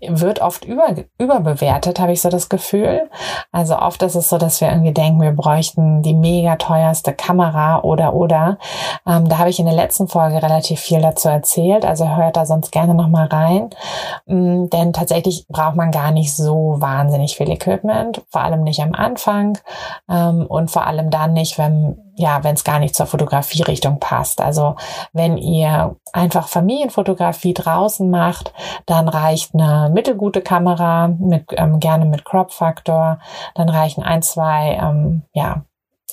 wird 0.09 0.41
oft 0.41 0.65
über, 0.65 0.95
überbewertet, 1.19 1.99
habe 1.99 2.13
ich 2.13 2.21
so 2.21 2.29
das 2.29 2.49
Gefühl. 2.49 3.09
Also 3.53 3.79
oft 3.79 4.03
ist 4.03 4.15
es 4.15 4.29
so, 4.29 4.39
dass 4.39 4.61
wir 4.61 4.69
irgendwie 4.69 4.93
denken, 4.93 5.21
wir 5.21 5.33
bräuchten 5.33 6.03
die 6.03 6.15
mega 6.15 6.57
teuerste 6.57 7.13
Kamera 7.13 7.83
oder 7.83 8.15
oder. 8.15 8.59
Ähm, 9.07 9.29
da 9.29 9.39
habe 9.39 9.51
ich 9.51 9.59
in 9.59 9.67
der 9.67 9.75
letzten 9.75 10.09
Folge 10.09 10.43
relativ 10.43 10.81
viel 10.81 11.01
dazu 11.01 11.29
erzählt. 11.29 11.85
Also 11.85 12.09
hört 12.17 12.37
da 12.37 12.47
sonst 12.47 12.73
gerne 12.73 12.95
nochmal 12.95 13.27
rein. 13.27 13.71
Ähm, 14.27 14.71
denn 14.71 14.93
tatsächlich 14.93 15.47
braucht 15.49 15.77
man 15.77 15.91
gar 15.91 16.11
nicht 16.11 16.35
so 16.35 16.77
wahnsinnig 16.79 17.37
viel 17.37 17.51
Equipment, 17.51 18.23
vor 18.31 18.43
allem 18.43 18.63
nicht 18.63 18.81
am 18.81 18.95
Anfang 18.95 19.59
ähm, 20.11 20.47
und 20.47 20.71
vor 20.71 20.87
allem 20.87 21.11
dann 21.11 21.33
nicht, 21.33 21.59
wenn 21.59 22.04
ja, 22.17 22.45
wenn 22.45 22.55
es 22.55 22.65
gar 22.65 22.79
nicht 22.79 22.95
zur 22.95 23.07
Fotografierichtung 23.07 23.99
passt. 23.99 24.41
Also 24.41 24.77
wenn 25.13 25.37
ihr 25.37 25.97
einfach 26.13 26.49
Familienfotografie 26.49 27.55
draußen 27.55 28.09
macht, 28.09 28.53
dann 28.87 29.09
reicht 29.09 29.55
eine 29.55 29.91
mittelgute 29.93 30.41
Kamera 30.41 31.09
mit 31.09 31.47
ähm, 31.53 31.81
gerne 31.81 32.05
mit 32.05 32.25
Crop 32.25 32.53
Faktor. 32.53 33.19
Dann 33.55 33.69
reichen 33.69 34.03
ein, 34.03 34.23
zwei 34.23 34.79
ähm, 34.81 35.23
ja 35.33 35.65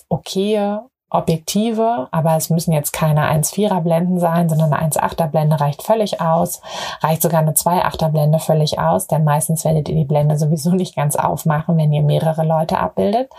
okay 0.10 0.80
Objektive, 1.14 2.08
aber 2.12 2.38
es 2.38 2.50
müssen 2.50 2.72
jetzt 2.72 2.94
keine 2.94 3.30
1,4er 3.30 3.82
Blenden 3.82 4.18
sein, 4.18 4.48
sondern 4.48 4.74
eine 4.74 4.90
1,8er 4.90 5.28
Blende 5.28 5.60
reicht 5.60 5.84
völlig 5.84 6.22
aus. 6.22 6.62
Reicht 7.02 7.22
sogar 7.22 7.42
eine 7.42 7.52
2,8er 7.52 8.10
Blende 8.10 8.40
völlig 8.40 8.80
aus, 8.80 9.08
denn 9.08 9.26
meistens 9.26 9.66
werdet 9.66 9.90
ihr 9.90 9.96
die 9.96 10.06
Blende 10.06 10.38
sowieso 10.38 10.72
nicht 10.72 10.96
ganz 10.96 11.18
aufmachen, 11.18 11.78
wenn 11.78 11.92
ihr 11.92 12.02
mehrere 12.02 12.46
Leute 12.46 12.80
abbildet. 12.80 13.30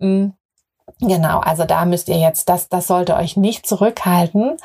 Mm. 0.00 0.30
Genau, 1.00 1.40
also 1.40 1.64
da 1.64 1.84
müsst 1.84 2.08
ihr 2.08 2.18
jetzt, 2.18 2.48
das, 2.48 2.68
das 2.68 2.86
sollte 2.86 3.16
euch 3.16 3.36
nicht 3.36 3.66
zurückhalten. 3.66 4.56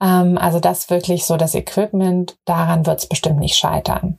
Ähm, 0.00 0.38
also 0.38 0.58
das 0.58 0.88
wirklich 0.88 1.26
so 1.26 1.36
das 1.36 1.54
Equipment, 1.54 2.36
daran 2.46 2.86
wird 2.86 3.00
es 3.00 3.06
bestimmt 3.06 3.38
nicht 3.38 3.56
scheitern. 3.56 4.16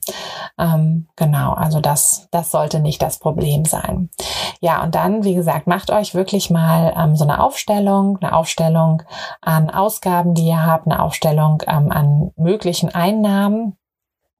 Ähm, 0.58 1.08
genau, 1.16 1.52
also 1.52 1.80
das, 1.80 2.28
das 2.30 2.50
sollte 2.50 2.78
nicht 2.80 3.02
das 3.02 3.18
Problem 3.18 3.64
sein. 3.64 4.10
Ja, 4.60 4.82
und 4.82 4.94
dann, 4.94 5.24
wie 5.24 5.34
gesagt, 5.34 5.66
macht 5.66 5.90
euch 5.90 6.14
wirklich 6.14 6.50
mal 6.50 6.94
ähm, 6.96 7.16
so 7.16 7.24
eine 7.24 7.42
Aufstellung, 7.42 8.18
eine 8.20 8.34
Aufstellung 8.34 9.02
an 9.40 9.68
Ausgaben, 9.68 10.34
die 10.34 10.46
ihr 10.46 10.64
habt, 10.64 10.86
eine 10.86 11.02
Aufstellung 11.02 11.62
ähm, 11.66 11.90
an 11.90 12.30
möglichen 12.36 12.94
Einnahmen 12.94 13.56
hm, 13.56 13.76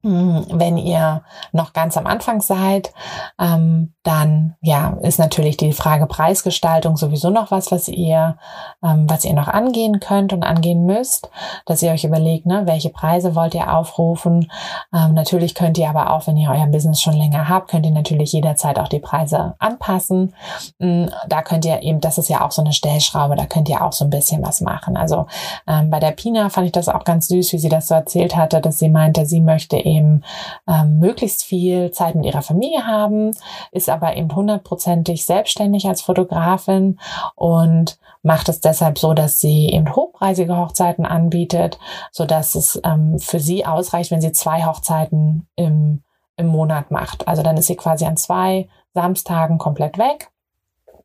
wenn 0.07 0.77
ihr 0.77 1.23
noch 1.51 1.73
ganz 1.73 1.97
am 1.97 2.07
Anfang 2.07 2.41
seid, 2.41 2.93
ähm, 3.39 3.93
dann 4.03 4.55
ja 4.61 4.97
ist 5.01 5.19
natürlich 5.19 5.57
die 5.57 5.73
Frage 5.73 6.07
Preisgestaltung 6.07 6.95
sowieso 6.95 7.29
noch 7.29 7.51
was, 7.51 7.71
was 7.71 7.89
ihr, 7.89 8.37
ähm, 8.81 9.09
was 9.09 9.25
ihr 9.25 9.33
noch 9.33 9.49
angehen 9.49 9.99
könnt 9.99 10.31
und 10.31 10.43
angehen 10.43 10.85
müsst, 10.85 11.29
dass 11.65 11.81
ihr 11.81 11.91
euch 11.91 12.05
überlegt, 12.05 12.45
ne, 12.45 12.63
welche 12.65 12.89
Preise 12.89 13.35
wollt 13.35 13.53
ihr 13.53 13.75
aufrufen. 13.75 14.49
Ähm, 14.93 15.13
natürlich 15.13 15.55
könnt 15.55 15.77
ihr 15.77 15.89
aber 15.89 16.11
auch, 16.13 16.25
wenn 16.27 16.37
ihr 16.37 16.49
euer 16.49 16.67
Business 16.67 17.01
schon 17.01 17.17
länger 17.17 17.49
habt, 17.49 17.69
könnt 17.69 17.85
ihr 17.85 17.91
natürlich 17.91 18.31
jederzeit 18.31 18.79
auch 18.79 18.87
die 18.87 18.99
Preise 18.99 19.55
anpassen. 19.59 20.33
Ähm, 20.79 21.09
da 21.27 21.41
könnt 21.41 21.65
ihr 21.65 21.81
eben, 21.83 21.99
das 21.99 22.17
ist 22.17 22.29
ja 22.29 22.45
auch 22.45 22.51
so 22.51 22.61
eine 22.61 22.73
Stellschraube, 22.73 23.35
da 23.35 23.45
könnt 23.45 23.67
ihr 23.67 23.83
auch 23.83 23.93
so 23.93 24.05
ein 24.05 24.09
bisschen 24.09 24.45
was 24.45 24.61
machen. 24.61 24.95
Also 24.95 25.27
ähm, 25.67 25.89
bei 25.89 25.99
der 25.99 26.11
Pina 26.11 26.49
fand 26.49 26.67
ich 26.67 26.71
das 26.71 26.87
auch 26.87 27.03
ganz 27.03 27.27
süß, 27.27 27.51
wie 27.51 27.59
sie 27.59 27.69
das 27.69 27.89
so 27.89 27.95
erzählt 27.95 28.37
hatte, 28.37 28.61
dass 28.61 28.79
sie 28.79 28.89
meinte, 28.89 29.25
sie 29.25 29.41
möchte 29.41 29.77
eben 29.77 29.96
ähm, 29.99 30.99
möglichst 30.99 31.43
viel 31.43 31.91
Zeit 31.91 32.15
mit 32.15 32.25
ihrer 32.25 32.41
Familie 32.41 32.85
haben, 32.85 33.31
ist 33.71 33.89
aber 33.89 34.15
eben 34.15 34.33
hundertprozentig 34.33 35.25
selbstständig 35.25 35.87
als 35.87 36.01
Fotografin 36.01 36.99
und 37.35 37.99
macht 38.23 38.49
es 38.49 38.59
deshalb 38.59 38.99
so, 38.99 39.13
dass 39.13 39.39
sie 39.39 39.69
eben 39.69 39.95
hochpreisige 39.95 40.57
Hochzeiten 40.57 41.05
anbietet, 41.05 41.79
so 42.11 42.25
dass 42.25 42.55
es 42.55 42.79
ähm, 42.83 43.19
für 43.19 43.39
sie 43.39 43.65
ausreicht, 43.65 44.11
wenn 44.11 44.21
sie 44.21 44.31
zwei 44.31 44.65
Hochzeiten 44.65 45.47
im, 45.55 46.03
im 46.35 46.47
Monat 46.47 46.91
macht. 46.91 47.27
Also 47.27 47.43
dann 47.43 47.57
ist 47.57 47.67
sie 47.67 47.75
quasi 47.75 48.05
an 48.05 48.17
zwei 48.17 48.67
Samstagen 48.93 49.57
komplett 49.57 49.97
weg 49.97 50.29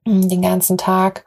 den 0.05 0.43
ganzen 0.43 0.77
Tag, 0.77 1.25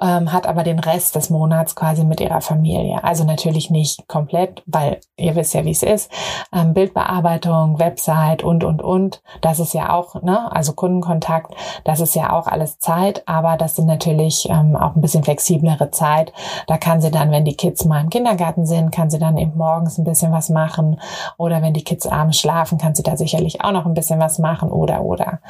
ähm, 0.00 0.32
hat 0.32 0.46
aber 0.46 0.62
den 0.62 0.78
Rest 0.78 1.14
des 1.14 1.30
Monats 1.30 1.74
quasi 1.74 2.04
mit 2.04 2.20
ihrer 2.20 2.42
Familie. 2.42 3.02
Also 3.02 3.24
natürlich 3.24 3.70
nicht 3.70 4.06
komplett, 4.06 4.62
weil 4.66 5.00
ihr 5.16 5.34
wisst 5.34 5.54
ja, 5.54 5.64
wie 5.64 5.70
es 5.70 5.82
ist. 5.82 6.10
Ähm, 6.52 6.74
Bildbearbeitung, 6.74 7.78
Website 7.78 8.44
und, 8.44 8.64
und, 8.64 8.82
und. 8.82 9.22
Das 9.40 9.60
ist 9.60 9.72
ja 9.72 9.92
auch, 9.94 10.22
ne, 10.22 10.52
also 10.52 10.74
Kundenkontakt, 10.74 11.54
das 11.84 12.00
ist 12.00 12.14
ja 12.14 12.32
auch 12.32 12.46
alles 12.46 12.78
Zeit, 12.78 13.22
aber 13.26 13.56
das 13.56 13.76
sind 13.76 13.86
natürlich 13.86 14.46
ähm, 14.50 14.76
auch 14.76 14.94
ein 14.94 15.00
bisschen 15.00 15.24
flexiblere 15.24 15.90
Zeit. 15.90 16.32
Da 16.66 16.76
kann 16.76 17.00
sie 17.00 17.10
dann, 17.10 17.30
wenn 17.30 17.46
die 17.46 17.56
Kids 17.56 17.86
mal 17.86 18.02
im 18.02 18.10
Kindergarten 18.10 18.66
sind, 18.66 18.90
kann 18.90 19.10
sie 19.10 19.18
dann 19.18 19.38
eben 19.38 19.56
morgens 19.56 19.96
ein 19.96 20.04
bisschen 20.04 20.32
was 20.32 20.50
machen. 20.50 21.00
Oder 21.38 21.62
wenn 21.62 21.72
die 21.72 21.84
Kids 21.84 22.06
abends 22.06 22.38
schlafen, 22.38 22.76
kann 22.76 22.94
sie 22.94 23.02
da 23.02 23.16
sicherlich 23.16 23.62
auch 23.62 23.72
noch 23.72 23.86
ein 23.86 23.94
bisschen 23.94 24.20
was 24.20 24.38
machen 24.38 24.70
oder, 24.70 25.02
oder. 25.02 25.40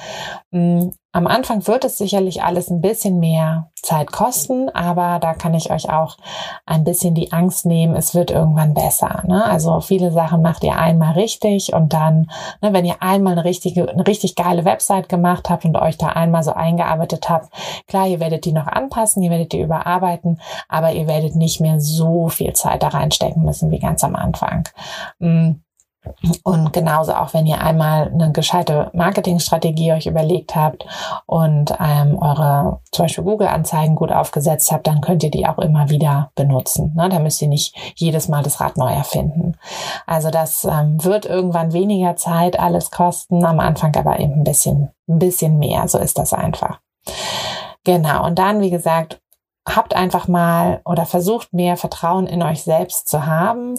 Am 1.19 1.27
Anfang 1.27 1.67
wird 1.67 1.85
es 1.85 1.99
sicherlich 1.99 2.45
alles 2.45 2.71
ein 2.71 2.81
bisschen 2.81 3.19
mehr 3.19 3.73
Zeit 3.75 4.13
kosten, 4.13 4.69
aber 4.69 5.19
da 5.19 5.35
kann 5.35 5.53
ich 5.53 5.73
euch 5.73 5.91
auch 5.91 6.17
ein 6.65 6.85
bisschen 6.85 7.17
die 7.17 7.33
Angst 7.33 7.67
nehmen, 7.67 7.97
es 7.97 8.15
wird 8.15 8.31
irgendwann 8.31 8.73
besser. 8.73 9.25
Ne? 9.27 9.45
Also 9.45 9.81
viele 9.81 10.13
Sachen 10.13 10.43
macht 10.43 10.63
ihr 10.63 10.77
einmal 10.77 11.15
richtig 11.15 11.73
und 11.73 11.93
dann, 11.93 12.31
ne, 12.63 12.73
wenn 12.73 12.85
ihr 12.85 13.03
einmal 13.03 13.33
eine 13.33 13.43
richtige, 13.43 13.91
eine 13.91 14.07
richtig 14.07 14.37
geile 14.37 14.65
Website 14.65 15.09
gemacht 15.09 15.51
habt 15.51 15.65
und 15.65 15.77
euch 15.77 15.99
da 15.99 16.11
einmal 16.11 16.45
so 16.45 16.53
eingearbeitet 16.53 17.29
habt, 17.29 17.53
klar, 17.89 18.07
ihr 18.07 18.21
werdet 18.21 18.45
die 18.45 18.53
noch 18.53 18.69
anpassen, 18.69 19.21
ihr 19.21 19.33
werdet 19.33 19.51
die 19.51 19.61
überarbeiten, 19.61 20.41
aber 20.69 20.93
ihr 20.93 21.09
werdet 21.09 21.35
nicht 21.35 21.61
mehr 21.61 21.81
so 21.81 22.29
viel 22.29 22.53
Zeit 22.53 22.85
da 22.85 22.89
reinstecken 22.89 23.43
müssen 23.43 23.73
wie 23.73 23.81
ganz 23.81 24.05
am 24.05 24.15
Anfang. 24.15 24.69
Mm. 25.19 25.55
Und 26.43 26.73
genauso 26.73 27.15
auch, 27.15 27.35
wenn 27.35 27.47
ihr 27.47 27.61
einmal 27.61 28.11
eine 28.13 28.33
gescheite 28.33 28.91
Marketingstrategie 28.93 29.93
euch 29.93 30.07
überlegt 30.07 30.55
habt 30.57 30.87
und 31.27 31.75
ähm, 31.81 32.19
eure 32.21 32.81
zum 32.91 33.05
Beispiel 33.05 33.25
Google-Anzeigen 33.25 33.97
gut 33.97 34.13
aufgesetzt 34.13 34.73
habt, 34.73 34.87
dann 34.87 35.01
könnt 35.01 35.23
ihr 35.23 35.31
die 35.31 35.47
auch 35.47 35.59
immer 35.59 35.91
wieder 35.91 36.31
benutzen. 36.35 36.93
Ne? 36.97 37.09
Da 37.09 37.19
müsst 37.19 37.43
ihr 37.43 37.49
nicht 37.49 37.75
jedes 37.97 38.29
Mal 38.29 38.43
das 38.43 38.61
Rad 38.61 38.77
neu 38.77 38.93
erfinden. 38.93 39.57
Also 40.07 40.31
das 40.31 40.65
ähm, 40.65 41.03
wird 41.05 41.27
irgendwann 41.27 41.73
weniger 41.73 42.17
Zeit 42.17 42.59
alles 42.59 42.91
kosten, 42.91 43.45
am 43.45 43.61
Anfang 43.61 43.95
aber 43.97 44.19
eben 44.21 44.35
ein 44.35 44.45
bisschen, 44.45 44.91
ein 45.09 45.19
bisschen 45.19 45.59
mehr. 45.59 45.89
So 45.89 45.99
ist 45.99 46.19
das 46.19 46.33
einfach. 46.33 46.81
Genau. 47.85 48.27
Und 48.27 48.39
dann, 48.39 48.61
wie 48.61 48.71
gesagt, 48.71 49.21
habt 49.75 49.95
einfach 49.95 50.29
mal 50.29 50.81
oder 50.85 51.07
versucht 51.07 51.53
mehr 51.53 51.77
Vertrauen 51.77 52.27
in 52.27 52.43
euch 52.43 52.63
selbst 52.63 53.09
zu 53.09 53.27
haben. 53.27 53.79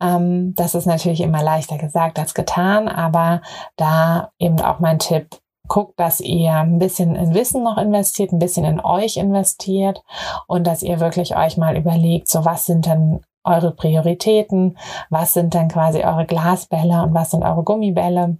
Ähm, 0.00 0.54
das 0.54 0.74
ist 0.74 0.86
natürlich 0.86 1.20
immer 1.20 1.42
leichter 1.42 1.78
gesagt 1.78 2.18
als 2.18 2.34
getan, 2.34 2.88
aber 2.88 3.42
da 3.76 4.30
eben 4.38 4.60
auch 4.60 4.80
mein 4.80 4.98
Tipp, 4.98 5.40
guckt, 5.70 5.98
dass 6.00 6.20
ihr 6.20 6.52
ein 6.52 6.78
bisschen 6.78 7.14
in 7.14 7.32
Wissen 7.32 7.62
noch 7.62 7.78
investiert, 7.78 8.32
ein 8.32 8.40
bisschen 8.40 8.64
in 8.64 8.80
euch 8.80 9.16
investiert 9.16 10.02
und 10.48 10.66
dass 10.66 10.82
ihr 10.82 10.98
wirklich 10.98 11.36
euch 11.36 11.56
mal 11.56 11.76
überlegt, 11.76 12.28
so 12.28 12.44
was 12.44 12.66
sind 12.66 12.86
denn 12.86 13.20
eure 13.44 13.72
Prioritäten, 13.72 14.76
was 15.08 15.32
sind 15.32 15.54
denn 15.54 15.68
quasi 15.68 16.00
eure 16.04 16.26
Glasbälle 16.26 17.02
und 17.02 17.14
was 17.14 17.30
sind 17.30 17.44
eure 17.44 17.62
Gummibälle 17.62 18.38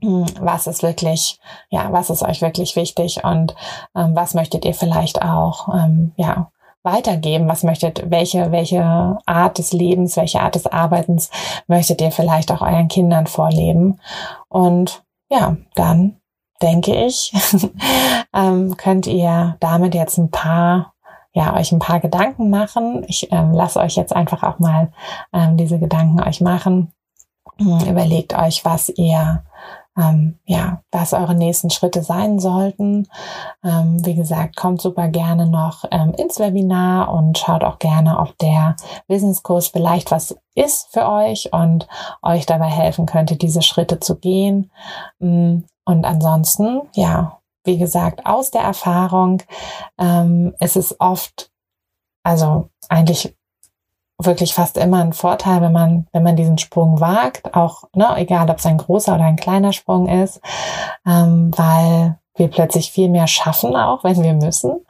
was 0.00 0.66
ist 0.66 0.82
wirklich, 0.82 1.38
ja, 1.68 1.92
was 1.92 2.10
ist 2.10 2.22
euch 2.22 2.42
wirklich 2.42 2.76
wichtig 2.76 3.24
und 3.24 3.54
ähm, 3.94 4.14
was 4.14 4.34
möchtet 4.34 4.64
ihr 4.64 4.74
vielleicht 4.74 5.22
auch, 5.22 5.68
ähm, 5.74 6.12
ja, 6.16 6.50
weitergeben? 6.82 7.48
Was 7.48 7.62
möchtet, 7.62 8.10
welche, 8.10 8.52
welche 8.52 9.18
Art 9.26 9.58
des 9.58 9.72
Lebens, 9.72 10.16
welche 10.16 10.40
Art 10.40 10.54
des 10.54 10.66
Arbeitens 10.66 11.30
möchtet 11.66 12.00
ihr 12.00 12.10
vielleicht 12.10 12.50
auch 12.50 12.62
euren 12.62 12.88
Kindern 12.88 13.26
vorleben? 13.26 14.00
Und 14.48 15.02
ja, 15.30 15.56
dann 15.74 16.20
denke 16.62 17.06
ich, 17.06 17.32
ähm, 18.34 18.76
könnt 18.76 19.06
ihr 19.06 19.56
damit 19.60 19.94
jetzt 19.94 20.18
ein 20.18 20.30
paar 20.30 20.94
ja, 21.32 21.56
euch 21.56 21.70
ein 21.70 21.78
paar 21.78 22.00
Gedanken 22.00 22.50
machen. 22.50 23.04
Ich 23.06 23.30
ähm, 23.30 23.52
lasse 23.52 23.78
euch 23.78 23.94
jetzt 23.94 24.14
einfach 24.14 24.42
auch 24.42 24.58
mal 24.58 24.92
ähm, 25.32 25.56
diese 25.56 25.78
Gedanken 25.78 26.20
euch 26.20 26.40
machen. 26.40 26.92
Hm, 27.58 27.78
überlegt 27.88 28.36
euch, 28.36 28.64
was 28.64 28.88
ihr 28.88 29.44
ähm, 30.00 30.38
ja, 30.46 30.82
was 30.90 31.12
eure 31.12 31.34
nächsten 31.34 31.70
Schritte 31.70 32.02
sein 32.02 32.38
sollten. 32.38 33.08
Ähm, 33.64 34.04
wie 34.04 34.14
gesagt, 34.14 34.56
kommt 34.56 34.80
super 34.80 35.08
gerne 35.08 35.46
noch 35.46 35.84
ähm, 35.90 36.14
ins 36.14 36.38
Webinar 36.38 37.12
und 37.12 37.38
schaut 37.38 37.64
auch 37.64 37.78
gerne, 37.78 38.18
ob 38.18 38.36
der 38.38 38.76
Businesskurs 39.08 39.68
vielleicht 39.68 40.10
was 40.10 40.36
ist 40.54 40.88
für 40.92 41.08
euch 41.08 41.52
und 41.52 41.86
euch 42.22 42.46
dabei 42.46 42.68
helfen 42.68 43.06
könnte, 43.06 43.36
diese 43.36 43.62
Schritte 43.62 44.00
zu 44.00 44.16
gehen. 44.16 44.70
Mm, 45.18 45.58
und 45.84 46.04
ansonsten, 46.04 46.82
ja, 46.94 47.40
wie 47.64 47.78
gesagt, 47.78 48.26
aus 48.26 48.50
der 48.50 48.62
Erfahrung 48.62 49.42
ähm, 49.98 50.54
ist 50.60 50.76
es 50.76 50.98
oft, 51.00 51.50
also 52.22 52.70
eigentlich 52.88 53.36
wirklich 54.24 54.54
fast 54.54 54.76
immer 54.76 55.02
ein 55.02 55.12
Vorteil, 55.12 55.60
wenn 55.60 55.72
man, 55.72 56.06
wenn 56.12 56.22
man 56.22 56.36
diesen 56.36 56.58
Sprung 56.58 57.00
wagt, 57.00 57.54
auch, 57.54 57.84
ne, 57.94 58.08
egal 58.16 58.50
ob 58.50 58.58
es 58.58 58.66
ein 58.66 58.78
großer 58.78 59.14
oder 59.14 59.24
ein 59.24 59.36
kleiner 59.36 59.72
Sprung 59.72 60.08
ist, 60.08 60.40
ähm, 61.06 61.50
weil 61.56 62.18
wir 62.36 62.48
plötzlich 62.48 62.90
viel 62.90 63.08
mehr 63.08 63.26
schaffen, 63.26 63.76
auch 63.76 64.04
wenn 64.04 64.22
wir 64.22 64.32
müssen, 64.32 64.84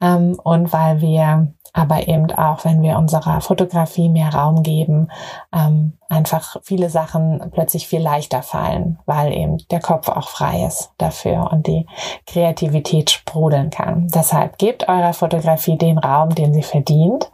ähm, 0.00 0.38
und 0.42 0.72
weil 0.72 1.00
wir 1.00 1.52
aber 1.76 2.08
eben 2.08 2.32
auch, 2.32 2.64
wenn 2.64 2.82
wir 2.82 2.96
unserer 2.96 3.42
Fotografie 3.42 4.08
mehr 4.08 4.32
Raum 4.32 4.62
geben, 4.62 5.08
ähm, 5.52 5.92
einfach 6.08 6.56
viele 6.62 6.88
Sachen 6.88 7.50
plötzlich 7.52 7.86
viel 7.86 8.00
leichter 8.00 8.42
fallen, 8.42 8.98
weil 9.04 9.30
eben 9.30 9.58
der 9.70 9.80
Kopf 9.80 10.08
auch 10.08 10.28
frei 10.28 10.64
ist 10.64 10.90
dafür 10.96 11.52
und 11.52 11.66
die 11.66 11.86
Kreativität 12.26 13.10
sprudeln 13.10 13.68
kann. 13.68 14.08
Deshalb 14.08 14.56
gebt 14.56 14.88
eurer 14.88 15.12
Fotografie 15.12 15.76
den 15.76 15.98
Raum, 15.98 16.34
den 16.34 16.54
sie 16.54 16.62
verdient 16.62 17.30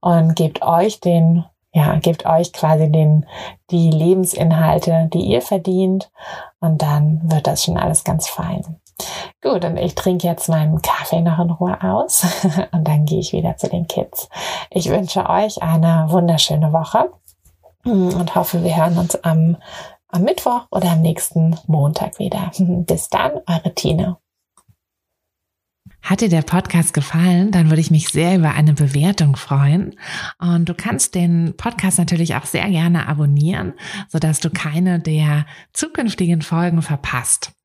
und 0.00 0.34
gebt 0.34 0.62
euch 0.62 1.00
den 1.00 1.44
ja, 1.70 1.96
gebt 1.96 2.24
euch 2.24 2.52
quasi 2.54 2.90
den, 2.90 3.26
die 3.70 3.90
Lebensinhalte, 3.90 5.10
die 5.12 5.20
ihr 5.20 5.42
verdient 5.42 6.10
und 6.60 6.82
dann 6.82 7.20
wird 7.30 7.46
das 7.46 7.62
schon 7.62 7.76
alles 7.76 8.02
ganz 8.02 8.26
fein. 8.26 8.80
Gut, 9.40 9.64
und 9.64 9.76
ich 9.76 9.94
trinke 9.94 10.26
jetzt 10.26 10.48
meinen 10.48 10.82
Kaffee 10.82 11.20
noch 11.20 11.38
in 11.38 11.50
Ruhe 11.50 11.78
aus 11.82 12.26
und 12.72 12.86
dann 12.86 13.04
gehe 13.04 13.20
ich 13.20 13.32
wieder 13.32 13.56
zu 13.56 13.68
den 13.68 13.86
Kids. 13.86 14.28
Ich 14.70 14.88
wünsche 14.88 15.28
euch 15.28 15.62
eine 15.62 16.06
wunderschöne 16.08 16.72
Woche 16.72 17.12
und 17.84 18.34
hoffe, 18.34 18.64
wir 18.64 18.76
hören 18.76 18.98
uns 18.98 19.14
am, 19.22 19.56
am 20.08 20.22
Mittwoch 20.22 20.66
oder 20.70 20.90
am 20.90 21.02
nächsten 21.02 21.56
Montag 21.66 22.18
wieder. 22.18 22.50
Bis 22.58 23.08
dann, 23.08 23.32
eure 23.46 23.74
Tina. 23.74 24.18
Hat 26.02 26.20
dir 26.20 26.28
der 26.28 26.42
Podcast 26.42 26.94
gefallen, 26.94 27.50
dann 27.50 27.68
würde 27.68 27.80
ich 27.80 27.90
mich 27.90 28.08
sehr 28.08 28.36
über 28.36 28.54
eine 28.54 28.72
Bewertung 28.72 29.36
freuen. 29.36 29.94
Und 30.38 30.68
du 30.68 30.74
kannst 30.74 31.14
den 31.14 31.54
Podcast 31.56 31.98
natürlich 31.98 32.34
auch 32.34 32.46
sehr 32.46 32.68
gerne 32.70 33.08
abonnieren, 33.08 33.74
sodass 34.08 34.40
du 34.40 34.48
keine 34.48 35.00
der 35.00 35.44
zukünftigen 35.72 36.40
Folgen 36.42 36.82
verpasst. 36.82 37.52